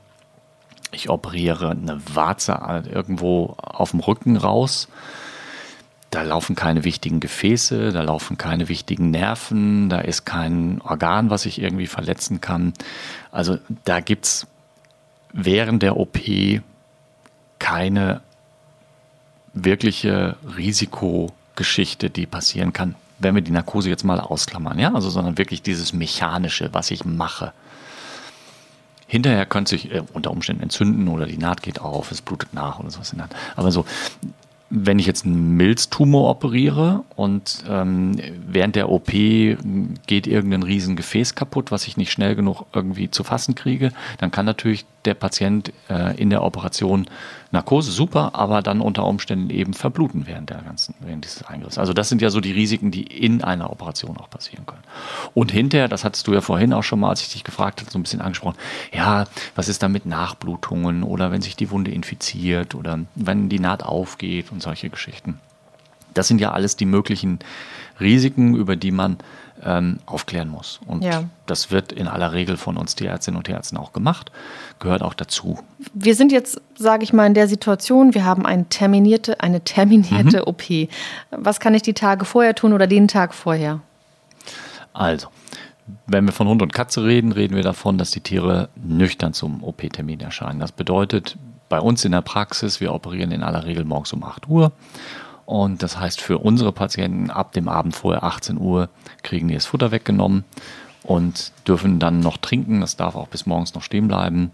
ich 0.96 1.10
operiere 1.10 1.70
eine 1.70 2.00
Warze 2.14 2.52
irgendwo 2.90 3.54
auf 3.58 3.92
dem 3.92 4.00
Rücken 4.00 4.36
raus. 4.36 4.88
Da 6.10 6.22
laufen 6.22 6.54
keine 6.56 6.84
wichtigen 6.84 7.20
Gefäße, 7.20 7.92
da 7.92 8.02
laufen 8.02 8.38
keine 8.38 8.68
wichtigen 8.68 9.10
Nerven, 9.10 9.88
da 9.88 9.98
ist 9.98 10.24
kein 10.24 10.80
Organ, 10.82 11.30
was 11.30 11.46
ich 11.46 11.60
irgendwie 11.60 11.86
verletzen 11.88 12.40
kann. 12.40 12.72
Also 13.32 13.58
da 13.84 14.00
gibt 14.00 14.24
es 14.24 14.46
während 15.32 15.82
der 15.82 15.96
OP 15.96 16.18
keine 17.58 18.22
wirkliche 19.52 20.36
Risikogeschichte, 20.56 22.08
die 22.10 22.26
passieren 22.26 22.72
kann, 22.72 22.94
wenn 23.18 23.34
wir 23.34 23.42
die 23.42 23.50
Narkose 23.50 23.88
jetzt 23.88 24.04
mal 24.04 24.20
ausklammern, 24.20 24.78
ja, 24.78 24.94
also 24.94 25.10
sondern 25.10 25.38
wirklich 25.38 25.62
dieses 25.62 25.92
mechanische, 25.92 26.72
was 26.72 26.90
ich 26.90 27.04
mache. 27.04 27.52
Hinterher 29.06 29.46
könnte 29.46 29.70
sich 29.70 29.92
äh, 29.92 30.02
unter 30.12 30.30
Umständen 30.30 30.62
entzünden 30.62 31.08
oder 31.08 31.26
die 31.26 31.38
Naht 31.38 31.62
geht 31.62 31.80
auf, 31.80 32.10
es 32.10 32.20
blutet 32.20 32.54
nach 32.54 32.78
oder 32.80 32.90
sowas. 32.90 33.14
Aber 33.54 33.70
so, 33.70 33.84
wenn 34.68 34.98
ich 34.98 35.06
jetzt 35.06 35.24
einen 35.24 35.56
Milztumor 35.56 36.28
operiere 36.28 37.04
und 37.14 37.64
ähm, 37.68 38.16
während 38.48 38.74
der 38.74 38.90
OP 38.90 39.12
geht 39.12 40.26
irgendein 40.26 40.64
Riesengefäß 40.64 41.36
kaputt, 41.36 41.70
was 41.70 41.86
ich 41.86 41.96
nicht 41.96 42.10
schnell 42.10 42.34
genug 42.34 42.66
irgendwie 42.72 43.10
zu 43.10 43.22
fassen 43.22 43.54
kriege, 43.54 43.92
dann 44.18 44.32
kann 44.32 44.44
natürlich 44.44 44.84
der 45.04 45.14
Patient 45.14 45.72
äh, 45.88 46.20
in 46.20 46.30
der 46.30 46.42
Operation 46.42 47.06
Narkose 47.56 47.90
super, 47.90 48.34
aber 48.34 48.60
dann 48.60 48.80
unter 48.80 49.06
Umständen 49.06 49.50
eben 49.50 49.72
verbluten 49.72 50.26
während 50.26 50.50
der 50.50 50.58
ganzen, 50.58 50.94
während 51.00 51.24
dieses 51.24 51.42
Eingriffs. 51.42 51.78
Also 51.78 51.94
das 51.94 52.08
sind 52.08 52.20
ja 52.20 52.28
so 52.28 52.40
die 52.40 52.52
Risiken, 52.52 52.90
die 52.90 53.02
in 53.02 53.42
einer 53.42 53.70
Operation 53.70 54.18
auch 54.18 54.28
passieren 54.28 54.66
können. 54.66 54.82
Und 55.32 55.50
hinterher, 55.50 55.88
das 55.88 56.04
hattest 56.04 56.26
du 56.26 56.34
ja 56.34 56.42
vorhin 56.42 56.72
auch 56.72 56.82
schon 56.82 57.00
mal, 57.00 57.10
als 57.10 57.22
ich 57.22 57.32
dich 57.32 57.44
gefragt 57.44 57.80
habe, 57.80 57.90
so 57.90 57.98
ein 57.98 58.02
bisschen 58.02 58.20
angesprochen, 58.20 58.58
ja, 58.92 59.24
was 59.54 59.68
ist 59.68 59.82
da 59.82 59.88
mit 59.88 60.04
Nachblutungen 60.04 61.02
oder 61.02 61.32
wenn 61.32 61.40
sich 61.40 61.56
die 61.56 61.70
Wunde 61.70 61.90
infiziert 61.90 62.74
oder 62.74 62.98
wenn 63.14 63.48
die 63.48 63.58
Naht 63.58 63.82
aufgeht 63.82 64.52
und 64.52 64.62
solche 64.62 64.90
Geschichten. 64.90 65.40
Das 66.12 66.28
sind 66.28 66.40
ja 66.40 66.52
alles 66.52 66.76
die 66.76 66.86
möglichen 66.86 67.38
Risiken, 68.00 68.54
über 68.54 68.76
die 68.76 68.90
man 68.90 69.16
ähm, 69.64 69.98
aufklären 70.06 70.48
muss. 70.48 70.80
Und 70.86 71.02
ja. 71.02 71.24
das 71.46 71.70
wird 71.70 71.92
in 71.92 72.08
aller 72.08 72.32
Regel 72.32 72.56
von 72.56 72.76
uns 72.76 72.94
die 72.94 73.06
Ärztinnen 73.06 73.38
und 73.38 73.48
Ärzten 73.48 73.76
auch 73.76 73.92
gemacht, 73.92 74.30
gehört 74.78 75.02
auch 75.02 75.14
dazu. 75.14 75.58
Wir 75.94 76.14
sind 76.14 76.32
jetzt, 76.32 76.60
sage 76.76 77.04
ich 77.04 77.12
mal, 77.12 77.26
in 77.26 77.34
der 77.34 77.48
Situation, 77.48 78.14
wir 78.14 78.24
haben 78.24 78.46
eine 78.46 78.68
terminierte, 78.68 79.40
eine 79.40 79.62
terminierte 79.62 80.38
mhm. 80.38 80.44
OP. 80.46 80.62
Was 81.30 81.60
kann 81.60 81.74
ich 81.74 81.82
die 81.82 81.94
Tage 81.94 82.24
vorher 82.24 82.54
tun 82.54 82.72
oder 82.72 82.86
den 82.86 83.08
Tag 83.08 83.34
vorher? 83.34 83.80
Also, 84.92 85.28
wenn 86.06 86.24
wir 86.24 86.32
von 86.32 86.48
Hund 86.48 86.62
und 86.62 86.72
Katze 86.72 87.04
reden, 87.04 87.32
reden 87.32 87.54
wir 87.54 87.62
davon, 87.62 87.98
dass 87.98 88.10
die 88.10 88.20
Tiere 88.20 88.68
nüchtern 88.76 89.32
zum 89.32 89.62
OP-Termin 89.62 90.20
erscheinen. 90.20 90.60
Das 90.60 90.72
bedeutet, 90.72 91.36
bei 91.68 91.80
uns 91.80 92.04
in 92.04 92.12
der 92.12 92.22
Praxis, 92.22 92.80
wir 92.80 92.94
operieren 92.94 93.32
in 93.32 93.42
aller 93.42 93.64
Regel 93.64 93.84
morgens 93.84 94.12
um 94.12 94.22
8 94.22 94.48
Uhr 94.48 94.72
und 95.46 95.82
das 95.82 95.98
heißt, 95.98 96.20
für 96.20 96.38
unsere 96.38 96.72
Patienten 96.72 97.30
ab 97.30 97.52
dem 97.52 97.68
Abend 97.68 97.94
vorher 97.94 98.24
18 98.24 98.58
Uhr 98.58 98.88
kriegen 99.22 99.46
die 99.48 99.54
das 99.54 99.66
Futter 99.66 99.92
weggenommen 99.92 100.44
und 101.04 101.52
dürfen 101.66 102.00
dann 102.00 102.18
noch 102.18 102.36
trinken. 102.36 102.80
Das 102.80 102.96
darf 102.96 103.14
auch 103.14 103.28
bis 103.28 103.46
morgens 103.46 103.72
noch 103.74 103.82
stehen 103.82 104.08
bleiben. 104.08 104.50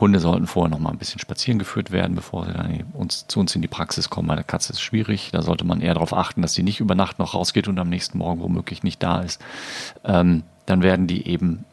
Hunde 0.00 0.18
sollten 0.18 0.48
vorher 0.48 0.70
noch 0.70 0.80
mal 0.80 0.90
ein 0.90 0.98
bisschen 0.98 1.20
spazieren 1.20 1.60
geführt 1.60 1.92
werden, 1.92 2.16
bevor 2.16 2.46
sie 2.46 2.52
dann 2.52 2.84
uns, 2.94 3.26
zu 3.28 3.38
uns 3.38 3.54
in 3.54 3.62
die 3.62 3.68
Praxis 3.68 4.10
kommen. 4.10 4.28
Bei 4.28 4.34
der 4.34 4.44
Katze 4.44 4.72
ist 4.72 4.78
es 4.78 4.82
schwierig. 4.82 5.30
Da 5.32 5.42
sollte 5.42 5.64
man 5.64 5.80
eher 5.80 5.94
darauf 5.94 6.12
achten, 6.12 6.42
dass 6.42 6.52
sie 6.52 6.64
nicht 6.64 6.80
über 6.80 6.96
Nacht 6.96 7.20
noch 7.20 7.34
rausgeht 7.34 7.68
und 7.68 7.78
am 7.78 7.88
nächsten 7.88 8.18
Morgen 8.18 8.40
womöglich 8.40 8.82
nicht 8.82 9.02
da 9.02 9.20
ist. 9.20 9.40
Ähm, 10.04 10.42
dann 10.66 10.82
werden 10.82 11.06
die 11.06 11.28
eben 11.28 11.64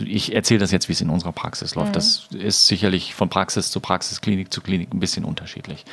ich 0.00 0.34
erzähle 0.34 0.58
das 0.58 0.72
jetzt, 0.72 0.88
wie 0.88 0.92
es 0.92 1.00
in 1.00 1.08
unserer 1.08 1.30
Praxis 1.30 1.76
läuft. 1.76 1.90
Mhm. 1.90 1.94
Das 1.94 2.26
ist 2.32 2.66
sicherlich 2.66 3.14
von 3.14 3.28
Praxis 3.28 3.70
zu 3.70 3.78
Praxis, 3.78 4.20
Klinik 4.20 4.52
zu 4.52 4.60
Klinik 4.60 4.92
ein 4.92 4.98
bisschen 4.98 5.24
unterschiedlich. 5.24 5.84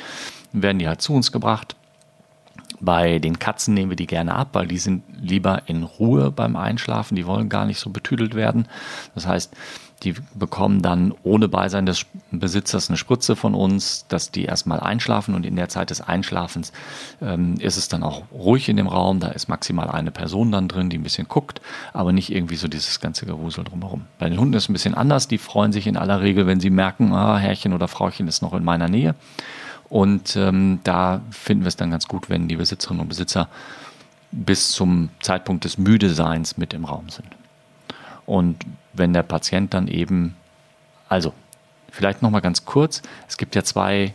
Werden 0.52 0.78
die 0.78 0.88
halt 0.88 1.02
zu 1.02 1.14
uns 1.14 1.32
gebracht. 1.32 1.76
Bei 2.80 3.18
den 3.20 3.38
Katzen 3.38 3.74
nehmen 3.74 3.90
wir 3.90 3.96
die 3.96 4.08
gerne 4.08 4.34
ab, 4.34 4.48
weil 4.52 4.66
die 4.66 4.78
sind 4.78 5.04
lieber 5.20 5.62
in 5.66 5.84
Ruhe 5.84 6.32
beim 6.32 6.56
Einschlafen. 6.56 7.14
Die 7.14 7.26
wollen 7.26 7.48
gar 7.48 7.64
nicht 7.64 7.78
so 7.78 7.90
betüdelt 7.90 8.34
werden. 8.34 8.66
Das 9.14 9.26
heißt, 9.26 9.54
die 10.02 10.14
bekommen 10.34 10.82
dann 10.82 11.14
ohne 11.22 11.48
Beisein 11.48 11.86
des 11.86 12.06
Besitzers 12.30 12.88
eine 12.88 12.96
Spritze 12.96 13.36
von 13.36 13.54
uns, 13.54 14.06
dass 14.08 14.30
die 14.30 14.44
erstmal 14.44 14.80
einschlafen 14.80 15.34
und 15.34 15.46
in 15.46 15.54
der 15.54 15.68
Zeit 15.68 15.90
des 15.90 16.00
Einschlafens 16.00 16.72
ähm, 17.20 17.54
ist 17.60 17.76
es 17.76 17.88
dann 17.88 18.02
auch 18.02 18.24
ruhig 18.32 18.68
in 18.68 18.76
dem 18.76 18.88
Raum. 18.88 19.20
Da 19.20 19.28
ist 19.28 19.48
maximal 19.48 19.88
eine 19.88 20.10
Person 20.10 20.50
dann 20.50 20.68
drin, 20.68 20.90
die 20.90 20.98
ein 20.98 21.04
bisschen 21.04 21.28
guckt, 21.28 21.60
aber 21.92 22.12
nicht 22.12 22.32
irgendwie 22.32 22.56
so 22.56 22.68
dieses 22.68 23.00
ganze 23.00 23.26
Gewusel 23.26 23.64
drumherum. 23.64 24.06
Bei 24.18 24.28
den 24.28 24.38
Hunden 24.38 24.54
ist 24.54 24.64
es 24.64 24.68
ein 24.68 24.72
bisschen 24.72 24.94
anders. 24.94 25.28
Die 25.28 25.38
freuen 25.38 25.72
sich 25.72 25.86
in 25.86 25.96
aller 25.96 26.20
Regel, 26.20 26.46
wenn 26.46 26.60
sie 26.60 26.70
merken, 26.70 27.12
ah, 27.12 27.38
Herrchen 27.38 27.72
oder 27.72 27.86
Frauchen 27.86 28.26
ist 28.26 28.42
noch 28.42 28.54
in 28.54 28.64
meiner 28.64 28.88
Nähe. 28.88 29.14
Und 29.92 30.36
ähm, 30.36 30.80
da 30.84 31.20
finden 31.30 31.64
wir 31.64 31.68
es 31.68 31.76
dann 31.76 31.90
ganz 31.90 32.08
gut, 32.08 32.30
wenn 32.30 32.48
die 32.48 32.56
Besitzerinnen 32.56 33.02
und 33.02 33.08
Besitzer 33.08 33.50
bis 34.30 34.70
zum 34.70 35.10
Zeitpunkt 35.20 35.64
des 35.66 35.76
Müdeseins 35.76 36.56
mit 36.56 36.72
im 36.72 36.86
Raum 36.86 37.10
sind. 37.10 37.28
Und 38.24 38.64
wenn 38.94 39.12
der 39.12 39.22
Patient 39.22 39.74
dann 39.74 39.88
eben, 39.88 40.34
also 41.10 41.34
vielleicht 41.90 42.22
nochmal 42.22 42.40
ganz 42.40 42.64
kurz, 42.64 43.02
es 43.28 43.36
gibt 43.36 43.54
ja 43.54 43.64
zwei 43.64 44.14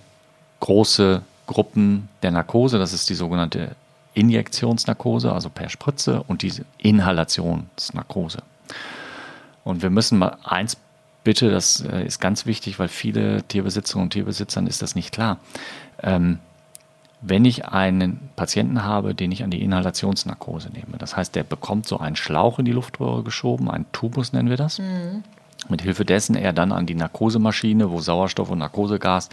große 0.62 1.22
Gruppen 1.46 2.10
der 2.24 2.32
Narkose, 2.32 2.80
das 2.80 2.92
ist 2.92 3.08
die 3.12 3.14
sogenannte 3.14 3.76
Injektionsnarkose, 4.16 5.32
also 5.32 5.52
per 5.52 5.70
Spritze, 5.70 6.24
und 6.24 6.42
diese 6.42 6.66
Inhalationsnarkose. 6.80 8.40
Und 9.64 9.84
wir 9.84 9.92
müssen 9.92 10.18
mal 10.18 10.40
eins 10.44 10.76
bitte, 11.28 11.52
das 11.52 11.82
äh, 11.82 12.06
ist 12.06 12.22
ganz 12.22 12.46
wichtig, 12.46 12.80
weil 12.80 12.88
viele 12.88 13.44
Tierbesitzerinnen 13.44 14.06
und 14.06 14.12
Tierbesitzern 14.12 14.66
ist 14.66 14.82
das 14.82 14.96
nicht 14.96 15.12
klar. 15.12 15.40
Ähm, 16.02 16.40
wenn 17.20 17.44
ich 17.44 17.66
einen 17.66 18.30
Patienten 18.38 18.86
habe, 18.86 19.14
den 19.14 19.34
ich 19.34 19.44
an 19.44 19.52
die 19.52 19.62
Inhalationsnarkose 19.62 20.70
nehme, 20.70 20.98
das 20.98 21.18
heißt, 21.18 21.36
der 21.36 21.44
bekommt 21.44 21.86
so 21.86 22.00
einen 22.00 22.16
Schlauch 22.16 22.60
in 22.60 22.66
die 22.66 22.72
Luftröhre 22.72 23.24
geschoben, 23.24 23.70
einen 23.70 23.92
Tubus 23.92 24.32
nennen 24.32 24.50
wir 24.50 24.56
das, 24.56 24.80
mhm. 24.80 25.26
mit 25.68 25.82
Hilfe 25.82 26.06
dessen 26.06 26.38
er 26.38 26.54
dann 26.54 26.72
an 26.72 26.86
die 26.86 26.96
Narkosemaschine, 26.96 27.92
wo 27.92 28.00
Sauerstoff 28.00 28.50
und 28.50 28.60
Narkosegas 28.60 29.28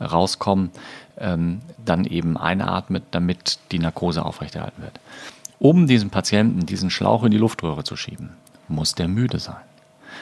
rauskommen, 0.00 0.70
ähm, 1.18 1.60
dann 1.84 2.04
eben 2.04 2.36
einatmet, 2.36 3.02
damit 3.10 3.58
die 3.72 3.80
Narkose 3.80 4.24
aufrechterhalten 4.24 4.80
wird. 4.80 5.00
Um 5.58 5.88
diesen 5.88 6.10
Patienten 6.10 6.66
diesen 6.66 6.90
Schlauch 6.90 7.24
in 7.24 7.32
die 7.32 7.38
Luftröhre 7.38 7.82
zu 7.82 7.96
schieben, 7.96 8.30
muss 8.68 8.94
der 8.94 9.08
müde 9.08 9.40
sein. 9.40 9.56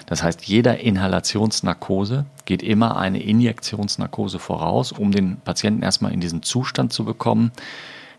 Das 0.07 0.23
heißt, 0.23 0.43
jeder 0.43 0.81
Inhalationsnarkose 0.81 2.25
geht 2.45 2.63
immer 2.63 2.97
eine 2.97 3.23
Injektionsnarkose 3.23 4.39
voraus, 4.39 4.93
um 4.93 5.13
den 5.13 5.37
Patienten 5.37 5.83
erstmal 5.83 6.13
in 6.13 6.21
diesen 6.21 6.43
Zustand 6.43 6.93
zu 6.93 7.05
bekommen, 7.05 7.53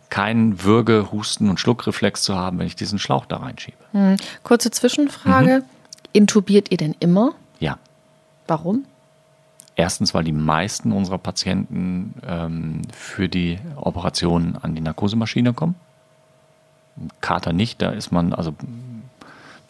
keinen 0.10 0.64
Würge-, 0.64 1.12
Husten- 1.12 1.50
und 1.50 1.60
Schluckreflex 1.60 2.24
zu 2.24 2.36
haben, 2.36 2.60
wenn 2.60 2.68
ich 2.68 2.76
diesen 2.76 3.00
Schlauch 3.00 3.26
da 3.26 3.38
reinschiebe. 3.38 3.78
Hm. 3.92 4.18
Kurze 4.44 4.72
Zwischenfrage. 4.72 5.60
Mhm. 5.60 5.64
Intubiert 6.14 6.72
ihr 6.72 6.78
denn 6.78 6.96
immer? 7.00 7.34
Ja. 7.60 7.78
Warum? 8.48 8.86
Erstens, 9.76 10.14
weil 10.14 10.26
die 10.26 10.34
meisten 10.34 10.92
unserer 10.92 11.18
Patienten 11.18 12.14
ähm, 12.28 12.82
für 12.92 13.30
die 13.30 13.58
Operation 13.78 14.58
an 14.62 14.76
die 14.76 14.82
Narkosemaschine 14.82 15.54
kommen. 15.54 15.76
Kater 17.22 17.54
nicht, 17.54 17.82
da 17.82 17.92
ist 17.92 18.12
man, 18.12 18.34
also 18.34 18.54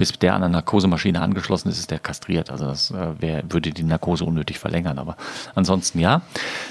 bis 0.02 0.14
der 0.14 0.34
an 0.34 0.42
der 0.42 0.50
Narkosemaschine 0.50 1.22
angeschlossen 1.22 1.70
ist, 1.70 1.78
ist 1.78 1.92
der 1.92 2.00
kastriert. 2.00 2.50
Also 2.50 2.66
das 2.66 2.90
äh, 2.90 3.22
wär, 3.22 3.44
würde 3.50 3.70
die 3.70 3.84
Narkose 3.84 4.26
unnötig 4.26 4.58
verlängern. 4.58 4.98
Aber 4.98 5.16
ansonsten 5.54 6.00
ja. 6.00 6.24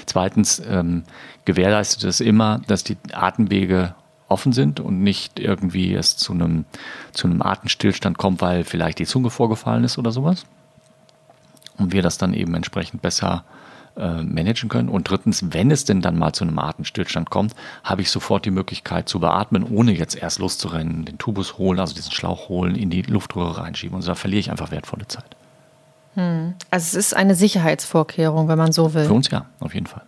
Zweitens 0.05 0.61
ähm, 0.67 1.03
gewährleistet 1.45 2.03
es 2.03 2.19
immer, 2.19 2.59
dass 2.67 2.83
die 2.83 2.97
Atemwege 3.13 3.95
offen 4.27 4.51
sind 4.51 4.81
und 4.81 5.01
nicht 5.01 5.39
irgendwie 5.39 5.93
es 5.93 6.17
zu 6.17 6.33
einem, 6.33 6.65
zu 7.13 7.27
einem 7.27 7.41
Atemstillstand 7.41 8.17
kommt, 8.17 8.41
weil 8.41 8.65
vielleicht 8.65 8.99
die 8.99 9.05
Zunge 9.05 9.29
vorgefallen 9.29 9.85
ist 9.85 9.97
oder 9.97 10.11
sowas. 10.11 10.45
Und 11.77 11.93
wir 11.93 12.01
das 12.01 12.17
dann 12.17 12.33
eben 12.33 12.53
entsprechend 12.53 13.01
besser 13.01 13.45
äh, 13.47 13.60
managen 13.95 14.69
können. 14.69 14.89
Und 14.89 15.09
drittens, 15.09 15.53
wenn 15.53 15.71
es 15.71 15.85
denn 15.85 16.01
dann 16.01 16.17
mal 16.17 16.33
zu 16.33 16.43
einem 16.43 16.59
Atemstillstand 16.59 17.29
kommt, 17.29 17.55
habe 17.83 18.01
ich 18.01 18.09
sofort 18.09 18.45
die 18.45 18.51
Möglichkeit 18.51 19.09
zu 19.09 19.19
beatmen, 19.19 19.63
ohne 19.63 19.91
jetzt 19.91 20.15
erst 20.15 20.39
loszurennen, 20.39 21.05
den 21.05 21.17
Tubus 21.17 21.57
holen, 21.57 21.79
also 21.79 21.93
diesen 21.93 22.11
Schlauch 22.11 22.49
holen, 22.49 22.75
in 22.75 22.89
die 22.89 23.01
Luftröhre 23.01 23.57
reinschieben. 23.57 23.95
Und 23.95 24.01
so 24.01 24.09
da 24.09 24.15
verliere 24.15 24.39
ich 24.39 24.51
einfach 24.51 24.71
wertvolle 24.71 25.07
Zeit. 25.07 25.35
Hm. 26.15 26.55
Also 26.69 26.97
es 26.97 27.05
ist 27.05 27.15
eine 27.15 27.35
Sicherheitsvorkehrung, 27.35 28.47
wenn 28.47 28.57
man 28.57 28.71
so 28.71 28.93
will. 28.93 29.05
Für 29.05 29.13
uns 29.13 29.29
ja, 29.29 29.45
auf 29.59 29.73
jeden 29.73 29.87
Fall. 29.87 30.03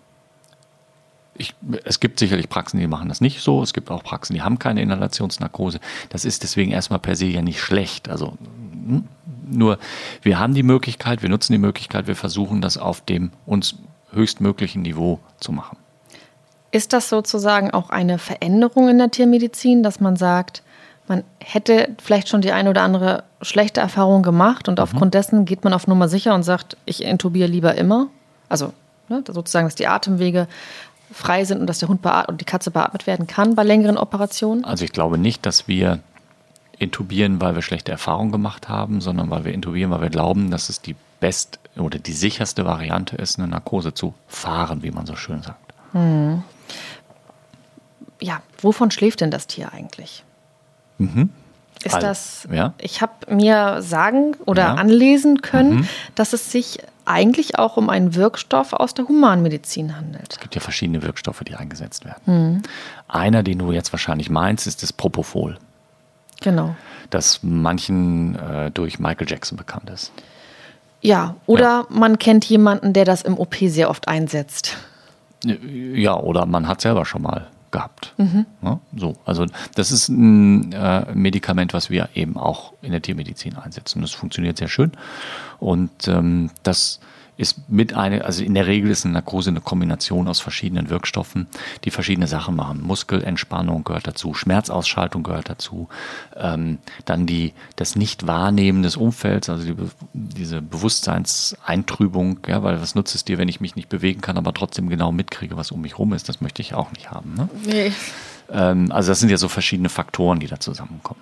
Ich, 1.35 1.55
es 1.83 1.99
gibt 1.99 2.19
sicherlich 2.19 2.47
Praxen, 2.47 2.79
die 2.79 2.87
machen 2.87 3.09
das 3.09 3.19
nicht 3.19 3.41
so. 3.41 3.63
Es 3.63 3.73
gibt 3.73 3.89
auch 3.89 4.03
Praxen, 4.03 4.35
die 4.35 4.43
haben 4.43 4.59
keine 4.59 4.81
Inhalationsnarkose. 4.81 5.79
Das 6.09 6.25
ist 6.25 6.43
deswegen 6.43 6.71
erstmal 6.71 6.99
per 6.99 7.15
se 7.15 7.25
ja 7.25 7.41
nicht 7.41 7.59
schlecht. 7.59 8.07
Also 8.07 8.37
hm, 8.85 9.05
nur 9.49 9.77
wir 10.21 10.39
haben 10.39 10.53
die 10.53 10.63
Möglichkeit, 10.63 11.21
wir 11.21 11.29
nutzen 11.29 11.53
die 11.53 11.59
Möglichkeit, 11.59 12.07
wir 12.07 12.15
versuchen 12.15 12.61
das 12.61 12.77
auf 12.77 13.01
dem 13.01 13.31
uns 13.45 13.75
höchstmöglichen 14.11 14.81
Niveau 14.81 15.19
zu 15.39 15.51
machen. 15.51 15.77
Ist 16.71 16.93
das 16.93 17.09
sozusagen 17.09 17.71
auch 17.71 17.89
eine 17.89 18.17
Veränderung 18.17 18.89
in 18.89 18.97
der 18.97 19.11
Tiermedizin, 19.11 19.83
dass 19.83 19.99
man 19.99 20.15
sagt, 20.15 20.63
man 21.07 21.23
hätte 21.39 21.89
vielleicht 22.01 22.29
schon 22.29 22.41
die 22.41 22.51
eine 22.51 22.69
oder 22.69 22.81
andere 22.81 23.23
schlechte 23.41 23.81
Erfahrung 23.81 24.23
gemacht 24.23 24.67
und 24.69 24.79
mhm. 24.79 24.83
aufgrund 24.83 25.13
dessen 25.13 25.45
geht 25.45 25.63
man 25.63 25.73
auf 25.73 25.87
Nummer 25.87 26.07
sicher 26.07 26.33
und 26.33 26.43
sagt, 26.43 26.77
ich 26.85 27.03
intubiere 27.03 27.47
lieber 27.47 27.75
immer. 27.75 28.07
Also 28.49 28.73
ne, 29.09 29.23
sozusagen, 29.27 29.67
dass 29.67 29.75
die 29.75 29.87
Atemwege 29.87 30.47
frei 31.11 31.45
sind 31.45 31.59
und 31.59 31.67
dass 31.67 31.79
der 31.79 31.89
Hund 31.89 32.05
und 32.27 32.41
die 32.41 32.45
Katze 32.45 32.71
beatmet 32.71 33.05
werden 33.05 33.27
kann 33.27 33.55
bei 33.55 33.63
längeren 33.63 33.97
Operationen? 33.97 34.65
Also 34.65 34.83
ich 34.83 34.91
glaube 34.91 35.17
nicht, 35.17 35.45
dass 35.45 35.67
wir 35.67 35.99
intubieren, 36.77 37.39
weil 37.41 37.55
wir 37.55 37.61
schlechte 37.61 37.91
Erfahrungen 37.91 38.31
gemacht 38.31 38.69
haben, 38.69 39.01
sondern 39.01 39.29
weil 39.29 39.45
wir 39.45 39.53
intubieren, 39.53 39.91
weil 39.91 40.01
wir 40.01 40.09
glauben, 40.09 40.51
dass 40.51 40.69
es 40.69 40.81
die 40.81 40.95
best 41.19 41.59
oder 41.77 41.99
die 41.99 42.13
sicherste 42.13 42.65
Variante 42.65 43.15
ist, 43.15 43.39
eine 43.39 43.47
Narkose 43.47 43.93
zu 43.93 44.13
fahren, 44.27 44.83
wie 44.83 44.91
man 44.91 45.05
so 45.05 45.15
schön 45.15 45.41
sagt. 45.41 45.73
Mhm. 45.93 46.43
Ja, 48.19 48.41
wovon 48.61 48.91
schläft 48.91 49.21
denn 49.21 49.31
das 49.31 49.47
Tier 49.47 49.71
eigentlich? 49.73 50.23
Mhm. 50.97 51.29
Ist 51.83 51.95
also, 51.95 52.07
das, 52.07 52.47
ja. 52.51 52.73
ich 52.77 53.01
habe 53.01 53.33
mir 53.33 53.81
sagen 53.81 54.35
oder 54.45 54.63
ja. 54.63 54.73
anlesen 54.75 55.41
können, 55.41 55.75
mhm. 55.75 55.87
dass 56.15 56.33
es 56.33 56.51
sich 56.51 56.79
eigentlich 57.05 57.59
auch 57.59 57.75
um 57.75 57.89
einen 57.89 58.15
Wirkstoff 58.15 58.73
aus 58.73 58.93
der 58.93 59.07
Humanmedizin 59.07 59.97
handelt. 59.97 60.33
Es 60.33 60.39
gibt 60.39 60.55
ja 60.55 60.61
verschiedene 60.61 61.03
Wirkstoffe, 61.03 61.41
die 61.45 61.55
eingesetzt 61.55 62.05
werden. 62.05 62.21
Mhm. 62.25 62.61
Einer, 63.07 63.43
den 63.43 63.59
du 63.59 63.71
jetzt 63.71 63.91
wahrscheinlich 63.91 64.29
meinst, 64.29 64.67
ist 64.67 64.83
das 64.83 64.93
Propofol. 64.93 65.57
Genau. 66.43 66.75
Das 67.09 67.39
manchen 67.41 68.35
äh, 68.35 68.69
durch 68.71 68.99
Michael 68.99 69.27
Jackson 69.27 69.57
bekannt 69.57 69.89
ist. 69.89 70.11
Ja, 71.01 71.35
oder 71.47 71.63
ja. 71.63 71.85
man 71.89 72.19
kennt 72.19 72.45
jemanden, 72.45 72.93
der 72.93 73.05
das 73.05 73.23
im 73.23 73.37
OP 73.37 73.55
sehr 73.55 73.89
oft 73.89 74.07
einsetzt. 74.07 74.77
Ja, 75.43 76.15
oder 76.17 76.45
man 76.45 76.67
hat 76.67 76.79
selber 76.79 77.05
schon 77.05 77.23
mal 77.23 77.47
gehabt. 77.71 78.13
Mhm. 78.17 78.45
Ja, 78.61 78.79
so, 78.95 79.15
also 79.25 79.45
das 79.75 79.91
ist 79.91 80.07
ein 80.07 80.71
äh, 80.71 81.13
Medikament, 81.13 81.73
was 81.73 81.89
wir 81.89 82.07
eben 82.13 82.37
auch 82.37 82.73
in 82.81 82.91
der 82.91 83.01
Tiermedizin 83.01 83.57
einsetzen. 83.57 84.01
Das 84.01 84.11
funktioniert 84.11 84.57
sehr 84.57 84.69
schön 84.69 84.91
und 85.59 86.07
ähm, 86.07 86.51
das 86.61 87.01
ist 87.37 87.69
mit 87.69 87.93
einer, 87.93 88.25
also 88.25 88.43
in 88.43 88.53
der 88.53 88.67
Regel 88.67 88.91
ist 88.91 89.05
eine 89.05 89.13
Narkose 89.13 89.49
eine 89.49 89.61
Kombination 89.61 90.27
aus 90.27 90.39
verschiedenen 90.39 90.89
Wirkstoffen, 90.89 91.47
die 91.83 91.91
verschiedene 91.91 92.27
Sachen 92.27 92.55
machen. 92.55 92.81
Muskelentspannung 92.81 93.83
gehört 93.83 94.07
dazu, 94.07 94.33
Schmerzausschaltung 94.33 95.23
gehört 95.23 95.49
dazu, 95.49 95.87
ähm, 96.35 96.77
dann 97.05 97.25
die, 97.25 97.53
das 97.75 97.95
Nicht-Wahrnehmen 97.95 98.83
des 98.83 98.95
Umfelds, 98.95 99.49
also 99.49 99.65
die, 99.65 99.75
diese 100.13 100.61
Bewusstseinseintrübung, 100.61 102.39
ja, 102.47 102.63
weil 102.63 102.81
was 102.81 102.95
nutzt 102.95 103.15
es 103.15 103.25
dir, 103.25 103.37
wenn 103.37 103.49
ich 103.49 103.61
mich 103.61 103.75
nicht 103.75 103.89
bewegen 103.89 104.21
kann, 104.21 104.37
aber 104.37 104.53
trotzdem 104.53 104.89
genau 104.89 105.11
mitkriege, 105.11 105.57
was 105.57 105.71
um 105.71 105.81
mich 105.81 105.97
rum 105.97 106.13
ist, 106.13 106.29
das 106.29 106.41
möchte 106.41 106.61
ich 106.61 106.73
auch 106.73 106.91
nicht 106.91 107.11
haben. 107.11 107.33
Ne? 107.35 107.49
Nee. 107.65 107.91
Ähm, 108.51 108.91
also 108.91 109.11
das 109.11 109.19
sind 109.19 109.29
ja 109.29 109.37
so 109.37 109.47
verschiedene 109.47 109.89
Faktoren, 109.89 110.39
die 110.39 110.47
da 110.47 110.59
zusammenkommen. 110.59 111.21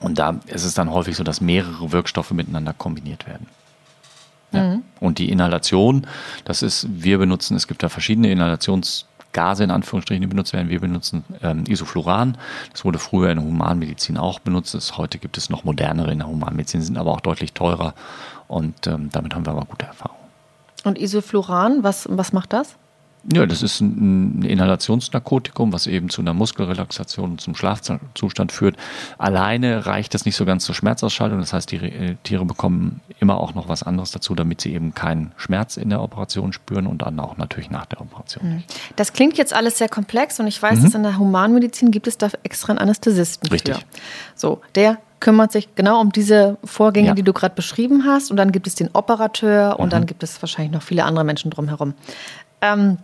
Und 0.00 0.18
da 0.18 0.40
ist 0.46 0.64
es 0.64 0.74
dann 0.74 0.90
häufig 0.90 1.16
so, 1.16 1.24
dass 1.24 1.40
mehrere 1.40 1.92
Wirkstoffe 1.92 2.32
miteinander 2.32 2.74
kombiniert 2.74 3.26
werden. 3.26 3.46
Ja. 4.52 4.62
Mhm. 4.62 4.82
Und 5.00 5.18
die 5.18 5.30
Inhalation, 5.30 6.06
das 6.44 6.62
ist, 6.62 6.86
wir 6.90 7.18
benutzen, 7.18 7.56
es 7.56 7.66
gibt 7.66 7.82
da 7.82 7.88
verschiedene 7.88 8.30
Inhalationsgase 8.30 9.64
in 9.64 9.70
Anführungsstrichen, 9.70 10.20
die 10.20 10.26
benutzt 10.26 10.52
werden. 10.52 10.68
Wir 10.68 10.80
benutzen 10.80 11.24
ähm, 11.42 11.64
Isofluran. 11.66 12.38
Das 12.72 12.84
wurde 12.84 12.98
früher 12.98 13.30
in 13.30 13.38
der 13.38 13.46
Humanmedizin 13.46 14.16
auch 14.16 14.38
benutzt. 14.38 14.74
Das, 14.74 14.96
heute 14.96 15.18
gibt 15.18 15.38
es 15.38 15.50
noch 15.50 15.64
modernere 15.64 16.12
in 16.12 16.18
der 16.18 16.28
Humanmedizin, 16.28 16.82
sind 16.82 16.96
aber 16.96 17.12
auch 17.12 17.20
deutlich 17.20 17.52
teurer. 17.52 17.94
Und 18.48 18.86
ähm, 18.86 19.10
damit 19.10 19.34
haben 19.34 19.46
wir 19.46 19.52
aber 19.52 19.64
gute 19.64 19.86
Erfahrungen. 19.86 20.20
Und 20.84 20.98
Isofluran, 20.98 21.82
was, 21.82 22.06
was 22.10 22.32
macht 22.32 22.52
das? 22.52 22.76
Ja, 23.32 23.46
das 23.46 23.62
ist 23.62 23.80
ein 23.80 24.42
Inhalationsnarkotikum, 24.42 25.72
was 25.72 25.86
eben 25.86 26.10
zu 26.10 26.20
einer 26.20 26.34
Muskelrelaxation 26.34 27.32
und 27.32 27.40
zum 27.40 27.54
Schlafzustand 27.54 28.52
führt. 28.52 28.76
Alleine 29.16 29.86
reicht 29.86 30.12
das 30.12 30.26
nicht 30.26 30.36
so 30.36 30.44
ganz 30.44 30.64
zur 30.64 30.74
Schmerzausschaltung. 30.74 31.40
Das 31.40 31.52
heißt, 31.54 31.70
die 31.70 31.76
äh, 31.76 32.16
Tiere 32.22 32.44
bekommen 32.44 33.00
immer 33.20 33.38
auch 33.38 33.54
noch 33.54 33.68
was 33.68 33.82
anderes 33.82 34.10
dazu, 34.10 34.34
damit 34.34 34.60
sie 34.60 34.74
eben 34.74 34.94
keinen 34.94 35.32
Schmerz 35.36 35.78
in 35.78 35.88
der 35.88 36.02
Operation 36.02 36.52
spüren 36.52 36.86
und 36.86 37.02
dann 37.02 37.18
auch 37.18 37.38
natürlich 37.38 37.70
nach 37.70 37.86
der 37.86 38.02
Operation. 38.02 38.56
Mhm. 38.56 38.62
Das 38.96 39.14
klingt 39.14 39.38
jetzt 39.38 39.54
alles 39.54 39.78
sehr 39.78 39.88
komplex 39.88 40.38
und 40.38 40.46
ich 40.46 40.60
weiß, 40.60 40.80
mhm. 40.80 40.84
dass 40.84 40.94
in 40.94 41.02
der 41.02 41.18
Humanmedizin 41.18 41.90
gibt 41.90 42.06
es 42.06 42.18
da 42.18 42.28
extra 42.42 42.72
einen 42.72 42.78
Anästhesisten. 42.78 43.50
Richtig. 43.50 43.76
Für. 43.76 43.82
So, 44.34 44.60
der 44.74 44.98
kümmert 45.20 45.52
sich 45.52 45.74
genau 45.74 46.02
um 46.02 46.12
diese 46.12 46.58
Vorgänge, 46.64 47.08
ja. 47.08 47.14
die 47.14 47.22
du 47.22 47.32
gerade 47.32 47.54
beschrieben 47.54 48.04
hast. 48.04 48.30
Und 48.30 48.36
dann 48.36 48.52
gibt 48.52 48.66
es 48.66 48.74
den 48.74 48.90
Operateur 48.92 49.80
und 49.80 49.86
mhm. 49.86 49.90
dann 49.90 50.06
gibt 50.06 50.22
es 50.22 50.42
wahrscheinlich 50.42 50.72
noch 50.72 50.82
viele 50.82 51.04
andere 51.04 51.24
Menschen 51.24 51.50
drumherum. 51.50 51.94
Ähm, 52.60 52.98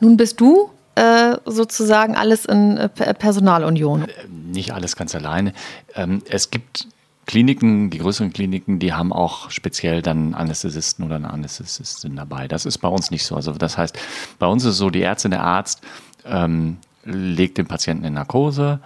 nun 0.00 0.16
bist 0.16 0.40
du 0.40 0.70
äh, 0.94 1.36
sozusagen 1.44 2.16
alles 2.16 2.44
in 2.44 2.76
äh, 2.76 2.88
Personalunion. 2.88 4.02
Äh, 4.02 4.12
nicht 4.28 4.72
alles 4.72 4.96
ganz 4.96 5.14
alleine. 5.14 5.52
Ähm, 5.94 6.22
es 6.28 6.50
gibt 6.50 6.88
Kliniken, 7.26 7.90
die 7.90 7.98
größeren 7.98 8.32
Kliniken, 8.32 8.78
die 8.78 8.94
haben 8.94 9.12
auch 9.12 9.50
speziell 9.50 10.00
dann 10.00 10.34
Anästhesisten 10.34 11.04
oder 11.04 11.16
eine 11.16 11.30
Anästhesistin 11.30 12.16
dabei. 12.16 12.48
Das 12.48 12.64
ist 12.64 12.78
bei 12.78 12.88
uns 12.88 13.10
nicht 13.10 13.24
so. 13.24 13.36
Also 13.36 13.52
das 13.52 13.76
heißt, 13.76 13.98
bei 14.38 14.46
uns 14.46 14.64
ist 14.64 14.72
es 14.72 14.78
so, 14.78 14.88
die 14.88 15.02
Ärztin, 15.02 15.30
der 15.32 15.44
Arzt 15.44 15.82
ähm, 16.24 16.78
legt 17.04 17.58
den 17.58 17.66
Patienten 17.66 18.04
in 18.04 18.14
Narkose, 18.14 18.80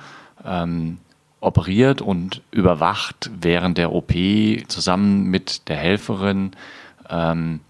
ähm, 0.44 0.98
operiert 1.40 2.02
und 2.02 2.42
überwacht 2.50 3.30
während 3.40 3.78
der 3.78 3.92
OP 3.92 4.12
zusammen 4.68 5.24
mit 5.24 5.68
der 5.68 5.76
Helferin 5.76 6.50
ähm, 7.08 7.60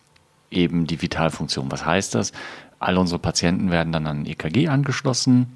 eben 0.51 0.87
die 0.87 1.01
Vitalfunktion. 1.01 1.71
Was 1.71 1.85
heißt 1.85 2.15
das? 2.15 2.33
All 2.83 2.99
unsere 2.99 3.21
Patienten 3.21 3.71
werden 3.71 3.93
dann 3.93 4.07
an 4.07 4.27
EKG 4.27 4.67
angeschlossen. 4.67 5.47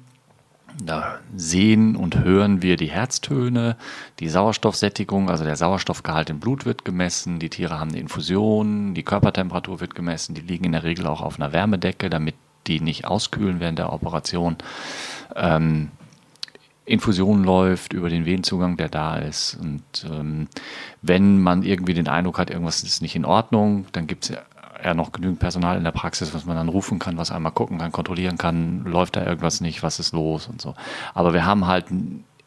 Da 0.81 1.19
sehen 1.35 1.95
und 1.95 2.19
hören 2.19 2.61
wir 2.61 2.77
die 2.77 2.89
Herztöne, 2.89 3.75
die 4.19 4.29
Sauerstoffsättigung, 4.29 5.29
also 5.29 5.43
der 5.43 5.55
Sauerstoffgehalt 5.55 6.29
im 6.29 6.39
Blut 6.39 6.65
wird 6.65 6.85
gemessen, 6.85 7.39
die 7.39 7.49
Tiere 7.49 7.79
haben 7.79 7.89
eine 7.89 7.99
Infusion, 7.99 8.93
die 8.93 9.03
Körpertemperatur 9.03 9.81
wird 9.81 9.95
gemessen, 9.95 10.35
die 10.35 10.41
liegen 10.41 10.65
in 10.65 10.73
der 10.73 10.83
Regel 10.83 11.07
auch 11.07 11.21
auf 11.21 11.39
einer 11.39 11.51
Wärmedecke, 11.51 12.09
damit 12.09 12.35
die 12.67 12.79
nicht 12.79 13.05
auskühlen 13.05 13.59
während 13.59 13.79
der 13.79 13.91
Operation. 13.91 14.55
Ähm, 15.35 15.89
Infusion 16.85 17.43
läuft 17.43 17.91
über 17.91 18.09
den 18.09 18.25
Venenzugang, 18.25 18.77
der 18.77 18.87
da 18.87 19.17
ist. 19.17 19.57
Und 19.59 19.83
ähm, 20.09 20.47
wenn 21.01 21.41
man 21.41 21.63
irgendwie 21.63 21.93
den 21.93 22.07
Eindruck 22.07 22.39
hat, 22.39 22.49
irgendwas 22.49 22.83
ist 22.83 23.01
nicht 23.01 23.15
in 23.15 23.25
Ordnung, 23.25 23.87
dann 23.91 24.07
gibt 24.07 24.29
es 24.29 24.37
ja 24.83 24.93
noch 24.93 25.11
genügend 25.11 25.39
Personal 25.39 25.77
in 25.77 25.83
der 25.83 25.91
Praxis, 25.91 26.33
was 26.33 26.45
man 26.45 26.55
dann 26.55 26.69
rufen 26.69 26.99
kann, 26.99 27.17
was 27.17 27.31
einmal 27.31 27.51
gucken 27.51 27.77
kann, 27.77 27.91
kontrollieren 27.91 28.37
kann, 28.37 28.83
läuft 28.85 29.15
da 29.15 29.25
irgendwas 29.25 29.61
nicht, 29.61 29.83
was 29.83 29.99
ist 29.99 30.13
los 30.13 30.47
und 30.47 30.61
so. 30.61 30.75
Aber 31.13 31.33
wir 31.33 31.45
haben 31.45 31.67
halt 31.67 31.85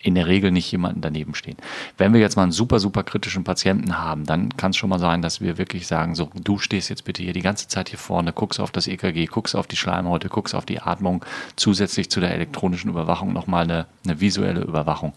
in 0.02 0.14
der 0.14 0.26
Regel 0.26 0.50
nicht 0.50 0.70
jemanden 0.72 1.02
daneben 1.02 1.34
stehen. 1.34 1.56
Wenn 1.98 2.14
wir 2.14 2.20
jetzt 2.20 2.36
mal 2.36 2.44
einen 2.44 2.52
super, 2.52 2.78
super 2.78 3.02
kritischen 3.02 3.44
Patienten 3.44 3.98
haben, 3.98 4.24
dann 4.24 4.56
kann 4.56 4.70
es 4.70 4.78
schon 4.78 4.88
mal 4.88 4.98
sein, 4.98 5.20
dass 5.20 5.40
wir 5.40 5.58
wirklich 5.58 5.86
sagen, 5.86 6.14
so, 6.14 6.30
du 6.42 6.58
stehst 6.58 6.88
jetzt 6.88 7.04
bitte 7.04 7.22
hier 7.22 7.34
die 7.34 7.42
ganze 7.42 7.68
Zeit 7.68 7.90
hier 7.90 7.98
vorne, 7.98 8.32
guckst 8.32 8.60
auf 8.60 8.70
das 8.70 8.86
EKG, 8.86 9.26
guckst 9.26 9.54
auf 9.54 9.66
die 9.66 9.76
Schleimhäute, 9.76 10.28
guckst 10.28 10.54
auf 10.54 10.64
die 10.64 10.80
Atmung, 10.80 11.24
zusätzlich 11.56 12.10
zu 12.10 12.20
der 12.20 12.32
elektronischen 12.32 12.90
Überwachung 12.90 13.32
nochmal 13.32 13.64
eine, 13.64 13.86
eine 14.04 14.20
visuelle 14.20 14.62
Überwachung. 14.62 15.12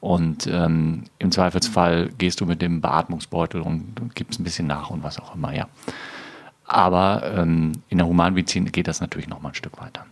Und 0.00 0.48
ähm, 0.48 1.04
im 1.18 1.30
Zweifelsfall 1.30 2.10
gehst 2.18 2.40
du 2.40 2.46
mit 2.46 2.60
dem 2.60 2.80
Beatmungsbeutel 2.80 3.60
und 3.60 4.14
gibst 4.14 4.40
ein 4.40 4.44
bisschen 4.44 4.66
nach 4.66 4.90
und 4.90 5.04
was 5.04 5.20
auch 5.20 5.34
immer, 5.36 5.54
ja. 5.54 5.68
Aber 6.66 7.22
ähm, 7.36 7.72
in 7.88 7.98
der 7.98 8.06
Humanmedizin 8.06 8.72
geht 8.72 8.88
das 8.88 9.00
natürlich 9.00 9.28
noch 9.28 9.42
mal 9.42 9.50
ein 9.50 9.54
Stück 9.54 9.80
weiter. 9.80 10.06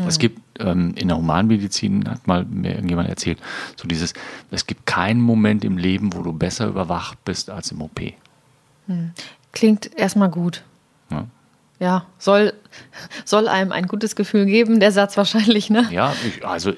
Mhm. 0.00 0.08
Es 0.08 0.18
gibt 0.18 0.40
ähm, 0.58 0.94
in 0.96 1.08
der 1.08 1.16
Humanmedizin, 1.16 2.08
hat 2.08 2.26
mal 2.26 2.44
mir 2.44 2.74
irgendjemand 2.74 3.08
erzählt, 3.08 3.38
so 3.76 3.86
dieses, 3.86 4.12
es 4.50 4.66
gibt 4.66 4.86
keinen 4.86 5.20
Moment 5.20 5.64
im 5.64 5.78
Leben, 5.78 6.14
wo 6.14 6.22
du 6.22 6.32
besser 6.32 6.66
überwacht 6.66 7.24
bist 7.24 7.50
als 7.50 7.70
im 7.70 7.80
OP. 7.82 8.00
Mhm. 8.86 9.12
Klingt 9.52 9.94
erstmal 9.96 10.30
gut. 10.30 10.62
Ja 11.10 11.26
ja, 11.80 12.06
soll, 12.18 12.54
soll 13.24 13.46
einem 13.46 13.70
ein 13.70 13.86
gutes 13.86 14.16
Gefühl 14.16 14.46
geben, 14.46 14.80
der 14.80 14.90
Satz 14.90 15.16
wahrscheinlich, 15.16 15.70
ne? 15.70 15.86
Ja, 15.90 16.12
ich, 16.26 16.44
also 16.44 16.72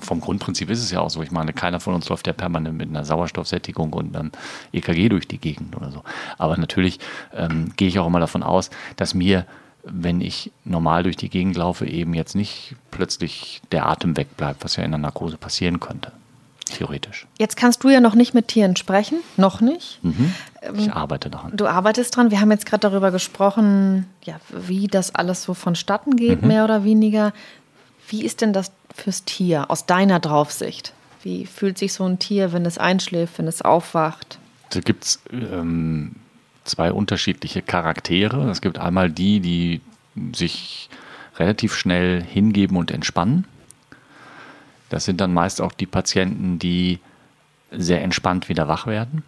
vom 0.00 0.20
Grundprinzip 0.20 0.70
ist 0.70 0.80
es 0.80 0.90
ja 0.92 1.00
auch 1.00 1.10
so. 1.10 1.22
Ich 1.22 1.32
meine, 1.32 1.52
keiner 1.52 1.80
von 1.80 1.94
uns 1.94 2.08
läuft 2.08 2.26
ja 2.26 2.32
permanent 2.32 2.76
mit 2.76 2.88
einer 2.88 3.04
Sauerstoffsättigung 3.04 3.92
und 3.92 4.16
einem 4.16 4.30
EKG 4.72 5.08
durch 5.08 5.26
die 5.26 5.38
Gegend 5.38 5.76
oder 5.76 5.90
so. 5.90 6.02
Aber 6.38 6.56
natürlich 6.56 7.00
ähm, 7.34 7.72
gehe 7.76 7.88
ich 7.88 7.98
auch 7.98 8.06
immer 8.06 8.20
davon 8.20 8.44
aus, 8.44 8.70
dass 8.96 9.12
mir, 9.12 9.44
wenn 9.82 10.20
ich 10.20 10.52
normal 10.64 11.02
durch 11.02 11.16
die 11.16 11.30
Gegend 11.30 11.56
laufe, 11.56 11.86
eben 11.86 12.14
jetzt 12.14 12.36
nicht 12.36 12.76
plötzlich 12.92 13.60
der 13.72 13.86
Atem 13.86 14.16
wegbleibt, 14.16 14.62
was 14.62 14.76
ja 14.76 14.84
in 14.84 14.92
der 14.92 14.98
Narkose 14.98 15.36
passieren 15.36 15.80
könnte. 15.80 16.12
Theoretisch. 16.66 17.26
Jetzt 17.38 17.56
kannst 17.56 17.84
du 17.84 17.90
ja 17.90 18.00
noch 18.00 18.14
nicht 18.14 18.34
mit 18.34 18.48
Tieren 18.48 18.76
sprechen, 18.76 19.18
noch 19.36 19.60
nicht. 19.60 19.98
Mhm. 20.02 20.32
Ich 20.76 20.92
arbeite 20.92 21.30
daran. 21.30 21.56
Du 21.56 21.66
arbeitest 21.66 22.16
dran. 22.16 22.30
Wir 22.30 22.40
haben 22.40 22.50
jetzt 22.50 22.66
gerade 22.66 22.80
darüber 22.80 23.10
gesprochen, 23.10 24.06
ja, 24.22 24.40
wie 24.50 24.86
das 24.86 25.14
alles 25.14 25.42
so 25.42 25.54
vonstatten 25.54 26.16
geht, 26.16 26.42
mhm. 26.42 26.48
mehr 26.48 26.64
oder 26.64 26.84
weniger. 26.84 27.32
Wie 28.08 28.24
ist 28.24 28.40
denn 28.40 28.52
das 28.52 28.72
fürs 28.94 29.24
Tier 29.24 29.70
aus 29.70 29.86
deiner 29.86 30.20
Draufsicht? 30.20 30.92
Wie 31.22 31.46
fühlt 31.46 31.78
sich 31.78 31.92
so 31.92 32.04
ein 32.04 32.18
Tier, 32.18 32.52
wenn 32.52 32.66
es 32.66 32.78
einschläft, 32.78 33.38
wenn 33.38 33.46
es 33.46 33.62
aufwacht? 33.62 34.38
Da 34.70 34.80
gibt 34.80 35.04
es 35.04 35.20
ähm, 35.30 36.16
zwei 36.64 36.92
unterschiedliche 36.92 37.62
Charaktere. 37.62 38.50
Es 38.50 38.60
gibt 38.60 38.78
einmal 38.78 39.10
die, 39.10 39.40
die 39.40 39.80
sich 40.34 40.88
relativ 41.36 41.74
schnell 41.74 42.22
hingeben 42.22 42.76
und 42.76 42.90
entspannen. 42.90 43.46
Das 44.90 45.04
sind 45.04 45.20
dann 45.20 45.32
meist 45.32 45.60
auch 45.60 45.72
die 45.72 45.86
Patienten, 45.86 46.58
die 46.58 47.00
sehr 47.70 48.02
entspannt 48.02 48.48
wieder 48.48 48.68
wach 48.68 48.86
werden. 48.86 49.24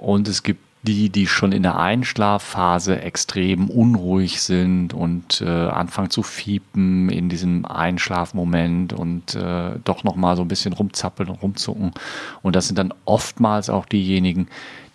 Und 0.00 0.28
es 0.28 0.42
gibt 0.42 0.60
die, 0.82 1.10
die 1.10 1.26
schon 1.26 1.52
in 1.52 1.62
der 1.62 1.78
Einschlafphase 1.78 3.02
extrem 3.02 3.68
unruhig 3.68 4.40
sind 4.40 4.94
und 4.94 5.42
äh, 5.42 5.44
anfangen 5.44 6.08
zu 6.08 6.22
fiepen 6.22 7.10
in 7.10 7.28
diesem 7.28 7.66
Einschlafmoment 7.66 8.94
und 8.94 9.34
äh, 9.34 9.72
doch 9.84 10.04
nochmal 10.04 10.36
so 10.36 10.42
ein 10.42 10.48
bisschen 10.48 10.72
rumzappeln 10.72 11.28
und 11.28 11.42
rumzucken. 11.42 11.92
Und 12.40 12.56
das 12.56 12.66
sind 12.66 12.78
dann 12.78 12.94
oftmals 13.04 13.68
auch 13.68 13.84
diejenigen, 13.84 14.48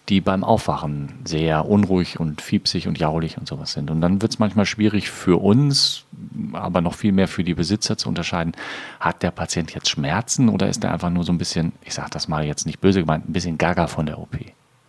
die 0.10 0.22
beim 0.22 0.44
Aufwachen 0.44 1.14
sehr 1.24 1.68
unruhig 1.68 2.20
und 2.20 2.42
fiepsig 2.42 2.88
und 2.88 2.98
jaulig 2.98 3.38
und 3.38 3.48
sowas 3.48 3.74
sind. 3.74 3.92
Und 3.92 4.02
dann 4.02 4.24
wird 4.24 4.34
es 4.34 4.40
manchmal 4.40 4.66
schwierig 4.66 5.12
für 5.12 5.40
uns, 5.40 6.06
aber 6.54 6.82
noch 6.82 6.96
viel 6.96 7.12
mehr 7.12 7.28
für 7.28 7.44
die 7.44 7.54
Besitzer 7.54 7.96
zu 7.96 8.10
unterscheiden, 8.10 8.54
hat 9.00 9.22
der 9.22 9.32
Patient 9.32 9.72
jetzt 9.76 9.90
Schmerzen 9.90 10.50
oder 10.50 10.68
ist 10.68 10.84
er 10.84 10.94
einfach 10.94 11.12
nur 11.12 11.24
so 11.24 11.32
ein 11.32 11.38
bisschen, 11.38 11.74
ich 11.84 11.94
sage 11.94 12.10
das 12.10 12.28
mal 12.28 12.44
jetzt 12.44 12.66
nicht 12.66 12.82
böse 12.82 13.02
gemeint, 13.02 13.30
ein 13.30 13.34
bisschen 13.34 13.60
gaga 13.60 13.86
von 13.86 14.08
der 14.08 14.18
OP, 14.18 14.36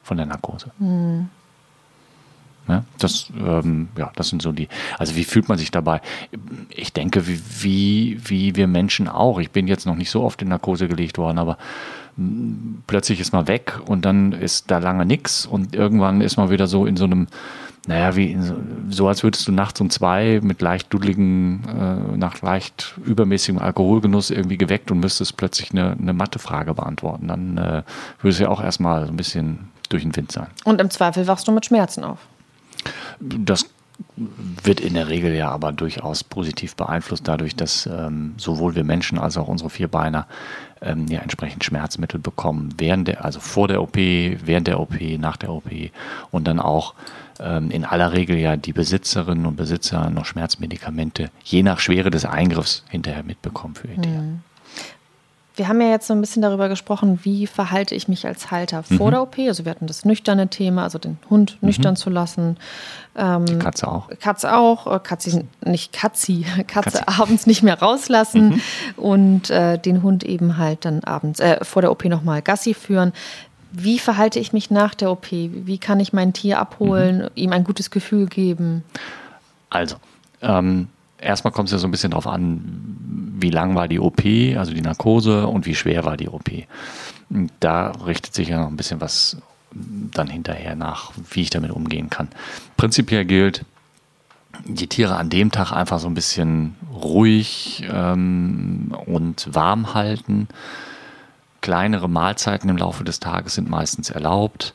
von 0.07 0.16
der 0.16 0.26
Narkose. 0.26 0.70
Mhm. 0.78 1.28
Ja, 2.68 2.84
das, 2.98 3.30
ähm, 3.38 3.88
ja, 3.96 4.11
das 4.16 4.28
sind 4.28 4.42
so 4.42 4.50
die. 4.50 4.68
Also 4.98 5.14
wie 5.14 5.22
fühlt 5.22 5.48
man 5.48 5.57
sich 5.57 5.70
dabei? 5.70 6.00
Ich 6.70 6.92
denke, 6.92 7.28
wie, 7.28 7.40
wie, 7.61 8.20
wie 8.24 8.57
wir 8.57 8.66
Menschen 8.66 9.07
auch. 9.09 9.38
Ich 9.38 9.52
bin 9.52 9.68
jetzt 9.68 9.86
noch 9.86 9.94
nicht 9.94 10.11
so 10.11 10.24
oft 10.24 10.42
in 10.42 10.48
Narkose 10.48 10.88
gelegt 10.88 11.16
worden, 11.16 11.38
aber 11.38 11.59
plötzlich 12.86 13.20
ist 13.20 13.32
man 13.32 13.46
weg 13.46 13.78
und 13.86 14.04
dann 14.04 14.32
ist 14.32 14.70
da 14.70 14.78
lange 14.78 15.07
nichts 15.07 15.46
und 15.46 15.74
irgendwann 15.74 16.20
ist 16.22 16.38
man 16.38 16.50
wieder 16.50 16.66
so 16.66 16.86
in 16.86 16.96
so 16.96 17.04
einem, 17.04 17.26
naja, 17.86 18.16
wie 18.16 18.36
so, 18.40 18.57
so, 18.88 19.07
als 19.07 19.22
würdest 19.22 19.46
du 19.46 19.52
nachts 19.52 19.80
um 19.80 19.90
zwei 19.90 20.40
mit 20.42 20.61
leicht 20.61 20.92
dudeligen, 20.92 21.62
äh, 21.68 22.16
nach 22.16 22.40
leicht 22.40 22.94
übermäßigem 23.04 23.61
Alkoholgenuss 23.61 24.30
irgendwie 24.30 24.57
geweckt 24.57 24.90
und 24.90 25.00
müsstest 25.00 25.36
plötzlich 25.36 25.70
eine, 25.70 25.92
eine 25.92 26.14
Mathefrage 26.14 26.74
beantworten. 26.74 27.28
Dann 27.28 27.59
äh, 27.59 27.82
würdest 28.22 28.40
du 28.40 28.44
ja 28.44 28.50
auch 28.50 28.62
erstmal 28.62 29.07
so 29.07 29.12
ein 29.12 29.16
bisschen 29.16 29.70
durch 29.89 30.03
den 30.03 30.14
Wind 30.16 30.32
sein. 30.32 30.49
Und 30.64 30.80
im 30.80 30.91
Zweifel 30.91 31.26
wachst 31.26 31.49
du 31.49 31.53
mit 31.53 31.66
Schmerzen 31.66 32.05
auf. 32.05 32.18
Das 33.20 33.66
wird 34.62 34.80
in 34.80 34.95
der 34.95 35.09
Regel 35.09 35.34
ja 35.34 35.51
aber 35.51 35.72
durchaus 35.72 36.22
positiv 36.24 36.76
beeinflusst 36.76 37.26
dadurch, 37.26 37.57
dass 37.57 37.87
ähm, 37.87 38.34
sowohl 38.37 38.74
wir 38.74 38.84
Menschen 38.84 39.18
als 39.18 39.37
auch 39.37 39.49
unsere 39.49 39.70
Vierbeiner 39.70 40.26
ähm, 40.82 41.07
ja 41.09 41.20
entsprechend 41.20 41.64
Schmerzmittel 41.64 42.20
bekommen, 42.20 42.74
während 42.76 43.09
der, 43.09 43.24
also 43.24 43.41
vor 43.41 43.68
der 43.68 43.80
OP, 43.82 43.97
während 43.97 44.66
der 44.66 44.80
OP, 44.80 45.01
nach 45.18 45.37
der 45.37 45.51
OP 45.51 45.70
und 46.30 46.47
dann 46.47 46.61
auch 46.61 46.95
ähm, 47.41 47.70
in 47.70 47.84
aller 47.84 48.12
Regel 48.12 48.37
ja 48.37 48.57
die 48.57 48.72
Besitzerinnen 48.72 49.47
und 49.47 49.57
Besitzer 49.57 50.11
noch 50.11 50.26
Schmerzmedikamente 50.26 51.30
je 51.43 51.62
nach 51.62 51.80
Schwere 51.80 52.11
des 52.11 52.24
Eingriffs 52.24 52.84
hinterher 52.89 53.22
mitbekommen 53.22 53.74
für 53.74 53.89
ihr 53.89 54.01
Tier. 54.01 54.20
Mhm. 54.20 54.41
Wir 55.57 55.68
haben 55.68 55.80
ja 55.80 55.88
jetzt 55.88 56.07
so 56.07 56.12
ein 56.12 56.20
bisschen 56.20 56.42
darüber 56.42 56.68
gesprochen, 56.68 57.20
wie 57.22 57.46
verhalte 57.46 57.94
ich 57.94 58.09
mich 58.09 58.26
als 58.26 58.50
Halter 58.50 58.82
vor 58.82 59.07
mhm. 59.07 59.11
der 59.11 59.22
OP. 59.22 59.38
Also 59.38 59.64
wir 59.64 59.70
hatten 59.70 59.86
das 59.86 60.04
nüchterne 60.04 60.48
Thema, 60.48 60.82
also 60.82 60.98
den 60.98 61.16
Hund 61.30 61.57
mhm. 61.61 61.68
nüchtern 61.68 61.96
zu 61.96 62.11
lassen. 62.11 62.59
Ähm, 63.16 63.46
Die 63.46 63.59
Katze 63.59 63.88
auch. 63.88 64.11
Katze 64.20 64.54
auch. 64.54 64.86
Äh, 64.86 65.00
Katze, 65.02 65.44
nicht 65.64 65.94
Katzi, 65.94 66.44
Katze, 66.66 66.98
Katze. 66.98 67.09
abends 67.09 67.46
nicht 67.46 67.62
mehr 67.62 67.80
rauslassen 67.80 68.48
mhm. 68.48 68.62
und 68.96 69.50
äh, 69.50 69.78
den 69.78 70.02
Hund 70.02 70.24
eben 70.24 70.59
halt 70.59 70.84
dann 70.84 71.02
abends, 71.04 71.40
äh, 71.40 71.64
vor 71.64 71.80
der 71.80 71.90
OP 71.90 72.04
nochmal 72.04 72.42
Gassi 72.42 72.74
führen. 72.74 73.12
Wie 73.72 73.98
verhalte 73.98 74.38
ich 74.38 74.52
mich 74.52 74.70
nach 74.70 74.94
der 74.94 75.11
OP? 75.11 75.30
Wie 75.30 75.78
kann 75.78 76.00
ich 76.00 76.12
mein 76.12 76.34
Tier 76.34 76.59
abholen, 76.59 77.18
mhm. 77.18 77.30
ihm 77.34 77.52
ein 77.52 77.64
gutes 77.64 77.90
Gefühl 77.90 78.26
geben? 78.26 78.84
Also, 79.70 79.96
ähm, 80.42 80.88
erstmal 81.18 81.52
kommt 81.52 81.68
es 81.68 81.72
ja 81.72 81.78
so 81.78 81.88
ein 81.88 81.90
bisschen 81.90 82.11
darauf 82.11 82.26
an, 82.26 82.61
wie 83.39 83.51
lang 83.51 83.74
war 83.74 83.89
die 83.89 84.01
OP, 84.01 84.24
also 84.57 84.72
die 84.72 84.80
Narkose 84.80 85.47
und 85.47 85.66
wie 85.66 85.74
schwer 85.74 86.05
war 86.05 86.16
die 86.16 86.28
OP. 86.28 86.51
Da 87.61 87.91
richtet 87.91 88.34
sich 88.34 88.49
ja 88.49 88.61
noch 88.61 88.68
ein 88.68 88.76
bisschen 88.76 89.01
was 89.01 89.37
dann 89.72 90.28
hinterher 90.28 90.74
nach, 90.74 91.12
wie 91.30 91.43
ich 91.43 91.51
damit 91.51 91.70
umgehen 91.70 92.09
kann. 92.09 92.28
Prinzipiell 92.76 93.24
gilt, 93.24 93.64
die 94.64 94.87
Tiere 94.87 95.16
an 95.16 95.28
dem 95.28 95.51
Tag 95.51 95.72
einfach 95.72 95.99
so 95.99 96.07
ein 96.07 96.14
bisschen 96.14 96.76
ruhig 96.95 97.84
ähm, 97.91 98.95
und 99.07 99.49
warm 99.53 99.93
halten. 99.93 100.49
Kleinere 101.61 102.09
Mahlzeiten 102.09 102.70
im 102.70 102.78
Laufe 102.78 103.05
des 103.05 103.20
Tages 103.20 103.55
sind 103.55 103.68
meistens 103.68 104.09
erlaubt. 104.09 104.72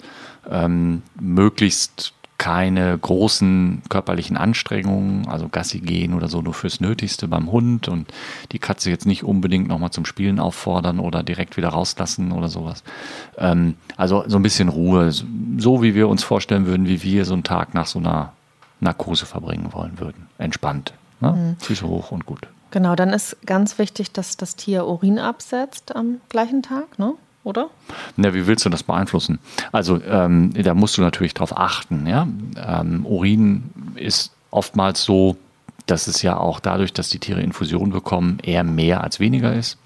Ähm, 0.49 1.01
möglichst 1.19 2.13
keine 2.41 2.97
großen 2.97 3.83
körperlichen 3.87 4.35
Anstrengungen, 4.35 5.27
also 5.27 5.47
Gassi 5.47 5.77
gehen 5.77 6.15
oder 6.15 6.27
so, 6.27 6.41
nur 6.41 6.55
fürs 6.55 6.81
Nötigste 6.81 7.27
beim 7.27 7.51
Hund 7.51 7.87
und 7.87 8.11
die 8.51 8.57
Katze 8.57 8.89
jetzt 8.89 9.05
nicht 9.05 9.23
unbedingt 9.23 9.67
nochmal 9.67 9.91
zum 9.91 10.05
Spielen 10.05 10.39
auffordern 10.39 10.99
oder 10.99 11.21
direkt 11.21 11.55
wieder 11.55 11.69
rauslassen 11.69 12.31
oder 12.31 12.47
sowas. 12.47 12.83
Ähm, 13.37 13.75
also 13.95 14.23
so 14.25 14.39
ein 14.39 14.41
bisschen 14.41 14.69
Ruhe, 14.69 15.11
so 15.11 15.83
wie 15.83 15.93
wir 15.93 16.07
uns 16.07 16.23
vorstellen 16.23 16.65
würden, 16.65 16.87
wie 16.87 17.03
wir 17.03 17.25
so 17.25 17.35
einen 17.35 17.43
Tag 17.43 17.75
nach 17.75 17.85
so 17.85 17.99
einer 17.99 18.33
Narkose 18.79 19.27
verbringen 19.27 19.71
wollen 19.73 19.99
würden. 19.99 20.25
Entspannt. 20.39 20.95
Ne? 21.19 21.33
Mhm. 21.33 21.63
Füße 21.63 21.87
hoch 21.87 22.11
und 22.11 22.25
gut. 22.25 22.47
Genau, 22.71 22.95
dann 22.95 23.09
ist 23.09 23.37
ganz 23.45 23.77
wichtig, 23.77 24.13
dass 24.13 24.35
das 24.35 24.55
Tier 24.55 24.87
Urin 24.87 25.19
absetzt 25.19 25.95
am 25.95 26.21
gleichen 26.27 26.63
Tag, 26.63 26.97
ne? 26.97 27.13
Oder? 27.43 27.69
Na, 28.17 28.33
wie 28.33 28.47
willst 28.47 28.65
du 28.65 28.69
das 28.69 28.83
beeinflussen? 28.83 29.39
Also 29.71 30.01
ähm, 30.03 30.53
da 30.53 30.73
musst 30.73 30.97
du 30.97 31.01
natürlich 31.01 31.33
darauf 31.33 31.57
achten. 31.57 32.05
Ja? 32.07 32.27
Ähm, 32.55 33.05
Urin 33.05 33.71
ist 33.95 34.31
oftmals 34.51 35.03
so, 35.03 35.37
dass 35.85 36.07
es 36.07 36.21
ja 36.21 36.37
auch 36.37 36.59
dadurch, 36.59 36.93
dass 36.93 37.09
die 37.09 37.19
Tiere 37.19 37.41
Infusion 37.41 37.91
bekommen, 37.91 38.39
eher 38.43 38.63
mehr 38.63 39.03
als 39.03 39.19
weniger 39.19 39.53
ist. 39.53 39.77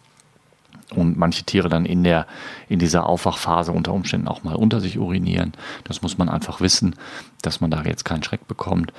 Und 0.93 1.17
manche 1.17 1.43
Tiere 1.43 1.67
dann 1.67 1.85
in, 1.85 2.03
der, 2.03 2.27
in 2.69 2.77
dieser 2.77 3.07
Aufwachphase 3.07 3.71
unter 3.71 3.91
Umständen 3.93 4.27
auch 4.27 4.43
mal 4.43 4.55
unter 4.55 4.79
sich 4.79 4.99
urinieren. 4.99 5.53
Das 5.83 6.01
muss 6.01 6.17
man 6.17 6.29
einfach 6.29 6.61
wissen, 6.61 6.95
dass 7.41 7.59
man 7.59 7.71
da 7.71 7.81
jetzt 7.83 8.05
keinen 8.05 8.23
Schreck 8.23 8.47
bekommt. 8.47 8.93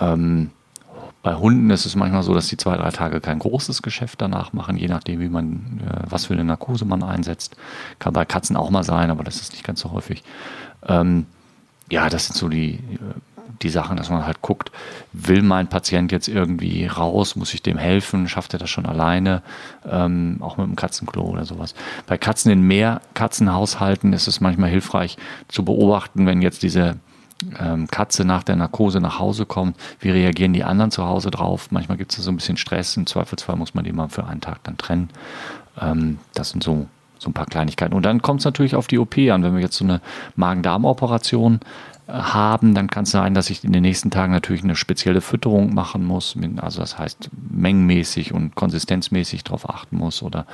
Ähm, 0.00 0.50
bei 1.26 1.34
Hunden 1.34 1.70
ist 1.70 1.86
es 1.86 1.96
manchmal 1.96 2.22
so, 2.22 2.34
dass 2.34 2.46
die 2.46 2.56
zwei, 2.56 2.76
drei 2.76 2.92
Tage 2.92 3.20
kein 3.20 3.40
großes 3.40 3.82
Geschäft 3.82 4.22
danach 4.22 4.52
machen, 4.52 4.76
je 4.76 4.86
nachdem, 4.86 5.18
wie 5.18 5.28
man, 5.28 5.80
äh, 5.84 6.04
was 6.08 6.26
für 6.26 6.34
eine 6.34 6.44
Narkose 6.44 6.84
man 6.84 7.02
einsetzt. 7.02 7.56
Kann 7.98 8.12
bei 8.12 8.24
Katzen 8.24 8.54
auch 8.54 8.70
mal 8.70 8.84
sein, 8.84 9.10
aber 9.10 9.24
das 9.24 9.40
ist 9.40 9.50
nicht 9.50 9.64
ganz 9.64 9.80
so 9.80 9.90
häufig. 9.90 10.22
Ähm, 10.86 11.26
ja, 11.90 12.08
das 12.08 12.26
sind 12.26 12.36
so 12.36 12.48
die, 12.48 12.74
äh, 12.74 12.98
die 13.60 13.70
Sachen, 13.70 13.96
dass 13.96 14.08
man 14.08 14.24
halt 14.24 14.40
guckt, 14.40 14.70
will 15.12 15.42
mein 15.42 15.66
Patient 15.66 16.12
jetzt 16.12 16.28
irgendwie 16.28 16.86
raus, 16.86 17.34
muss 17.34 17.54
ich 17.54 17.60
dem 17.60 17.76
helfen, 17.76 18.28
schafft 18.28 18.52
er 18.52 18.60
das 18.60 18.70
schon 18.70 18.86
alleine, 18.86 19.42
ähm, 19.84 20.36
auch 20.38 20.58
mit 20.58 20.68
dem 20.68 20.76
Katzenklo 20.76 21.24
oder 21.24 21.44
sowas. 21.44 21.74
Bei 22.06 22.16
Katzen 22.16 22.52
in 22.52 22.60
mehr 22.62 23.00
Katzenhaushalten 23.14 24.12
ist 24.12 24.28
es 24.28 24.40
manchmal 24.40 24.70
hilfreich 24.70 25.16
zu 25.48 25.64
beobachten, 25.64 26.24
wenn 26.24 26.40
jetzt 26.40 26.62
diese 26.62 26.98
ähm, 27.58 27.86
Katze 27.88 28.24
nach 28.24 28.42
der 28.42 28.56
Narkose 28.56 29.00
nach 29.00 29.18
Hause 29.18 29.46
kommt, 29.46 29.76
wie 30.00 30.10
reagieren 30.10 30.52
die 30.52 30.64
anderen 30.64 30.90
zu 30.90 31.04
Hause 31.06 31.30
drauf? 31.30 31.68
Manchmal 31.70 31.98
gibt 31.98 32.16
es 32.16 32.24
so 32.24 32.30
ein 32.30 32.36
bisschen 32.36 32.56
Stress, 32.56 32.96
im 32.96 33.06
Zweifelsfall 33.06 33.56
muss 33.56 33.74
man 33.74 33.84
die 33.84 33.92
mal 33.92 34.08
für 34.08 34.26
einen 34.26 34.40
Tag 34.40 34.64
dann 34.64 34.78
trennen. 34.78 35.10
Ähm, 35.80 36.18
das 36.34 36.50
sind 36.50 36.62
so, 36.62 36.86
so 37.18 37.30
ein 37.30 37.34
paar 37.34 37.46
Kleinigkeiten. 37.46 37.94
Und 37.94 38.04
dann 38.04 38.22
kommt 38.22 38.40
es 38.40 38.44
natürlich 38.44 38.74
auf 38.74 38.86
die 38.86 38.98
OP 38.98 39.16
an. 39.18 39.42
Wenn 39.42 39.54
wir 39.54 39.60
jetzt 39.62 39.76
so 39.76 39.84
eine 39.84 40.00
Magen-Darm-Operation 40.36 41.60
haben, 42.08 42.74
dann 42.74 42.88
kann 42.88 43.02
es 43.02 43.10
sein, 43.10 43.34
dass 43.34 43.50
ich 43.50 43.64
in 43.64 43.72
den 43.72 43.82
nächsten 43.82 44.10
Tagen 44.10 44.32
natürlich 44.32 44.62
eine 44.62 44.76
spezielle 44.76 45.20
Fütterung 45.20 45.74
machen 45.74 46.04
muss. 46.04 46.36
Also 46.58 46.80
das 46.80 46.98
heißt 46.98 47.30
mengenmäßig 47.50 48.32
und 48.32 48.54
konsistenzmäßig 48.54 49.42
darauf 49.42 49.68
achten 49.68 49.96
muss. 49.96 50.22
Oder 50.22 50.46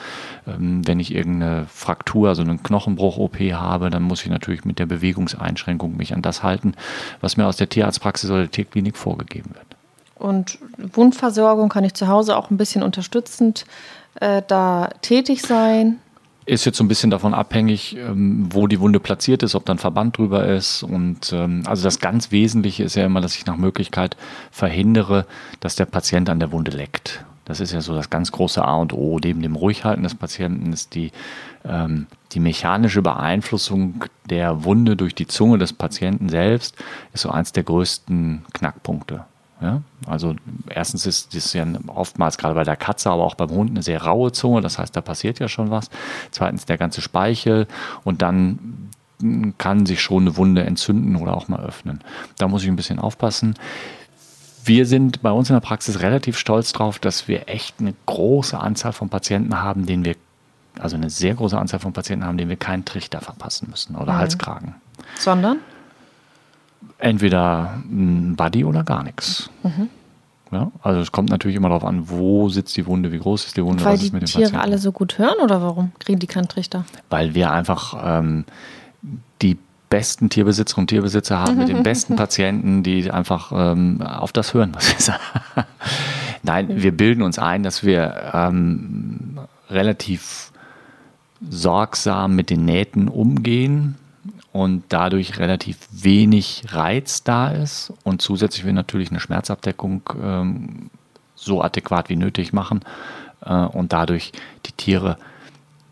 ähm, 0.46 0.86
wenn 0.86 0.98
ich 0.98 1.14
irgendeine 1.14 1.66
Fraktur, 1.66 2.30
also 2.30 2.42
einen 2.42 2.62
Knochenbruch-OP 2.62 3.38
habe, 3.52 3.90
dann 3.90 4.02
muss 4.02 4.22
ich 4.22 4.30
natürlich 4.30 4.64
mit 4.64 4.78
der 4.78 4.86
Bewegungseinschränkung 4.86 5.96
mich 5.96 6.14
an 6.14 6.22
das 6.22 6.42
halten, 6.42 6.74
was 7.20 7.36
mir 7.36 7.46
aus 7.46 7.56
der 7.56 7.68
Tierarztpraxis 7.68 8.30
oder 8.30 8.40
der 8.40 8.50
Tierklinik 8.50 8.96
vorgegeben 8.96 9.50
wird. 9.54 9.66
Und 10.14 10.58
Wundversorgung 10.78 11.68
kann 11.68 11.84
ich 11.84 11.94
zu 11.94 12.08
Hause 12.08 12.36
auch 12.36 12.50
ein 12.50 12.56
bisschen 12.56 12.82
unterstützend 12.82 13.66
äh, 14.20 14.42
da 14.46 14.90
tätig 15.02 15.42
sein 15.42 15.98
ist 16.44 16.64
jetzt 16.64 16.78
so 16.78 16.84
ein 16.84 16.88
bisschen 16.88 17.10
davon 17.10 17.34
abhängig, 17.34 17.96
ähm, 17.96 18.48
wo 18.50 18.66
die 18.66 18.80
Wunde 18.80 19.00
platziert 19.00 19.42
ist, 19.42 19.54
ob 19.54 19.64
da 19.64 19.74
ein 19.74 19.78
Verband 19.78 20.18
drüber 20.18 20.46
ist. 20.46 20.82
Und 20.82 21.32
ähm, 21.32 21.62
also 21.66 21.84
das 21.84 22.00
ganz 22.00 22.30
Wesentliche 22.30 22.84
ist 22.84 22.96
ja 22.96 23.06
immer, 23.06 23.20
dass 23.20 23.36
ich 23.36 23.46
nach 23.46 23.56
Möglichkeit 23.56 24.16
verhindere, 24.50 25.26
dass 25.60 25.76
der 25.76 25.86
Patient 25.86 26.28
an 26.30 26.40
der 26.40 26.52
Wunde 26.52 26.72
leckt. 26.72 27.24
Das 27.44 27.60
ist 27.60 27.72
ja 27.72 27.80
so 27.80 27.94
das 27.94 28.08
ganz 28.08 28.30
große 28.32 28.64
A 28.64 28.76
und 28.76 28.92
O. 28.92 29.18
Neben 29.22 29.42
dem 29.42 29.56
Ruhighalten 29.56 30.04
des 30.04 30.14
Patienten 30.14 30.72
ist 30.72 30.94
die, 30.94 31.10
ähm, 31.64 32.06
die 32.32 32.40
mechanische 32.40 33.02
Beeinflussung 33.02 34.04
der 34.30 34.64
Wunde 34.64 34.96
durch 34.96 35.14
die 35.14 35.26
Zunge 35.26 35.58
des 35.58 35.72
Patienten 35.72 36.28
selbst, 36.28 36.76
ist 37.12 37.22
so 37.22 37.30
eins 37.30 37.52
der 37.52 37.64
größten 37.64 38.44
Knackpunkte. 38.52 39.24
Ja? 39.62 39.82
Also 40.06 40.34
erstens 40.68 41.06
ist 41.06 41.34
das 41.34 41.52
ja 41.52 41.64
oftmals 41.86 42.36
gerade 42.36 42.54
bei 42.54 42.64
der 42.64 42.76
Katze, 42.76 43.10
aber 43.10 43.22
auch 43.22 43.36
beim 43.36 43.50
Hund 43.50 43.70
eine 43.70 43.82
sehr 43.82 44.02
raue 44.02 44.32
Zunge, 44.32 44.60
das 44.60 44.78
heißt, 44.78 44.94
da 44.94 45.00
passiert 45.00 45.38
ja 45.38 45.48
schon 45.48 45.70
was. 45.70 45.88
Zweitens 46.32 46.66
der 46.66 46.78
ganze 46.78 47.00
Speichel 47.00 47.68
und 48.04 48.22
dann 48.22 48.90
kann 49.58 49.86
sich 49.86 50.02
schon 50.02 50.24
eine 50.24 50.36
Wunde 50.36 50.64
entzünden 50.64 51.14
oder 51.14 51.36
auch 51.36 51.46
mal 51.46 51.60
öffnen. 51.60 52.00
Da 52.38 52.48
muss 52.48 52.64
ich 52.64 52.68
ein 52.68 52.76
bisschen 52.76 52.98
aufpassen. 52.98 53.54
wir 54.64 54.86
sind 54.86 55.22
bei 55.22 55.30
uns 55.30 55.48
in 55.48 55.54
der 55.54 55.60
Praxis 55.60 56.00
relativ 56.00 56.36
stolz 56.36 56.72
drauf, 56.72 56.98
dass 56.98 57.28
wir 57.28 57.48
echt 57.48 57.80
eine 57.80 57.94
große 58.06 58.58
Anzahl 58.58 58.92
von 58.92 59.08
Patienten 59.08 59.60
haben, 59.60 59.86
denen 59.86 60.04
wir, 60.04 60.16
also 60.78 60.96
eine 60.96 61.10
sehr 61.10 61.34
große 61.34 61.58
Anzahl 61.58 61.80
von 61.80 61.92
Patienten 61.92 62.24
haben, 62.26 62.36
denen 62.36 62.50
wir 62.50 62.56
keinen 62.56 62.84
Trichter 62.84 63.20
verpassen 63.20 63.68
müssen 63.70 63.94
oder 63.96 64.12
mhm. 64.12 64.18
Halskragen. 64.18 64.74
Sondern? 65.18 65.58
Entweder 66.98 67.82
ein 67.90 68.36
Buddy 68.36 68.64
oder 68.64 68.84
gar 68.84 69.02
nichts. 69.02 69.50
Mhm. 69.62 69.88
Ja, 70.52 70.70
also 70.82 71.00
es 71.00 71.10
kommt 71.12 71.30
natürlich 71.30 71.56
immer 71.56 71.68
darauf 71.68 71.84
an, 71.84 72.10
wo 72.10 72.50
sitzt 72.50 72.76
die 72.76 72.86
Wunde, 72.86 73.10
wie 73.10 73.18
groß 73.18 73.46
ist 73.46 73.56
die 73.56 73.64
Wunde, 73.64 73.82
Weil 73.84 73.94
was 73.94 74.02
ist 74.02 74.12
mit 74.12 74.22
dem 74.22 74.26
Tiere 74.26 74.42
Patienten. 74.42 74.62
alle 74.62 74.78
so 74.78 74.92
gut 74.92 75.16
hören 75.16 75.38
oder 75.42 75.62
warum 75.62 75.92
kriegen 75.98 76.18
die 76.18 76.26
keinen 76.26 76.46
Trichter? 76.46 76.84
Weil 77.08 77.34
wir 77.34 77.50
einfach 77.50 77.96
ähm, 78.04 78.44
die 79.40 79.56
besten 79.88 80.28
Tierbesitzerinnen 80.28 80.84
und 80.84 80.88
Tierbesitzer 80.88 81.38
haben, 81.38 81.56
mit 81.56 81.68
den 81.68 81.82
besten 81.82 82.16
Patienten, 82.16 82.82
die 82.82 83.10
einfach 83.10 83.50
ähm, 83.54 84.02
auf 84.02 84.32
das 84.32 84.52
hören, 84.52 84.72
was 84.74 84.92
wir 84.92 85.00
sagen. 85.00 85.22
Nein, 86.42 86.82
wir 86.82 86.94
bilden 86.94 87.22
uns 87.22 87.38
ein, 87.38 87.62
dass 87.62 87.82
wir 87.82 88.32
ähm, 88.34 89.38
relativ 89.70 90.52
sorgsam 91.48 92.36
mit 92.36 92.50
den 92.50 92.64
Nähten 92.66 93.08
umgehen 93.08 93.96
und 94.52 94.84
dadurch 94.90 95.38
relativ 95.38 95.78
wenig 95.90 96.64
Reiz 96.68 97.22
da 97.22 97.48
ist 97.48 97.92
und 98.04 98.20
zusätzlich 98.20 98.64
wir 98.64 98.72
natürlich 98.72 99.10
eine 99.10 99.20
Schmerzabdeckung 99.20 100.02
ähm, 100.22 100.90
so 101.34 101.62
adäquat 101.62 102.08
wie 102.08 102.16
nötig 102.16 102.52
machen 102.52 102.80
äh, 103.44 103.52
und 103.54 103.92
dadurch 103.92 104.32
die 104.66 104.72
Tiere 104.72 105.16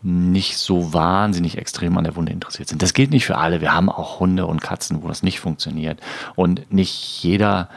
nicht 0.03 0.57
so 0.57 0.93
wahnsinnig 0.93 1.57
extrem 1.57 1.97
an 1.97 2.03
der 2.03 2.15
Wunde 2.15 2.31
interessiert 2.31 2.69
sind. 2.69 2.81
Das 2.81 2.93
gilt 2.93 3.11
nicht 3.11 3.25
für 3.25 3.37
alle. 3.37 3.61
Wir 3.61 3.73
haben 3.73 3.89
auch 3.89 4.19
Hunde 4.19 4.47
und 4.47 4.61
Katzen, 4.61 5.03
wo 5.03 5.07
das 5.07 5.21
nicht 5.21 5.39
funktioniert. 5.39 5.99
Und 6.35 6.71
nicht 6.73 7.21
jeder 7.21 7.69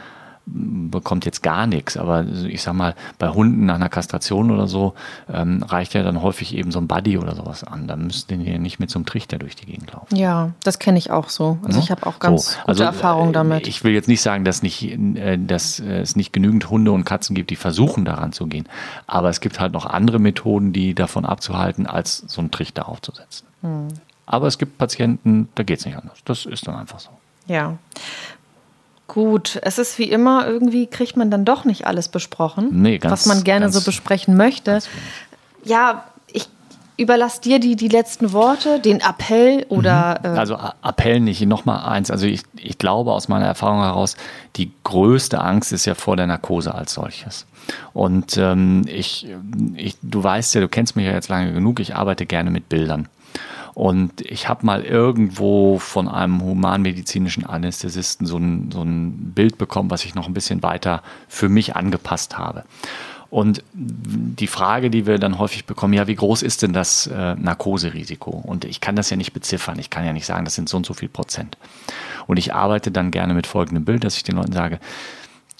bekommt 0.45 1.25
jetzt 1.25 1.41
gar 1.41 1.67
nichts. 1.67 1.97
Aber 1.97 2.25
ich 2.47 2.61
sag 2.61 2.73
mal, 2.73 2.95
bei 3.17 3.29
Hunden 3.29 3.65
nach 3.65 3.75
einer 3.75 3.89
Kastration 3.89 4.51
oder 4.51 4.67
so 4.67 4.93
ähm, 5.31 5.63
reicht 5.63 5.93
ja 5.93 6.03
dann 6.03 6.21
häufig 6.21 6.55
eben 6.55 6.71
so 6.71 6.79
ein 6.79 6.87
Buddy 6.87 7.17
oder 7.17 7.35
sowas 7.35 7.63
an. 7.63 7.87
Da 7.87 7.95
müssten 7.95 8.39
die 8.39 8.51
ja 8.51 8.57
nicht 8.57 8.79
mit 8.79 8.89
so 8.89 8.99
einem 8.99 9.05
Trichter 9.05 9.37
durch 9.39 9.55
die 9.55 9.65
Gegend 9.65 9.91
laufen. 9.91 10.15
Ja, 10.15 10.51
das 10.63 10.79
kenne 10.79 10.97
ich 10.97 11.11
auch 11.11 11.29
so. 11.29 11.57
Also 11.63 11.79
ja? 11.79 11.83
ich 11.83 11.91
habe 11.91 12.05
auch 12.05 12.19
ganz 12.19 12.51
so. 12.51 12.57
gute 12.57 12.67
also, 12.67 12.83
Erfahrungen 12.83 13.33
damit. 13.33 13.67
Ich 13.67 13.83
will 13.83 13.93
jetzt 13.93 14.07
nicht 14.07 14.21
sagen, 14.21 14.45
dass, 14.45 14.61
nicht, 14.61 14.83
äh, 14.83 15.37
dass 15.37 15.79
es 15.79 16.15
nicht 16.15 16.31
genügend 16.31 16.69
Hunde 16.69 16.91
und 16.91 17.05
Katzen 17.05 17.35
gibt, 17.35 17.49
die 17.49 17.55
versuchen 17.55 18.05
daran 18.05 18.31
zu 18.31 18.47
gehen. 18.47 18.67
Aber 19.07 19.29
es 19.29 19.39
gibt 19.41 19.59
halt 19.59 19.73
noch 19.73 19.85
andere 19.85 20.19
Methoden, 20.19 20.73
die 20.73 20.93
davon 20.93 21.25
abzuhalten, 21.25 21.87
als 21.87 22.17
so 22.27 22.41
einen 22.41 22.51
Trichter 22.51 22.87
aufzusetzen. 22.87 23.47
Hm. 23.61 23.87
Aber 24.27 24.47
es 24.47 24.57
gibt 24.57 24.77
Patienten, 24.77 25.49
da 25.55 25.63
geht 25.63 25.79
es 25.79 25.85
nicht 25.85 25.97
anders. 25.97 26.17
Das 26.25 26.45
ist 26.45 26.67
dann 26.67 26.75
einfach 26.75 26.99
so. 26.99 27.09
Ja. 27.47 27.77
Gut, 29.07 29.59
es 29.61 29.77
ist 29.77 29.99
wie 29.99 30.09
immer, 30.09 30.47
irgendwie 30.47 30.87
kriegt 30.87 31.15
man 31.15 31.29
dann 31.29 31.45
doch 31.45 31.63
nicht 31.63 31.85
alles 31.85 32.09
besprochen, 32.09 32.69
nee, 32.81 32.97
ganz, 32.97 33.11
was 33.11 33.25
man 33.27 33.43
gerne 33.43 33.65
ganz, 33.65 33.75
so 33.75 33.81
besprechen 33.81 34.35
möchte. 34.35 34.79
Ja, 35.63 36.05
ich 36.31 36.49
überlasse 36.97 37.41
dir 37.41 37.59
die, 37.59 37.75
die 37.75 37.87
letzten 37.87 38.31
Worte, 38.31 38.79
den 38.79 39.01
Appell 39.01 39.65
oder. 39.69 40.19
Mhm. 40.23 40.35
Äh 40.35 40.39
also 40.39 40.57
Appell 40.83 41.19
nicht, 41.19 41.41
nochmal 41.45 41.87
eins. 41.87 42.09
Also 42.09 42.25
ich, 42.25 42.41
ich 42.55 42.79
glaube 42.79 43.11
aus 43.11 43.27
meiner 43.27 43.45
Erfahrung 43.45 43.81
heraus, 43.81 44.17
die 44.55 44.71
größte 44.83 45.39
Angst 45.39 45.71
ist 45.71 45.85
ja 45.85 45.93
vor 45.93 46.17
der 46.17 46.25
Narkose 46.25 46.73
als 46.73 46.93
solches. 46.93 47.45
Und 47.93 48.37
ähm, 48.37 48.85
ich, 48.87 49.27
ich, 49.75 49.97
du 50.01 50.23
weißt 50.23 50.55
ja, 50.55 50.61
du 50.61 50.67
kennst 50.67 50.95
mich 50.95 51.05
ja 51.05 51.11
jetzt 51.11 51.29
lange 51.29 51.53
genug, 51.53 51.79
ich 51.79 51.95
arbeite 51.95 52.25
gerne 52.25 52.49
mit 52.49 52.69
Bildern. 52.69 53.07
Und 53.75 54.21
ich 54.21 54.47
habe 54.47 54.65
mal 54.65 54.83
irgendwo 54.83 55.79
von 55.79 56.07
einem 56.07 56.41
humanmedizinischen 56.41 57.45
Anästhesisten 57.45 58.25
so 58.25 58.37
ein, 58.37 58.71
so 58.71 58.81
ein 58.81 59.33
Bild 59.35 59.57
bekommen, 59.57 59.91
was 59.91 60.05
ich 60.05 60.15
noch 60.15 60.27
ein 60.27 60.33
bisschen 60.33 60.63
weiter 60.63 61.03
für 61.27 61.49
mich 61.49 61.75
angepasst 61.75 62.37
habe. 62.37 62.63
Und 63.29 63.63
die 63.73 64.47
Frage, 64.47 64.89
die 64.89 65.05
wir 65.05 65.19
dann 65.19 65.39
häufig 65.39 65.65
bekommen, 65.65 65.93
ja, 65.93 66.07
wie 66.07 66.15
groß 66.15 66.41
ist 66.41 66.61
denn 66.61 66.71
das 66.71 67.07
äh, 67.07 67.35
Narkoserisiko? 67.35 68.29
Und 68.29 68.63
ich 68.63 68.79
kann 68.79 68.95
das 68.95 69.09
ja 69.09 69.17
nicht 69.17 69.33
beziffern. 69.33 69.77
Ich 69.77 69.89
kann 69.89 70.05
ja 70.05 70.13
nicht 70.13 70.25
sagen, 70.25 70.45
das 70.45 70.55
sind 70.55 70.69
so 70.69 70.77
und 70.77 70.85
so 70.85 70.93
viel 70.93 71.09
Prozent. 71.09 71.57
Und 72.27 72.37
ich 72.37 72.53
arbeite 72.53 72.91
dann 72.91 73.11
gerne 73.11 73.33
mit 73.33 73.45
folgendem 73.45 73.83
Bild, 73.83 74.05
dass 74.05 74.15
ich 74.15 74.23
den 74.23 74.37
Leuten 74.37 74.53
sage, 74.53 74.79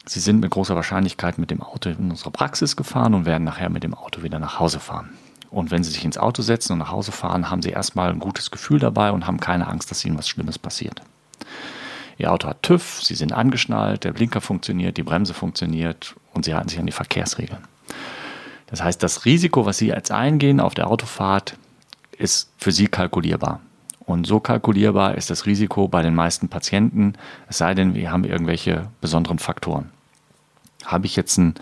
Sie 0.07 0.19
sind 0.19 0.39
mit 0.39 0.51
großer 0.51 0.75
Wahrscheinlichkeit 0.75 1.39
mit 1.39 1.49
dem 1.49 1.61
Auto 1.63 1.89
in 1.89 2.11
unsere 2.11 2.29
Praxis 2.29 2.75
gefahren 2.75 3.15
und 3.15 3.25
werden 3.25 3.43
nachher 3.43 3.69
mit 3.69 3.83
dem 3.83 3.95
Auto 3.95 4.21
wieder 4.21 4.37
nach 4.37 4.59
Hause 4.59 4.79
fahren. 4.79 5.09
Und 5.55 5.71
wenn 5.71 5.85
sie 5.85 5.91
sich 5.91 6.03
ins 6.03 6.17
Auto 6.17 6.41
setzen 6.41 6.73
und 6.73 6.79
nach 6.79 6.91
Hause 6.91 7.13
fahren, 7.13 7.49
haben 7.49 7.61
sie 7.61 7.69
erstmal 7.69 8.09
ein 8.09 8.19
gutes 8.19 8.51
Gefühl 8.51 8.77
dabei 8.77 9.13
und 9.13 9.25
haben 9.25 9.39
keine 9.39 9.67
Angst, 9.67 9.89
dass 9.89 10.03
ihnen 10.03 10.17
was 10.17 10.27
Schlimmes 10.27 10.59
passiert. 10.59 11.01
Ihr 12.17 12.33
Auto 12.33 12.49
hat 12.49 12.61
TÜV, 12.61 13.01
sie 13.01 13.15
sind 13.15 13.31
angeschnallt, 13.31 14.03
der 14.03 14.11
Blinker 14.11 14.41
funktioniert, 14.41 14.97
die 14.97 15.03
Bremse 15.03 15.33
funktioniert 15.33 16.13
und 16.33 16.43
sie 16.43 16.53
halten 16.53 16.67
sich 16.67 16.77
an 16.77 16.87
die 16.87 16.91
Verkehrsregeln. 16.91 17.63
Das 18.67 18.83
heißt, 18.83 19.01
das 19.01 19.23
Risiko, 19.23 19.65
was 19.65 19.77
sie 19.77 19.87
jetzt 19.87 20.11
eingehen 20.11 20.59
auf 20.59 20.73
der 20.73 20.87
Autofahrt, 20.87 21.55
ist 22.17 22.51
für 22.57 22.73
sie 22.73 22.87
kalkulierbar. 22.87 23.61
Und 23.99 24.27
so 24.27 24.41
kalkulierbar 24.41 25.15
ist 25.15 25.29
das 25.29 25.45
Risiko 25.45 25.87
bei 25.87 26.01
den 26.01 26.15
meisten 26.15 26.49
Patienten, 26.49 27.13
es 27.47 27.59
sei 27.59 27.73
denn, 27.73 27.95
wir 27.95 28.11
haben 28.11 28.25
irgendwelche 28.25 28.89
besonderen 28.99 29.39
Faktoren. 29.39 29.89
Habe 30.83 31.05
ich 31.05 31.15
jetzt 31.15 31.39
einen 31.39 31.55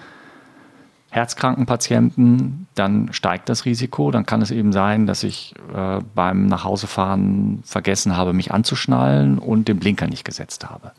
herzkranken 1.13 1.67
Patienten, 1.67 2.65
dann 2.73 3.13
steigt 3.13 3.47
das 3.47 3.65
Risiko. 3.65 4.09
Dann 4.09 4.25
kann 4.25 4.41
es 4.41 4.49
eben 4.49 4.71
sein, 4.73 5.05
dass 5.05 5.21
ich 5.21 5.53
äh, 5.71 5.99
beim 6.15 6.47
Nachhausefahren 6.47 7.61
vergessen 7.63 8.17
habe, 8.17 8.33
mich 8.33 8.51
anzuschnallen 8.51 9.37
und 9.37 9.67
den 9.67 9.77
Blinker 9.77 10.07
nicht 10.07 10.25
gesetzt 10.25 10.67
habe. 10.67 10.91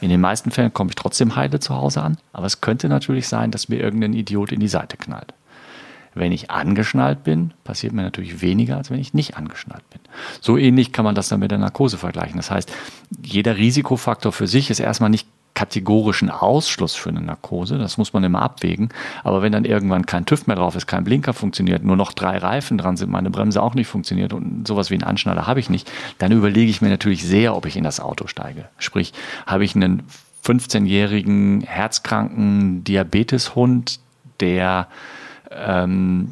In 0.00 0.08
den 0.10 0.20
meisten 0.20 0.50
Fällen 0.50 0.72
komme 0.72 0.90
ich 0.90 0.96
trotzdem 0.96 1.36
heile 1.36 1.60
zu 1.60 1.76
Hause 1.76 2.02
an, 2.02 2.18
aber 2.32 2.46
es 2.46 2.60
könnte 2.60 2.88
natürlich 2.88 3.28
sein, 3.28 3.52
dass 3.52 3.68
mir 3.68 3.78
irgendein 3.78 4.14
Idiot 4.14 4.50
in 4.50 4.58
die 4.58 4.66
Seite 4.66 4.96
knallt. 4.96 5.32
Wenn 6.14 6.32
ich 6.32 6.50
angeschnallt 6.50 7.22
bin, 7.22 7.54
passiert 7.62 7.92
mir 7.92 8.02
natürlich 8.02 8.42
weniger, 8.42 8.78
als 8.78 8.90
wenn 8.90 8.98
ich 8.98 9.14
nicht 9.14 9.36
angeschnallt 9.36 9.88
bin. 9.90 10.00
So 10.40 10.58
ähnlich 10.58 10.92
kann 10.92 11.04
man 11.04 11.14
das 11.14 11.28
dann 11.28 11.38
mit 11.38 11.52
der 11.52 11.58
Narkose 11.58 11.98
vergleichen. 11.98 12.36
Das 12.36 12.50
heißt, 12.50 12.70
jeder 13.22 13.56
Risikofaktor 13.56 14.32
für 14.32 14.48
sich 14.48 14.70
ist 14.70 14.80
erstmal 14.80 15.08
nicht 15.08 15.28
kategorischen 15.54 16.30
Ausschluss 16.30 16.94
für 16.94 17.10
eine 17.10 17.20
Narkose. 17.20 17.78
Das 17.78 17.98
muss 17.98 18.12
man 18.12 18.24
immer 18.24 18.42
abwägen. 18.42 18.88
Aber 19.22 19.42
wenn 19.42 19.52
dann 19.52 19.64
irgendwann 19.64 20.06
kein 20.06 20.24
TÜV 20.24 20.46
mehr 20.46 20.56
drauf 20.56 20.76
ist, 20.76 20.86
kein 20.86 21.04
Blinker 21.04 21.34
funktioniert, 21.34 21.84
nur 21.84 21.96
noch 21.96 22.12
drei 22.12 22.38
Reifen 22.38 22.78
dran 22.78 22.96
sind, 22.96 23.10
meine 23.10 23.30
Bremse 23.30 23.62
auch 23.62 23.74
nicht 23.74 23.86
funktioniert 23.86 24.32
und 24.32 24.66
sowas 24.66 24.90
wie 24.90 24.94
einen 24.94 25.04
Anschnaller 25.04 25.46
habe 25.46 25.60
ich 25.60 25.68
nicht, 25.68 25.90
dann 26.18 26.32
überlege 26.32 26.70
ich 26.70 26.80
mir 26.80 26.88
natürlich 26.88 27.24
sehr, 27.24 27.54
ob 27.54 27.66
ich 27.66 27.76
in 27.76 27.84
das 27.84 28.00
Auto 28.00 28.26
steige. 28.26 28.68
Sprich, 28.78 29.12
habe 29.46 29.64
ich 29.64 29.76
einen 29.76 30.04
15-jährigen 30.44 31.60
herzkranken 31.60 32.82
Diabeteshund, 32.84 34.00
der 34.40 34.88
ähm, 35.54 36.28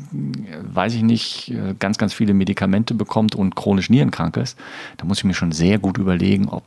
weiß 0.73 0.95
ich 0.95 1.03
nicht, 1.03 1.53
ganz, 1.79 1.99
ganz 1.99 2.13
viele 2.13 2.35
Medikamente 2.35 2.95
bekommt 2.95 3.35
und 3.35 3.55
chronisch 3.57 3.91
nierenkrank 3.91 4.37
ist, 4.37 4.59
da 4.97 5.05
muss 5.05 5.19
ich 5.19 5.25
mir 5.25 5.35
schon 5.35 5.53
sehr 5.53 5.79
gut 5.79 5.99
überlegen, 5.99 6.49
ob 6.49 6.65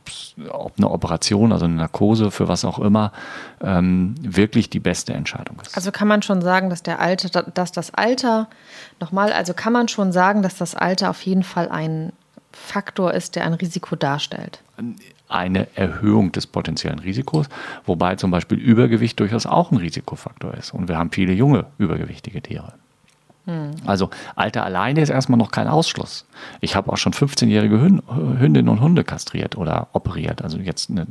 eine 0.76 0.90
Operation, 0.90 1.52
also 1.52 1.64
eine 1.64 1.74
Narkose 1.74 2.30
für 2.30 2.48
was 2.48 2.64
auch 2.64 2.78
immer, 2.78 3.12
ähm, 3.60 4.14
wirklich 4.20 4.70
die 4.70 4.80
beste 4.80 5.14
Entscheidung 5.14 5.60
ist. 5.60 5.76
Also 5.76 5.90
kann 5.90 6.08
man 6.08 6.22
schon 6.22 6.42
sagen, 6.42 6.70
dass 6.70 6.82
der 6.82 7.00
Alter, 7.00 7.42
dass 7.42 7.72
das 7.72 7.92
Alter, 7.92 8.48
nochmal, 9.00 9.32
also 9.32 9.54
kann 9.54 9.72
man 9.72 9.88
schon 9.88 10.12
sagen, 10.12 10.42
dass 10.42 10.56
das 10.56 10.74
Alter 10.74 11.10
auf 11.10 11.22
jeden 11.22 11.42
Fall 11.42 11.68
ein 11.68 12.12
Faktor 12.52 13.12
ist, 13.14 13.36
der 13.36 13.44
ein 13.44 13.54
Risiko 13.54 13.96
darstellt 13.96 14.62
eine 15.28 15.68
Erhöhung 15.76 16.32
des 16.32 16.46
potenziellen 16.46 16.98
Risikos, 16.98 17.48
wobei 17.86 18.16
zum 18.16 18.30
Beispiel 18.30 18.58
Übergewicht 18.58 19.18
durchaus 19.20 19.46
auch 19.46 19.70
ein 19.70 19.78
Risikofaktor 19.78 20.54
ist. 20.54 20.74
Und 20.74 20.88
wir 20.88 20.98
haben 20.98 21.10
viele 21.10 21.32
junge 21.32 21.66
übergewichtige 21.78 22.42
Tiere. 22.42 22.74
Hm. 23.46 23.72
Also 23.84 24.08
Alter 24.36 24.64
alleine 24.64 25.02
ist 25.02 25.10
erstmal 25.10 25.38
noch 25.38 25.50
kein 25.50 25.68
Ausschluss. 25.68 26.26
Ich 26.60 26.76
habe 26.76 26.90
auch 26.90 26.96
schon 26.96 27.12
15-jährige 27.12 27.78
Hündinnen 27.78 28.68
und 28.68 28.80
Hunde 28.80 29.04
kastriert 29.04 29.56
oder 29.56 29.88
operiert. 29.92 30.42
Also 30.42 30.58
jetzt 30.58 30.90
eine 30.90 31.06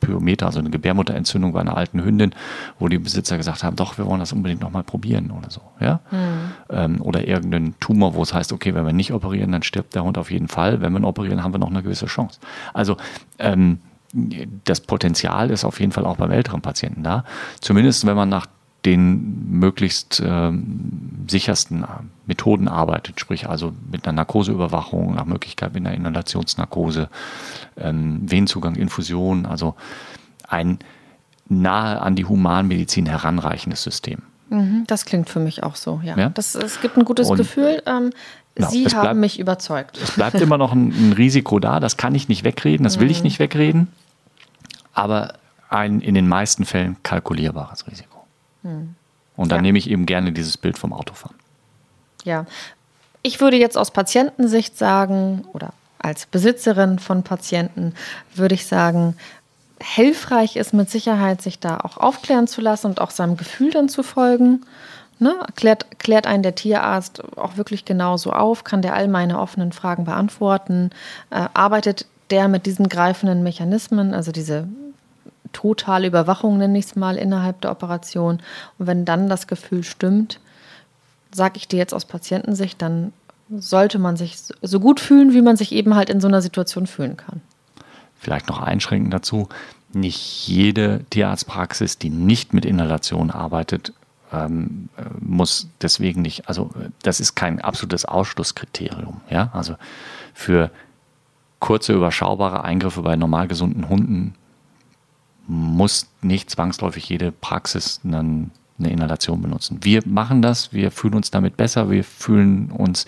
Pyometer, 0.00 0.46
also 0.46 0.58
eine 0.58 0.70
Gebärmutterentzündung 0.70 1.52
bei 1.52 1.60
einer 1.60 1.76
alten 1.76 2.04
Hündin, 2.04 2.34
wo 2.78 2.88
die 2.88 2.98
Besitzer 2.98 3.38
gesagt 3.38 3.64
haben, 3.64 3.76
doch, 3.76 3.96
wir 3.96 4.04
wollen 4.04 4.20
das 4.20 4.32
unbedingt 4.32 4.60
nochmal 4.60 4.82
probieren 4.82 5.30
oder 5.30 5.50
so. 5.50 5.62
Ja? 5.80 6.00
Hm. 6.10 6.18
Ähm, 6.70 7.02
oder 7.02 7.26
irgendeinen 7.26 7.78
Tumor, 7.80 8.14
wo 8.14 8.22
es 8.22 8.34
heißt, 8.34 8.52
okay, 8.52 8.74
wenn 8.74 8.84
wir 8.84 8.92
nicht 8.92 9.12
operieren, 9.12 9.52
dann 9.52 9.62
stirbt 9.62 9.94
der 9.94 10.04
Hund 10.04 10.18
auf 10.18 10.30
jeden 10.30 10.48
Fall. 10.48 10.82
Wenn 10.82 10.92
wir 10.92 11.00
ihn 11.00 11.04
operieren, 11.04 11.42
haben 11.42 11.54
wir 11.54 11.58
noch 11.58 11.70
eine 11.70 11.82
gewisse 11.82 12.06
Chance. 12.06 12.38
Also 12.74 12.98
ähm, 13.38 13.80
das 14.64 14.80
Potenzial 14.80 15.50
ist 15.50 15.64
auf 15.64 15.80
jeden 15.80 15.92
Fall 15.92 16.06
auch 16.06 16.16
beim 16.16 16.30
älteren 16.30 16.60
Patienten 16.60 17.02
da. 17.02 17.24
Zumindest 17.60 18.06
wenn 18.06 18.16
man 18.16 18.28
nach 18.28 18.46
den 18.84 19.50
möglichst 19.50 20.20
äh, 20.20 20.52
sichersten 21.26 21.84
Methoden 22.26 22.68
arbeitet, 22.68 23.18
sprich 23.20 23.48
also 23.48 23.72
mit 23.90 24.06
einer 24.06 24.16
Narkoseüberwachung, 24.16 25.14
nach 25.14 25.24
Möglichkeit 25.24 25.74
mit 25.74 25.84
einer 25.84 25.94
Inhalationsnarkose, 25.94 27.08
ähm, 27.76 28.30
Venenzugang, 28.30 28.76
Infusion, 28.76 29.46
also 29.46 29.74
ein 30.46 30.78
nahe 31.48 32.00
an 32.00 32.14
die 32.14 32.24
Humanmedizin 32.24 33.06
heranreichendes 33.06 33.82
System. 33.82 34.22
Mhm, 34.50 34.84
das 34.86 35.04
klingt 35.04 35.28
für 35.28 35.40
mich 35.40 35.62
auch 35.62 35.76
so, 35.76 36.00
ja. 36.02 36.16
ja? 36.16 36.28
Das, 36.30 36.54
es 36.54 36.80
gibt 36.80 36.96
ein 36.96 37.04
gutes 37.04 37.28
Und, 37.28 37.36
Gefühl. 37.36 37.82
Ähm, 37.86 38.10
ja, 38.58 38.68
Sie 38.68 38.86
haben 38.86 39.02
bleibt, 39.02 39.20
mich 39.20 39.38
überzeugt. 39.38 39.98
Es 40.02 40.12
bleibt 40.12 40.40
immer 40.40 40.58
noch 40.58 40.72
ein, 40.72 40.88
ein, 40.88 41.12
Risiko 41.12 41.58
da, 41.58 41.80
das 41.80 41.96
kann 41.96 42.14
ich 42.14 42.28
nicht 42.28 42.44
wegreden, 42.44 42.84
das 42.84 42.98
will 42.98 43.10
ich 43.10 43.18
mhm. 43.18 43.24
nicht 43.24 43.38
wegreden. 43.38 43.88
Aber 44.92 45.34
ein 45.68 46.00
in 46.00 46.14
den 46.14 46.28
meisten 46.28 46.64
Fällen 46.64 46.96
kalkulierbares 47.02 47.86
Risiko. 47.86 48.17
Hm. 48.62 48.94
Und 49.36 49.52
dann 49.52 49.58
ja. 49.58 49.62
nehme 49.62 49.78
ich 49.78 49.88
eben 49.88 50.06
gerne 50.06 50.32
dieses 50.32 50.56
Bild 50.56 50.78
vom 50.78 50.92
Autofahren. 50.92 51.36
Ja, 52.24 52.46
ich 53.22 53.40
würde 53.40 53.56
jetzt 53.56 53.78
aus 53.78 53.90
Patientensicht 53.90 54.76
sagen, 54.76 55.44
oder 55.52 55.72
als 55.98 56.26
Besitzerin 56.26 56.98
von 56.98 57.22
Patienten 57.22 57.94
würde 58.34 58.54
ich 58.54 58.66
sagen, 58.66 59.16
hilfreich 59.80 60.56
ist 60.56 60.74
mit 60.74 60.90
Sicherheit, 60.90 61.42
sich 61.42 61.58
da 61.58 61.78
auch 61.78 61.96
aufklären 61.96 62.46
zu 62.46 62.60
lassen 62.60 62.86
und 62.86 63.00
auch 63.00 63.10
seinem 63.10 63.36
Gefühl 63.36 63.70
dann 63.70 63.88
zu 63.88 64.02
folgen. 64.02 64.62
Ne? 65.20 65.34
Klärt, 65.56 65.98
klärt 65.98 66.26
einen 66.26 66.42
der 66.42 66.54
Tierarzt 66.54 67.22
auch 67.36 67.56
wirklich 67.56 67.84
genauso 67.84 68.32
auf? 68.32 68.64
Kann 68.64 68.82
der 68.82 68.94
all 68.94 69.08
meine 69.08 69.38
offenen 69.40 69.72
Fragen 69.72 70.04
beantworten? 70.04 70.90
Äh, 71.30 71.48
arbeitet 71.54 72.06
der 72.30 72.48
mit 72.48 72.66
diesen 72.66 72.88
greifenden 72.88 73.42
Mechanismen, 73.42 74.14
also 74.14 74.32
diese 74.32 74.68
totale 75.58 76.06
Überwachung, 76.06 76.56
nenne 76.58 76.78
ich 76.78 76.86
es 76.86 76.96
mal, 76.96 77.16
innerhalb 77.16 77.60
der 77.62 77.72
Operation? 77.72 78.40
Und 78.78 78.86
wenn 78.86 79.04
dann 79.04 79.28
das 79.28 79.48
Gefühl 79.48 79.82
stimmt, 79.82 80.38
sage 81.32 81.56
ich 81.56 81.66
dir 81.66 81.78
jetzt 81.78 81.94
aus 81.94 82.04
Patientensicht, 82.04 82.80
dann 82.80 83.12
sollte 83.50 83.98
man 83.98 84.16
sich 84.16 84.36
so 84.62 84.78
gut 84.78 85.00
fühlen, 85.00 85.32
wie 85.32 85.42
man 85.42 85.56
sich 85.56 85.72
eben 85.72 85.96
halt 85.96 86.10
in 86.10 86.20
so 86.20 86.28
einer 86.28 86.42
Situation 86.42 86.86
fühlen 86.86 87.16
kann. 87.16 87.40
Vielleicht 88.20 88.48
noch 88.48 88.60
einschränken 88.60 89.10
dazu, 89.10 89.48
nicht 89.92 90.46
jede 90.46 91.04
Tierarztpraxis, 91.10 91.98
die 91.98 92.10
nicht 92.10 92.52
mit 92.52 92.64
Inhalation 92.64 93.30
arbeitet, 93.30 93.92
ähm, 94.32 94.90
muss 95.20 95.68
deswegen 95.80 96.22
nicht, 96.22 96.48
also 96.48 96.70
das 97.02 97.20
ist 97.20 97.34
kein 97.34 97.60
absolutes 97.60 98.04
Ausschlusskriterium. 98.04 99.22
Ja? 99.30 99.50
Also 99.54 99.74
für 100.34 100.70
kurze, 101.58 101.94
überschaubare 101.94 102.62
Eingriffe 102.62 103.02
bei 103.02 103.16
normal 103.16 103.48
gesunden 103.48 103.88
Hunden 103.88 104.34
muss 105.48 106.06
nicht 106.22 106.50
zwangsläufig 106.50 107.08
jede 107.08 107.32
Praxis 107.32 108.00
einen 108.04 108.52
eine 108.78 108.90
Inhalation 108.90 109.42
benutzen. 109.42 109.78
Wir 109.82 110.02
machen 110.06 110.42
das, 110.42 110.72
wir 110.72 110.90
fühlen 110.90 111.14
uns 111.14 111.30
damit 111.30 111.56
besser, 111.56 111.90
wir 111.90 112.04
fühlen 112.04 112.70
uns 112.70 113.06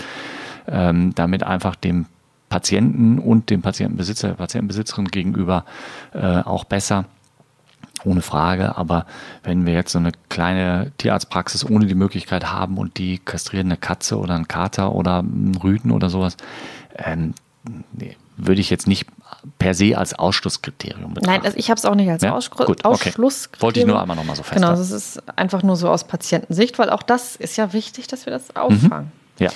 ähm, 0.67 1.15
damit 1.15 1.43
einfach 1.43 1.77
dem 1.77 2.07
Patienten 2.49 3.19
und 3.19 3.51
dem 3.51 3.63
Patientenbesitzer, 3.63 4.29
der 4.29 4.35
Patientenbesitzerin 4.35 5.07
gegenüber 5.07 5.65
äh, 6.13 6.41
auch 6.41 6.65
besser. 6.65 7.05
Ohne 8.03 8.23
Frage, 8.23 8.79
aber 8.79 9.05
wenn 9.43 9.67
wir 9.67 9.75
jetzt 9.75 9.93
so 9.93 9.99
eine 9.99 10.13
kleine 10.31 10.91
Tierarztpraxis 10.97 11.69
ohne 11.69 11.85
die 11.85 11.95
Möglichkeit 11.95 12.51
haben 12.51 12.79
und 12.79 12.97
die 12.97 13.19
kastrieren 13.19 13.67
eine 13.67 13.77
Katze 13.77 14.19
oder 14.19 14.35
einen 14.37 14.49
Kater 14.49 14.95
oder 14.95 15.19
einen 15.19 15.55
Rüden 15.55 15.91
oder 15.91 16.09
sowas, 16.09 16.39
ähm, 16.97 17.35
nee, 17.93 18.17
würde 18.39 18.63
ich 18.63 18.71
jetzt 18.71 18.87
nicht 18.87 19.07
per 19.59 19.75
se 19.75 19.97
als 19.97 20.19
Ausschlusskriterium 20.19 21.15
betrachten. 21.15 21.37
Nein, 21.37 21.45
also 21.45 21.57
ich 21.57 21.71
habe 21.71 21.79
es 21.79 21.85
auch 21.85 21.95
nicht 21.95 22.11
als 22.11 22.23
ja? 22.23 22.35
Ausschlusskriterium. 22.35 22.95
Okay. 22.95 23.13
Wollte 23.61 23.81
ich 23.81 23.87
nur 23.87 24.01
einmal 24.01 24.17
nochmal 24.17 24.37
so 24.37 24.43
festhalten. 24.43 24.67
Genau, 24.67 24.79
das 24.79 24.91
ist 24.91 25.23
einfach 25.37 25.63
nur 25.63 25.77
so 25.77 25.89
aus 25.89 26.05
Patientensicht, 26.05 26.79
weil 26.79 26.91
auch 26.91 27.03
das 27.03 27.37
ist 27.37 27.57
ja 27.57 27.73
wichtig, 27.73 28.07
dass 28.07 28.27
wir 28.27 28.33
das 28.33 28.55
auffangen. 28.57 29.13
Mhm. 29.39 29.45
Ja. 29.45 29.51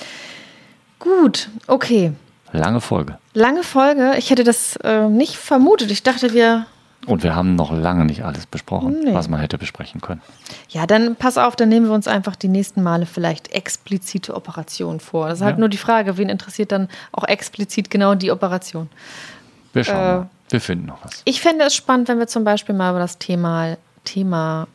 Gut, 0.99 1.49
okay. 1.67 2.13
Lange 2.51 2.81
Folge. 2.81 3.17
Lange 3.33 3.63
Folge. 3.63 4.13
Ich 4.17 4.29
hätte 4.29 4.43
das 4.43 4.77
äh, 4.77 5.07
nicht 5.09 5.35
vermutet. 5.35 5.91
Ich 5.91 6.03
dachte, 6.03 6.33
wir 6.33 6.65
und 7.07 7.23
wir 7.23 7.35
haben 7.35 7.55
noch 7.55 7.71
lange 7.71 8.05
nicht 8.05 8.23
alles 8.23 8.45
besprochen, 8.45 9.01
nee. 9.03 9.13
was 9.13 9.29
man 9.29 9.39
hätte 9.39 9.57
besprechen 9.57 10.01
können. 10.01 10.21
Ja, 10.69 10.87
dann 10.87 11.15
pass 11.15 11.37
auf, 11.37 11.55
dann 11.55 11.69
nehmen 11.69 11.85
wir 11.85 11.93
uns 11.93 12.07
einfach 12.07 12.35
die 12.35 12.47
nächsten 12.47 12.81
Male 12.81 13.05
vielleicht 13.05 13.51
explizite 13.51 14.33
Operationen 14.33 14.99
vor. 14.99 15.29
Das 15.29 15.39
ist 15.39 15.45
halt 15.45 15.59
nur 15.59 15.69
die 15.69 15.77
Frage, 15.77 16.17
wen 16.17 16.29
interessiert 16.29 16.71
dann 16.71 16.89
auch 17.11 17.25
explizit 17.25 17.91
genau 17.91 18.15
die 18.15 18.31
Operation. 18.31 18.89
Wir 19.75 19.83
schauen 19.83 19.95
äh, 19.95 20.15
mal. 20.17 20.29
Wir 20.49 20.61
finden 20.61 20.85
noch 20.85 21.03
was. 21.03 21.21
Ich 21.25 21.41
fände 21.41 21.65
es 21.65 21.75
spannend, 21.75 22.07
wenn 22.07 22.19
wir 22.19 22.27
zum 22.27 22.43
Beispiel 22.43 22.75
mal 22.75 22.91
über 22.91 22.99
das 22.99 23.17
Thema, 23.17 23.77
Thema 24.03 24.67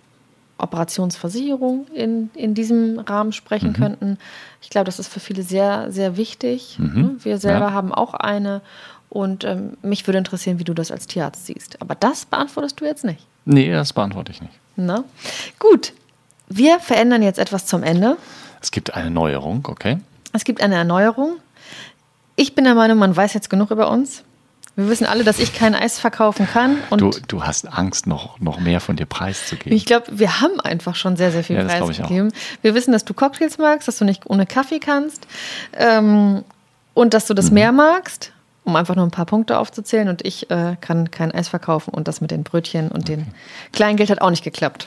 Operationsversicherung 0.59 1.87
in, 1.95 2.31
in 2.35 2.55
diesem 2.55 2.99
Rahmen 2.99 3.33
sprechen 3.33 3.71
mhm. 3.71 3.75
könnten. 3.75 4.19
Ich 4.61 4.69
glaube, 4.69 4.85
das 4.85 4.99
ist 4.99 5.09
für 5.09 5.21
viele 5.21 5.43
sehr, 5.43 5.91
sehr 5.91 6.17
wichtig. 6.17 6.77
Mhm. 6.79 7.19
Wir 7.23 7.39
selber 7.39 7.67
ja. 7.67 7.73
haben 7.73 7.93
auch 7.93 8.15
eine 8.15 8.61
und 9.09 9.43
ähm, 9.45 9.77
mich 9.83 10.07
würde 10.07 10.19
interessieren, 10.19 10.59
wie 10.59 10.65
du 10.65 10.75
das 10.75 10.91
als 10.91 11.07
Tierarzt 11.07 11.47
siehst. 11.47 11.81
Aber 11.81 11.95
das 11.95 12.27
beantwortest 12.27 12.81
du 12.81 12.85
jetzt 12.85 13.05
nicht. 13.05 13.27
Nee, 13.45 13.73
das 13.73 13.93
beantworte 13.93 14.33
ich 14.33 14.41
nicht. 14.41 14.53
Na? 14.77 15.05
Gut, 15.59 15.93
wir 16.49 16.79
verändern 16.79 17.23
jetzt 17.23 17.39
etwas 17.39 17.67
zum 17.67 17.83
Ende. 17.83 18.17
Es 18.61 18.71
gibt 18.71 18.95
eine 18.95 19.11
Neuerung, 19.11 19.67
okay? 19.69 19.99
Es 20.33 20.45
gibt 20.45 20.63
eine 20.63 20.77
Erneuerung. 20.77 21.39
Ich 22.37 22.55
bin 22.55 22.65
der 22.65 22.75
Meinung, 22.75 22.99
man 22.99 23.17
weiß 23.17 23.35
jetzt 23.35 23.51
genug 23.51 23.71
über 23.71 23.91
uns. 23.91 24.23
Wir 24.81 24.89
wissen 24.89 25.07
alle, 25.07 25.25
dass 25.25 25.39
ich 25.39 25.55
kein 25.55 25.75
Eis 25.75 25.99
verkaufen 25.99 26.47
kann. 26.47 26.79
Und 26.91 27.01
du, 27.01 27.11
du 27.29 27.45
hast 27.45 27.67
Angst, 27.73 28.07
noch, 28.07 28.39
noch 28.41 28.61
mehr 28.61 28.81
von 28.81 28.97
dir 28.97 29.07
preiszugeben. 29.07 29.77
Ich 29.77 29.85
glaube, 29.85 30.07
wir 30.11 30.41
haben 30.41 30.61
einfach 30.61 30.95
schon 30.95 31.17
sehr, 31.17 31.33
sehr 31.33 31.45
viel 31.45 31.57
ja, 31.57 31.65
preisgegeben. 31.65 32.33
Wir 32.63 32.75
wissen, 32.75 32.93
dass 32.93 33.05
du 33.05 33.15
Cocktails 33.15 33.59
magst, 33.59 33.89
dass 33.89 33.99
du 33.99 34.05
nicht 34.05 34.29
ohne 34.29 34.47
Kaffee 34.47 34.79
kannst 34.79 35.27
ähm, 35.75 36.45
und 36.95 37.15
dass 37.15 37.27
du 37.27 37.35
das 37.35 37.49
mhm. 37.49 37.55
mehr 37.55 37.73
magst 37.73 38.33
um 38.63 38.77
einfach 38.77 38.95
nur 38.95 39.05
ein 39.05 39.11
paar 39.11 39.27
Punkte 39.27 39.59
aufzuzählen. 39.59 40.09
Und 40.09 40.25
ich 40.25 40.51
äh, 40.51 40.77
kann 40.81 41.11
kein 41.11 41.33
Eis 41.33 41.49
verkaufen 41.49 41.93
und 41.93 42.09
das 42.09 42.21
mit 42.21 42.31
den 42.31 42.43
Brötchen 42.45 42.89
und 42.89 43.09
okay. 43.09 43.17
dem 43.17 43.27
Kleingeld 43.73 44.11
hat 44.11 44.21
auch 44.21 44.31
nicht 44.31 44.45
geklappt. 44.45 44.87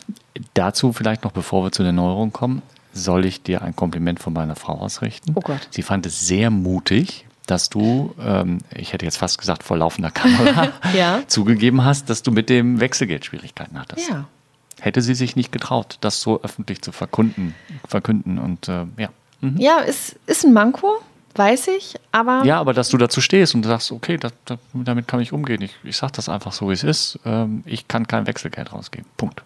Dazu 0.53 0.93
vielleicht 0.93 1.23
noch, 1.23 1.31
bevor 1.31 1.65
wir 1.65 1.71
zu 1.71 1.83
der 1.83 1.91
Neuerung 1.91 2.31
kommen, 2.31 2.61
soll 2.93 3.25
ich 3.25 3.43
dir 3.43 3.61
ein 3.61 3.75
Kompliment 3.75 4.19
von 4.19 4.33
meiner 4.33 4.55
Frau 4.55 4.73
ausrichten. 4.73 5.33
Oh 5.35 5.41
Gott. 5.41 5.67
Sie 5.71 5.81
fand 5.81 6.05
es 6.05 6.21
sehr 6.21 6.49
mutig, 6.49 7.25
dass 7.45 7.69
du, 7.69 8.15
ähm, 8.19 8.59
ich 8.75 8.93
hätte 8.93 9.05
jetzt 9.05 9.17
fast 9.17 9.37
gesagt 9.37 9.63
vor 9.63 9.77
laufender 9.77 10.11
Kamera, 10.11 10.69
ja. 10.95 11.21
zugegeben 11.27 11.83
hast, 11.83 12.09
dass 12.09 12.23
du 12.23 12.31
mit 12.31 12.49
dem 12.49 12.79
Wechselgeld 12.79 13.25
Schwierigkeiten 13.25 13.79
hattest. 13.79 14.09
Ja. 14.09 14.25
Hätte 14.79 15.01
sie 15.01 15.15
sich 15.15 15.35
nicht 15.35 15.51
getraut, 15.51 15.97
das 16.01 16.21
so 16.21 16.41
öffentlich 16.41 16.81
zu 16.81 16.91
verkunden, 16.91 17.55
verkünden 17.87 18.37
und 18.37 18.67
äh, 18.67 18.85
ja. 18.97 19.09
Mhm. 19.41 19.57
Ja, 19.57 19.79
ist, 19.79 20.17
ist 20.25 20.45
ein 20.45 20.53
Manko 20.53 21.01
weiß 21.35 21.69
ich, 21.69 21.95
aber. 22.11 22.43
Ja, 22.45 22.59
aber 22.59 22.73
dass 22.73 22.89
du 22.89 22.97
dazu 22.97 23.21
stehst 23.21 23.55
und 23.55 23.63
sagst, 23.63 23.91
okay, 23.91 24.17
das, 24.17 24.33
das, 24.45 24.59
damit 24.73 25.07
kann 25.07 25.19
ich 25.19 25.33
umgehen. 25.33 25.61
Ich, 25.61 25.75
ich 25.83 25.97
sage 25.97 26.13
das 26.15 26.29
einfach 26.29 26.51
so, 26.51 26.69
wie 26.69 26.73
es 26.73 26.83
ist. 26.83 27.19
Ähm, 27.25 27.63
ich 27.65 27.87
kann 27.87 28.07
kein 28.07 28.27
Wechselgeld 28.27 28.71
rausgeben. 28.71 29.09
Punkt. 29.17 29.41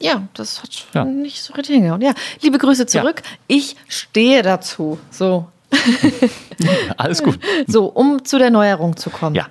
Ja, 0.00 0.28
das 0.34 0.62
hat 0.62 0.86
ja. 0.94 1.04
nicht 1.04 1.42
so 1.42 1.54
richtig 1.54 1.74
hingehauen. 1.74 2.00
Ja, 2.00 2.14
liebe 2.40 2.58
Grüße 2.58 2.86
zurück. 2.86 3.22
Ja. 3.24 3.32
Ich 3.48 3.76
stehe 3.88 4.42
dazu. 4.42 4.98
So. 5.10 5.48
Alles 6.96 7.22
gut. 7.22 7.38
So, 7.66 7.86
um 7.86 8.24
zu 8.24 8.38
der 8.38 8.50
Neuerung 8.50 8.96
zu 8.96 9.10
kommen. 9.10 9.34
Ja. 9.34 9.46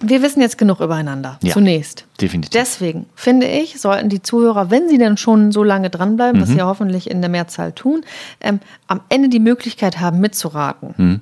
Wir 0.00 0.22
wissen 0.22 0.42
jetzt 0.42 0.58
genug 0.58 0.80
übereinander. 0.80 1.38
Ja, 1.42 1.54
zunächst. 1.54 2.04
Definitiv. 2.20 2.50
Deswegen 2.50 3.06
finde 3.14 3.46
ich, 3.46 3.80
sollten 3.80 4.10
die 4.10 4.20
Zuhörer, 4.20 4.70
wenn 4.70 4.88
sie 4.88 4.98
denn 4.98 5.16
schon 5.16 5.52
so 5.52 5.64
lange 5.64 5.88
dranbleiben, 5.88 6.38
mhm. 6.38 6.42
was 6.42 6.50
sie 6.50 6.58
ja 6.58 6.66
hoffentlich 6.66 7.10
in 7.10 7.22
der 7.22 7.30
Mehrzahl 7.30 7.72
tun, 7.72 8.04
ähm, 8.40 8.60
am 8.88 9.00
Ende 9.08 9.30
die 9.30 9.40
Möglichkeit 9.40 9.98
haben, 9.98 10.20
mitzuraten. 10.20 10.94
Mhm. 10.96 11.20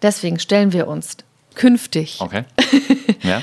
Deswegen 0.00 0.38
stellen 0.38 0.72
wir 0.72 0.86
uns 0.86 1.16
künftig 1.56 2.20
okay. 2.20 2.44
ja. 3.22 3.42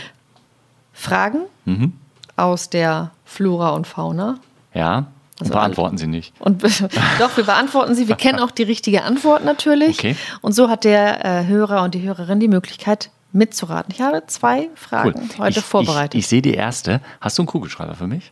Fragen 0.94 1.42
mhm. 1.66 1.94
aus 2.38 2.70
der 2.70 3.12
Flora 3.26 3.72
und 3.72 3.88
Fauna. 3.88 4.40
Ja. 4.74 5.08
Also 5.40 5.52
beantworten 5.52 5.98
Sie 5.98 6.08
nicht. 6.08 6.34
Und 6.40 6.64
doch, 7.20 7.36
wir 7.36 7.44
beantworten 7.44 7.94
sie. 7.94 8.08
Wir 8.08 8.16
kennen 8.16 8.40
auch 8.40 8.52
die 8.52 8.64
richtige 8.64 9.04
Antwort 9.04 9.44
natürlich. 9.44 10.00
Okay. 10.00 10.16
Und 10.42 10.54
so 10.54 10.70
hat 10.70 10.86
der 10.86 11.26
äh, 11.26 11.46
Hörer 11.46 11.84
und 11.84 11.94
die 11.94 12.02
Hörerin 12.02 12.40
die 12.40 12.48
Möglichkeit, 12.48 13.10
mitzuraten. 13.34 13.94
Ich 13.94 14.02
habe 14.02 14.24
zwei 14.28 14.70
Fragen 14.76 15.30
cool. 15.34 15.38
heute 15.38 15.60
ich, 15.60 15.66
vorbereitet. 15.66 16.16
Ich, 16.16 16.20
ich, 16.22 16.28
sehe 16.28 16.42
die 16.42 16.54
erste. 16.54 17.02
Hast 17.20 17.38
du 17.38 17.42
einen 17.42 17.48
Kugelschreiber 17.48 17.96
für 17.96 18.08
mich? 18.08 18.32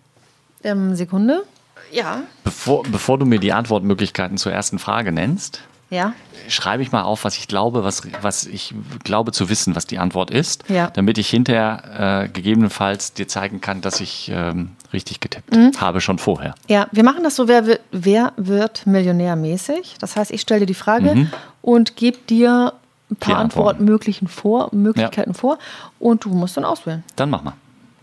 Ähm, 0.64 0.96
Sekunde. 0.96 1.44
Ja. 1.92 2.24
Bevor, 2.44 2.84
bevor 2.84 3.20
du 3.20 3.26
mir 3.26 3.40
die 3.40 3.54
Antwortmöglichkeiten 3.54 4.38
zur 4.38 4.54
ersten 4.54 4.80
Frage 4.80 5.12
nennst, 5.12 5.62
ja. 5.90 6.14
schreibe 6.48 6.82
ich 6.82 6.92
mal 6.92 7.04
auf, 7.04 7.26
was 7.26 7.38
ich 7.38 7.48
glaube, 7.48 7.84
was, 7.84 8.02
was 8.22 8.46
ich 8.46 8.74
glaube 9.04 9.32
zu 9.32 9.50
wissen, 9.50 9.76
was 9.76 9.86
die 9.86 10.00
Antwort 10.00 10.32
ist, 10.32 10.64
ja. 10.70 10.90
damit 10.90 11.18
ich 11.18 11.30
hinterher 11.30 12.24
äh, 12.24 12.30
gegebenenfalls 12.30 13.14
dir 13.14 13.28
zeigen 13.28 13.62
kann, 13.62 13.82
dass 13.82 14.00
ich 14.00 14.32
ähm, 14.34 14.72
richtig 14.94 15.20
getippt 15.20 15.56
mhm. 15.56 15.72
habe 15.80 16.02
schon 16.02 16.18
vorher. 16.18 16.56
Ja, 16.68 16.88
wir 16.92 17.04
machen 17.04 17.24
das 17.24 17.36
so, 17.36 17.48
wer, 17.48 17.66
wird, 17.66 17.82
wer 17.92 18.34
wird 18.38 18.86
Millionär 18.86 19.36
mäßig? 19.36 19.98
Das 20.00 20.16
heißt, 20.16 20.32
ich 20.32 20.42
stelle 20.42 20.62
dir 20.62 20.66
die 20.68 20.74
Frage 20.74 21.16
mhm. 21.16 21.32
und 21.62 21.96
gebe 21.96 22.18
dir 22.30 22.74
ein 23.12 23.16
paar 23.16 23.38
Antwortmöglichen 23.38 24.28
vor, 24.28 24.70
Möglichkeiten 24.72 25.32
ja. 25.32 25.38
vor 25.38 25.60
und 26.00 26.26
du 26.26 26.30
musst 26.30 26.58
dann 26.58 26.66
auswählen. 26.66 27.04
Dann 27.16 27.30
mach 27.30 27.44
mal. 27.44 27.54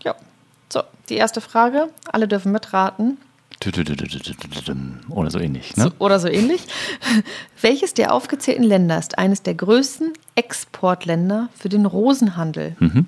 Ja. 0.03 0.15
So, 0.69 0.81
die 1.09 1.15
erste 1.15 1.41
Frage. 1.41 1.89
Alle 2.11 2.27
dürfen 2.27 2.51
mitraten. 2.51 3.17
Oder 5.09 5.29
so 5.29 5.37
ähnlich. 5.37 5.77
Ne? 5.77 5.83
So, 5.83 5.91
oder 5.99 6.19
so 6.19 6.27
ähnlich. 6.27 6.65
Welches 7.61 7.93
der 7.93 8.13
aufgezählten 8.13 8.63
Länder 8.63 8.97
ist 8.97 9.19
eines 9.19 9.43
der 9.43 9.53
größten 9.53 10.13
Exportländer 10.35 11.49
für 11.55 11.69
den 11.69 11.85
Rosenhandel? 11.85 12.75
Mhm. 12.79 13.05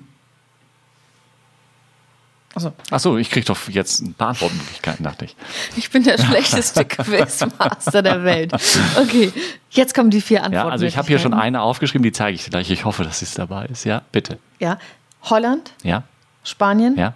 Achso. 2.54 2.72
Achso, 2.90 3.16
ich 3.16 3.30
kriege 3.30 3.44
doch 3.46 3.58
jetzt 3.68 4.00
ein 4.00 4.14
paar 4.14 4.28
Antwortmöglichkeiten, 4.28 5.04
dachte 5.04 5.24
ich. 5.24 5.34
Ich 5.76 5.90
bin 5.90 6.04
der 6.04 6.18
schlechteste 6.18 6.84
Quizmaster 6.84 8.00
der 8.02 8.22
Welt. 8.24 8.52
Okay, 8.96 9.32
jetzt 9.70 9.94
kommen 9.94 10.10
die 10.10 10.20
vier 10.20 10.44
Antworten. 10.44 10.66
Ja, 10.68 10.72
also 10.72 10.86
ich 10.86 10.96
habe 10.96 11.08
hier 11.08 11.18
schon 11.18 11.34
eine 11.34 11.62
aufgeschrieben, 11.62 12.04
die 12.04 12.12
zeige 12.12 12.36
ich 12.36 12.48
gleich. 12.48 12.70
Ich 12.70 12.84
hoffe, 12.84 13.02
dass 13.02 13.22
es 13.22 13.34
dabei 13.34 13.66
ist. 13.66 13.84
Ja, 13.84 14.02
bitte. 14.12 14.38
Ja, 14.60 14.78
Holland. 15.24 15.72
Ja. 15.82 16.04
Spanien. 16.44 16.96
Ja. 16.96 17.14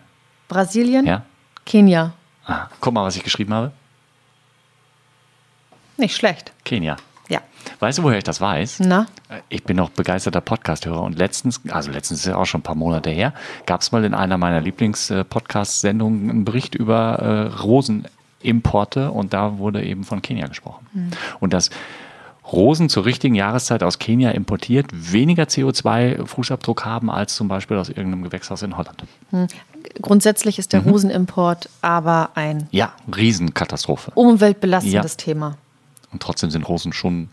Brasilien, 0.48 1.06
Ja? 1.06 1.22
Kenia. 1.66 2.12
Ah, 2.46 2.66
guck 2.80 2.94
mal, 2.94 3.04
was 3.04 3.14
ich 3.16 3.22
geschrieben 3.22 3.52
habe. 3.54 3.72
Nicht 5.98 6.16
schlecht. 6.16 6.52
Kenia. 6.64 6.96
Ja. 7.28 7.40
Weißt 7.80 7.98
du, 7.98 8.02
woher 8.02 8.18
ich 8.18 8.24
das 8.24 8.40
weiß? 8.40 8.80
Na? 8.80 9.06
Ich 9.50 9.62
bin 9.64 9.76
noch 9.76 9.90
begeisterter 9.90 10.40
Podcast-Hörer 10.40 11.02
und 11.02 11.18
letztens, 11.18 11.60
also 11.70 11.90
letztens 11.90 12.20
ist 12.20 12.26
ja 12.26 12.36
auch 12.36 12.46
schon 12.46 12.60
ein 12.60 12.64
paar 12.64 12.74
Monate 12.74 13.10
her, 13.10 13.34
gab 13.66 13.82
es 13.82 13.92
mal 13.92 14.04
in 14.04 14.14
einer 14.14 14.38
meiner 14.38 14.60
Lieblings-Podcast-Sendungen 14.62 16.30
einen 16.30 16.44
Bericht 16.44 16.74
über 16.74 17.18
äh, 17.18 17.60
Rosenimporte 17.60 19.10
und 19.10 19.32
da 19.34 19.58
wurde 19.58 19.82
eben 19.84 20.04
von 20.04 20.22
Kenia 20.22 20.46
gesprochen. 20.46 20.86
Und 21.40 21.52
dass 21.52 21.70
Rosen 22.50 22.88
zur 22.88 23.04
richtigen 23.04 23.34
Jahreszeit 23.34 23.82
aus 23.82 23.98
Kenia 23.98 24.30
importiert 24.30 24.86
weniger 24.90 25.42
CO2-Fußabdruck 25.44 26.84
haben 26.86 27.10
als 27.10 27.34
zum 27.36 27.46
Beispiel 27.48 27.76
aus 27.76 27.90
irgendeinem 27.90 28.22
Gewächshaus 28.22 28.62
in 28.62 28.76
Holland. 28.78 29.04
Grundsätzlich 30.00 30.58
ist 30.58 30.72
der 30.72 30.80
Mhm. 30.80 30.88
Rosenimport 30.90 31.68
aber 31.82 32.30
ein 32.36 32.66
Ja, 32.70 32.92
Riesenkatastrophe. 33.14 34.12
umweltbelastendes 34.14 35.12
Ja. 35.12 35.16
Thema. 35.18 35.58
Und 36.12 36.22
trotzdem 36.22 36.50
sind 36.50 36.68
Rosen 36.68 36.92
schon 36.92 37.28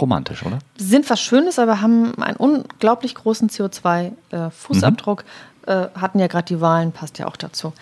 romantisch, 0.00 0.44
oder? 0.44 0.58
Sind 0.76 1.08
was 1.08 1.20
Schönes, 1.20 1.58
aber 1.58 1.80
haben 1.80 2.20
einen 2.20 2.36
unglaublich 2.36 3.14
großen 3.14 3.48
CO2-Fußabdruck. 3.48 5.24
Mhm. 5.66 5.72
Äh, 5.72 5.88
hatten 5.98 6.18
ja 6.18 6.26
gerade 6.26 6.44
die 6.44 6.60
Wahlen, 6.60 6.92
passt 6.92 7.18
ja 7.18 7.26
auch 7.26 7.36
dazu. 7.36 7.72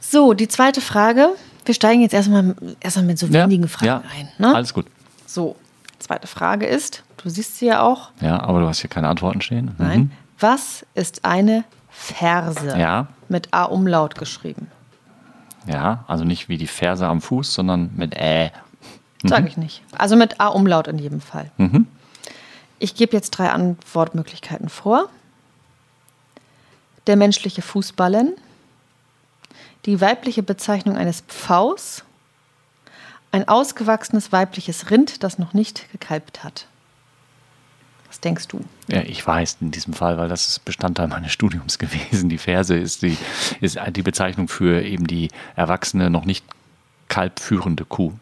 So, 0.00 0.34
die 0.34 0.48
zweite 0.48 0.80
Frage. 0.80 1.30
Wir 1.64 1.74
steigen 1.74 2.02
jetzt 2.02 2.12
erstmal 2.12 2.56
erstmal 2.80 3.06
mit 3.06 3.18
so 3.18 3.32
wenigen 3.32 3.68
Fragen 3.68 3.86
ja, 3.86 4.02
ein. 4.18 4.28
Ne? 4.38 4.54
Alles 4.54 4.74
gut. 4.74 4.86
So, 5.26 5.56
zweite 6.00 6.26
Frage 6.26 6.66
ist, 6.66 7.04
du 7.22 7.30
siehst 7.30 7.58
sie 7.58 7.66
ja 7.66 7.82
auch. 7.82 8.10
Ja, 8.20 8.40
aber 8.40 8.60
du 8.60 8.68
hast 8.68 8.80
hier 8.80 8.90
keine 8.90 9.08
Antworten 9.08 9.40
stehen. 9.40 9.70
Nein. 9.78 10.10
Was 10.38 10.84
ist 10.94 11.24
eine 11.24 11.64
Verse? 11.88 12.74
Mhm. 12.74 12.80
Ja. 12.80 13.06
Mit 13.28 13.48
A-Umlaut 13.52 14.16
geschrieben. 14.16 14.66
Ja, 15.66 16.04
also 16.08 16.24
nicht 16.24 16.48
wie 16.48 16.58
die 16.58 16.66
Ferse 16.66 17.06
am 17.06 17.20
Fuß, 17.20 17.54
sondern 17.54 17.92
mit 17.94 18.16
Ä. 18.16 18.50
Sage 19.28 19.48
ich 19.48 19.56
nicht. 19.56 19.82
Also 19.96 20.16
mit 20.16 20.40
A-Umlaut 20.40 20.88
in 20.88 20.98
jedem 20.98 21.20
Fall. 21.20 21.50
Mhm. 21.58 21.86
Ich 22.78 22.94
gebe 22.94 23.16
jetzt 23.16 23.30
drei 23.30 23.50
Antwortmöglichkeiten 23.50 24.68
vor. 24.68 25.08
Der 27.06 27.16
menschliche 27.16 27.62
Fußballen, 27.62 28.34
die 29.86 30.00
weibliche 30.00 30.42
Bezeichnung 30.42 30.96
eines 30.96 31.22
Pfaus, 31.22 32.04
ein 33.32 33.48
ausgewachsenes 33.48 34.30
weibliches 34.30 34.90
Rind, 34.90 35.22
das 35.22 35.38
noch 35.38 35.52
nicht 35.54 35.90
gekalbt 35.90 36.44
hat. 36.44 36.66
Was 38.08 38.20
denkst 38.20 38.48
du? 38.48 38.60
Ja, 38.88 39.00
ich 39.00 39.26
weiß 39.26 39.56
in 39.62 39.70
diesem 39.70 39.94
Fall, 39.94 40.18
weil 40.18 40.28
das 40.28 40.46
ist 40.46 40.64
Bestandteil 40.64 41.08
meines 41.08 41.32
Studiums 41.32 41.78
gewesen. 41.80 42.28
Die 42.28 42.38
Ferse 42.38 42.76
ist 42.76 43.02
die, 43.02 43.16
ist 43.60 43.80
die 43.96 44.02
Bezeichnung 44.02 44.48
für 44.48 44.82
eben 44.82 45.06
die 45.06 45.28
erwachsene, 45.56 46.10
noch 46.10 46.26
nicht 46.26 46.44
kalbführende 47.08 47.84
Kuh. 47.84 48.12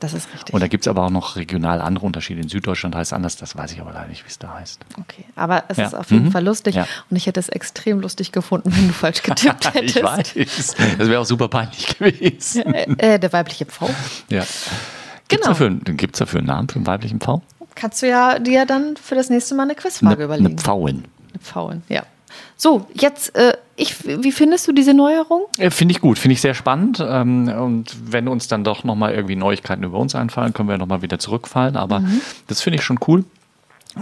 Das 0.00 0.14
ist 0.14 0.32
richtig. 0.34 0.54
Und 0.54 0.60
da 0.60 0.66
gibt 0.68 0.84
es 0.84 0.88
aber 0.88 1.04
auch 1.04 1.10
noch 1.10 1.36
regional 1.36 1.80
andere 1.80 2.06
Unterschiede. 2.06 2.40
In 2.40 2.48
Süddeutschland 2.48 2.94
heißt 2.96 3.10
es 3.10 3.12
anders, 3.12 3.36
das 3.36 3.54
weiß 3.56 3.72
ich 3.72 3.80
aber 3.80 3.92
leider 3.92 4.08
nicht, 4.08 4.24
wie 4.24 4.28
es 4.28 4.38
da 4.38 4.54
heißt. 4.54 4.80
Okay, 4.98 5.24
aber 5.36 5.64
es 5.68 5.76
Ja. 5.76 5.86
ist 5.86 5.94
auf 5.94 6.10
jeden 6.10 6.26
Mhm. 6.26 6.32
Fall 6.32 6.42
lustig 6.44 6.74
Ja. 6.74 6.86
und 7.10 7.16
ich 7.16 7.26
hätte 7.26 7.38
es 7.38 7.48
extrem 7.50 8.00
lustig 8.00 8.32
gefunden, 8.32 8.72
wenn 8.74 8.88
du 8.88 8.94
falsch 8.94 9.22
getippt 9.22 9.74
hättest. 9.74 9.96
ich 9.96 10.02
weiß. 10.02 10.74
Das 10.98 11.08
wäre 11.08 11.20
auch 11.20 11.26
super 11.26 11.48
peinlich 11.48 11.86
gewesen. 11.98 12.64
Äh, 12.74 13.14
äh, 13.14 13.18
der 13.18 13.32
weibliche 13.32 13.66
Pfau. 13.66 13.90
Ja. 14.30 14.40
Gibt 14.40 14.48
es 14.48 15.28
Genau. 15.28 15.46
dafür, 15.48 15.70
gibt's 15.94 16.18
dafür 16.18 16.38
einen 16.38 16.46
Namen 16.48 16.68
für 16.68 16.76
einen 16.76 16.86
weiblichen 16.86 17.20
Pfau? 17.20 17.42
Kannst 17.74 18.02
du 18.02 18.08
ja 18.08 18.38
dir 18.38 18.66
dann 18.66 18.96
für 18.96 19.14
das 19.14 19.28
nächste 19.30 19.54
Mal 19.54 19.62
eine 19.64 19.74
Quizfrage 19.74 20.14
Eine, 20.16 20.24
überlegen. 20.24 20.46
eine 20.48 20.56
Pfauin. 20.56 21.04
Eine 21.30 21.38
Pfauen, 21.40 21.82
ja. 21.88 22.02
So, 22.56 22.86
jetzt, 22.94 23.34
äh, 23.36 23.56
ich, 23.76 24.06
wie 24.06 24.32
findest 24.32 24.68
du 24.68 24.72
diese 24.72 24.94
Neuerung? 24.94 25.42
Äh, 25.58 25.70
Finde 25.70 25.92
ich 25.92 26.00
gut, 26.00 26.18
finde 26.18 26.34
ich 26.34 26.40
sehr 26.40 26.54
spannend. 26.54 27.02
Ähm, 27.06 27.48
und 27.48 27.94
wenn 28.04 28.28
uns 28.28 28.48
dann 28.48 28.64
doch 28.64 28.84
nochmal 28.84 29.14
irgendwie 29.14 29.36
Neuigkeiten 29.36 29.82
über 29.84 29.98
uns 29.98 30.14
einfallen, 30.14 30.52
können 30.52 30.68
wir 30.68 30.78
nochmal 30.78 31.02
wieder 31.02 31.18
zurückfallen. 31.18 31.76
Aber 31.76 32.02
das 32.46 32.60
finde 32.60 32.78
ich 32.78 32.84
schon 32.84 32.98
cool. 33.08 33.24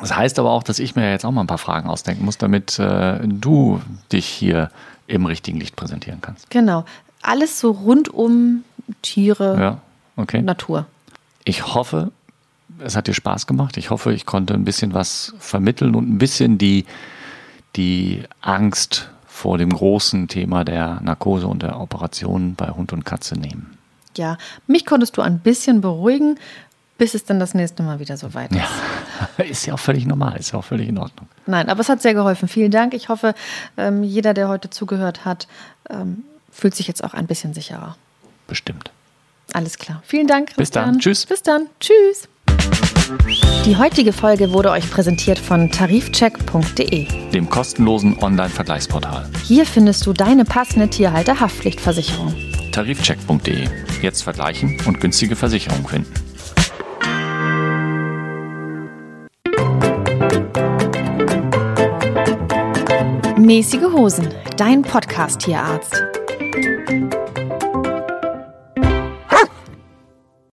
Das 0.00 0.14
heißt 0.14 0.38
aber 0.38 0.50
auch, 0.50 0.62
dass 0.62 0.78
ich 0.78 0.96
mir 0.96 1.10
jetzt 1.10 1.24
auch 1.24 1.30
mal 1.30 1.40
ein 1.42 1.46
paar 1.46 1.58
Fragen 1.58 1.88
ausdenken 1.88 2.24
muss, 2.24 2.36
damit 2.38 2.78
äh, 2.78 3.20
du 3.24 3.80
dich 4.12 4.26
hier 4.26 4.70
im 5.06 5.24
richtigen 5.24 5.58
Licht 5.58 5.76
präsentieren 5.76 6.20
kannst. 6.20 6.50
Genau. 6.50 6.84
Alles 7.22 7.58
so 7.58 7.70
rund 7.70 8.08
um 8.12 8.64
Tiere, 9.02 9.58
Ja, 9.58 9.78
okay. 10.16 10.42
Natur. 10.42 10.86
Ich 11.44 11.74
hoffe, 11.74 12.10
es 12.80 12.96
hat 12.96 13.06
dir 13.06 13.14
Spaß 13.14 13.46
gemacht. 13.46 13.76
Ich 13.76 13.90
hoffe, 13.90 14.12
ich 14.12 14.26
konnte 14.26 14.54
ein 14.54 14.64
bisschen 14.64 14.94
was 14.94 15.34
vermitteln 15.38 15.94
und 15.94 16.08
ein 16.08 16.18
bisschen 16.18 16.58
die, 16.58 16.84
die 17.78 18.24
Angst 18.40 19.08
vor 19.26 19.56
dem 19.56 19.70
großen 19.70 20.26
Thema 20.26 20.64
der 20.64 21.00
Narkose 21.00 21.46
und 21.46 21.62
der 21.62 21.80
Operation 21.80 22.56
bei 22.56 22.70
Hund 22.70 22.92
und 22.92 23.04
Katze 23.04 23.38
nehmen. 23.38 23.78
Ja, 24.16 24.36
mich 24.66 24.84
konntest 24.84 25.16
du 25.16 25.22
ein 25.22 25.38
bisschen 25.38 25.80
beruhigen, 25.80 26.38
bis 26.98 27.14
es 27.14 27.24
dann 27.24 27.38
das 27.38 27.54
nächste 27.54 27.84
Mal 27.84 28.00
wieder 28.00 28.16
so 28.16 28.34
weit 28.34 28.50
ist. 28.50 28.58
Ja, 29.38 29.44
ist 29.44 29.64
ja 29.66 29.74
auch 29.74 29.78
völlig 29.78 30.06
normal, 30.06 30.36
ist 30.38 30.52
ja 30.52 30.58
auch 30.58 30.64
völlig 30.64 30.88
in 30.88 30.98
Ordnung. 30.98 31.28
Nein, 31.46 31.68
aber 31.68 31.80
es 31.80 31.88
hat 31.88 32.02
sehr 32.02 32.14
geholfen. 32.14 32.48
Vielen 32.48 32.72
Dank. 32.72 32.94
Ich 32.94 33.08
hoffe, 33.08 33.34
ähm, 33.76 34.02
jeder, 34.02 34.34
der 34.34 34.48
heute 34.48 34.70
zugehört 34.70 35.24
hat, 35.24 35.46
ähm, 35.88 36.24
fühlt 36.50 36.74
sich 36.74 36.88
jetzt 36.88 37.04
auch 37.04 37.14
ein 37.14 37.28
bisschen 37.28 37.54
sicherer. 37.54 37.96
Bestimmt. 38.48 38.90
Alles 39.52 39.78
klar. 39.78 40.02
Vielen 40.04 40.26
Dank. 40.26 40.56
Bis 40.56 40.72
dann. 40.72 40.98
Christian. 40.98 41.00
Tschüss. 41.00 41.26
Bis 41.26 41.42
dann. 41.42 41.68
Tschüss. 41.78 42.28
Die 43.68 43.76
heutige 43.76 44.14
Folge 44.14 44.52
wurde 44.52 44.70
euch 44.70 44.90
präsentiert 44.90 45.38
von 45.38 45.70
tarifcheck.de. 45.70 47.06
Dem 47.32 47.50
kostenlosen 47.50 48.18
Online-Vergleichsportal. 48.18 49.28
Hier 49.44 49.66
findest 49.66 50.06
du 50.06 50.14
deine 50.14 50.46
passende 50.46 50.88
Tierhalter-Haftpflichtversicherung. 50.88 52.34
Tarifcheck.de. 52.72 53.68
Jetzt 54.00 54.22
vergleichen 54.22 54.78
und 54.86 55.00
günstige 55.00 55.36
Versicherungen 55.36 55.86
finden. 55.86 56.14
Mäßige 63.38 63.92
Hosen, 63.92 64.28
dein 64.56 64.82
Podcast-Tierarzt. 64.82 66.17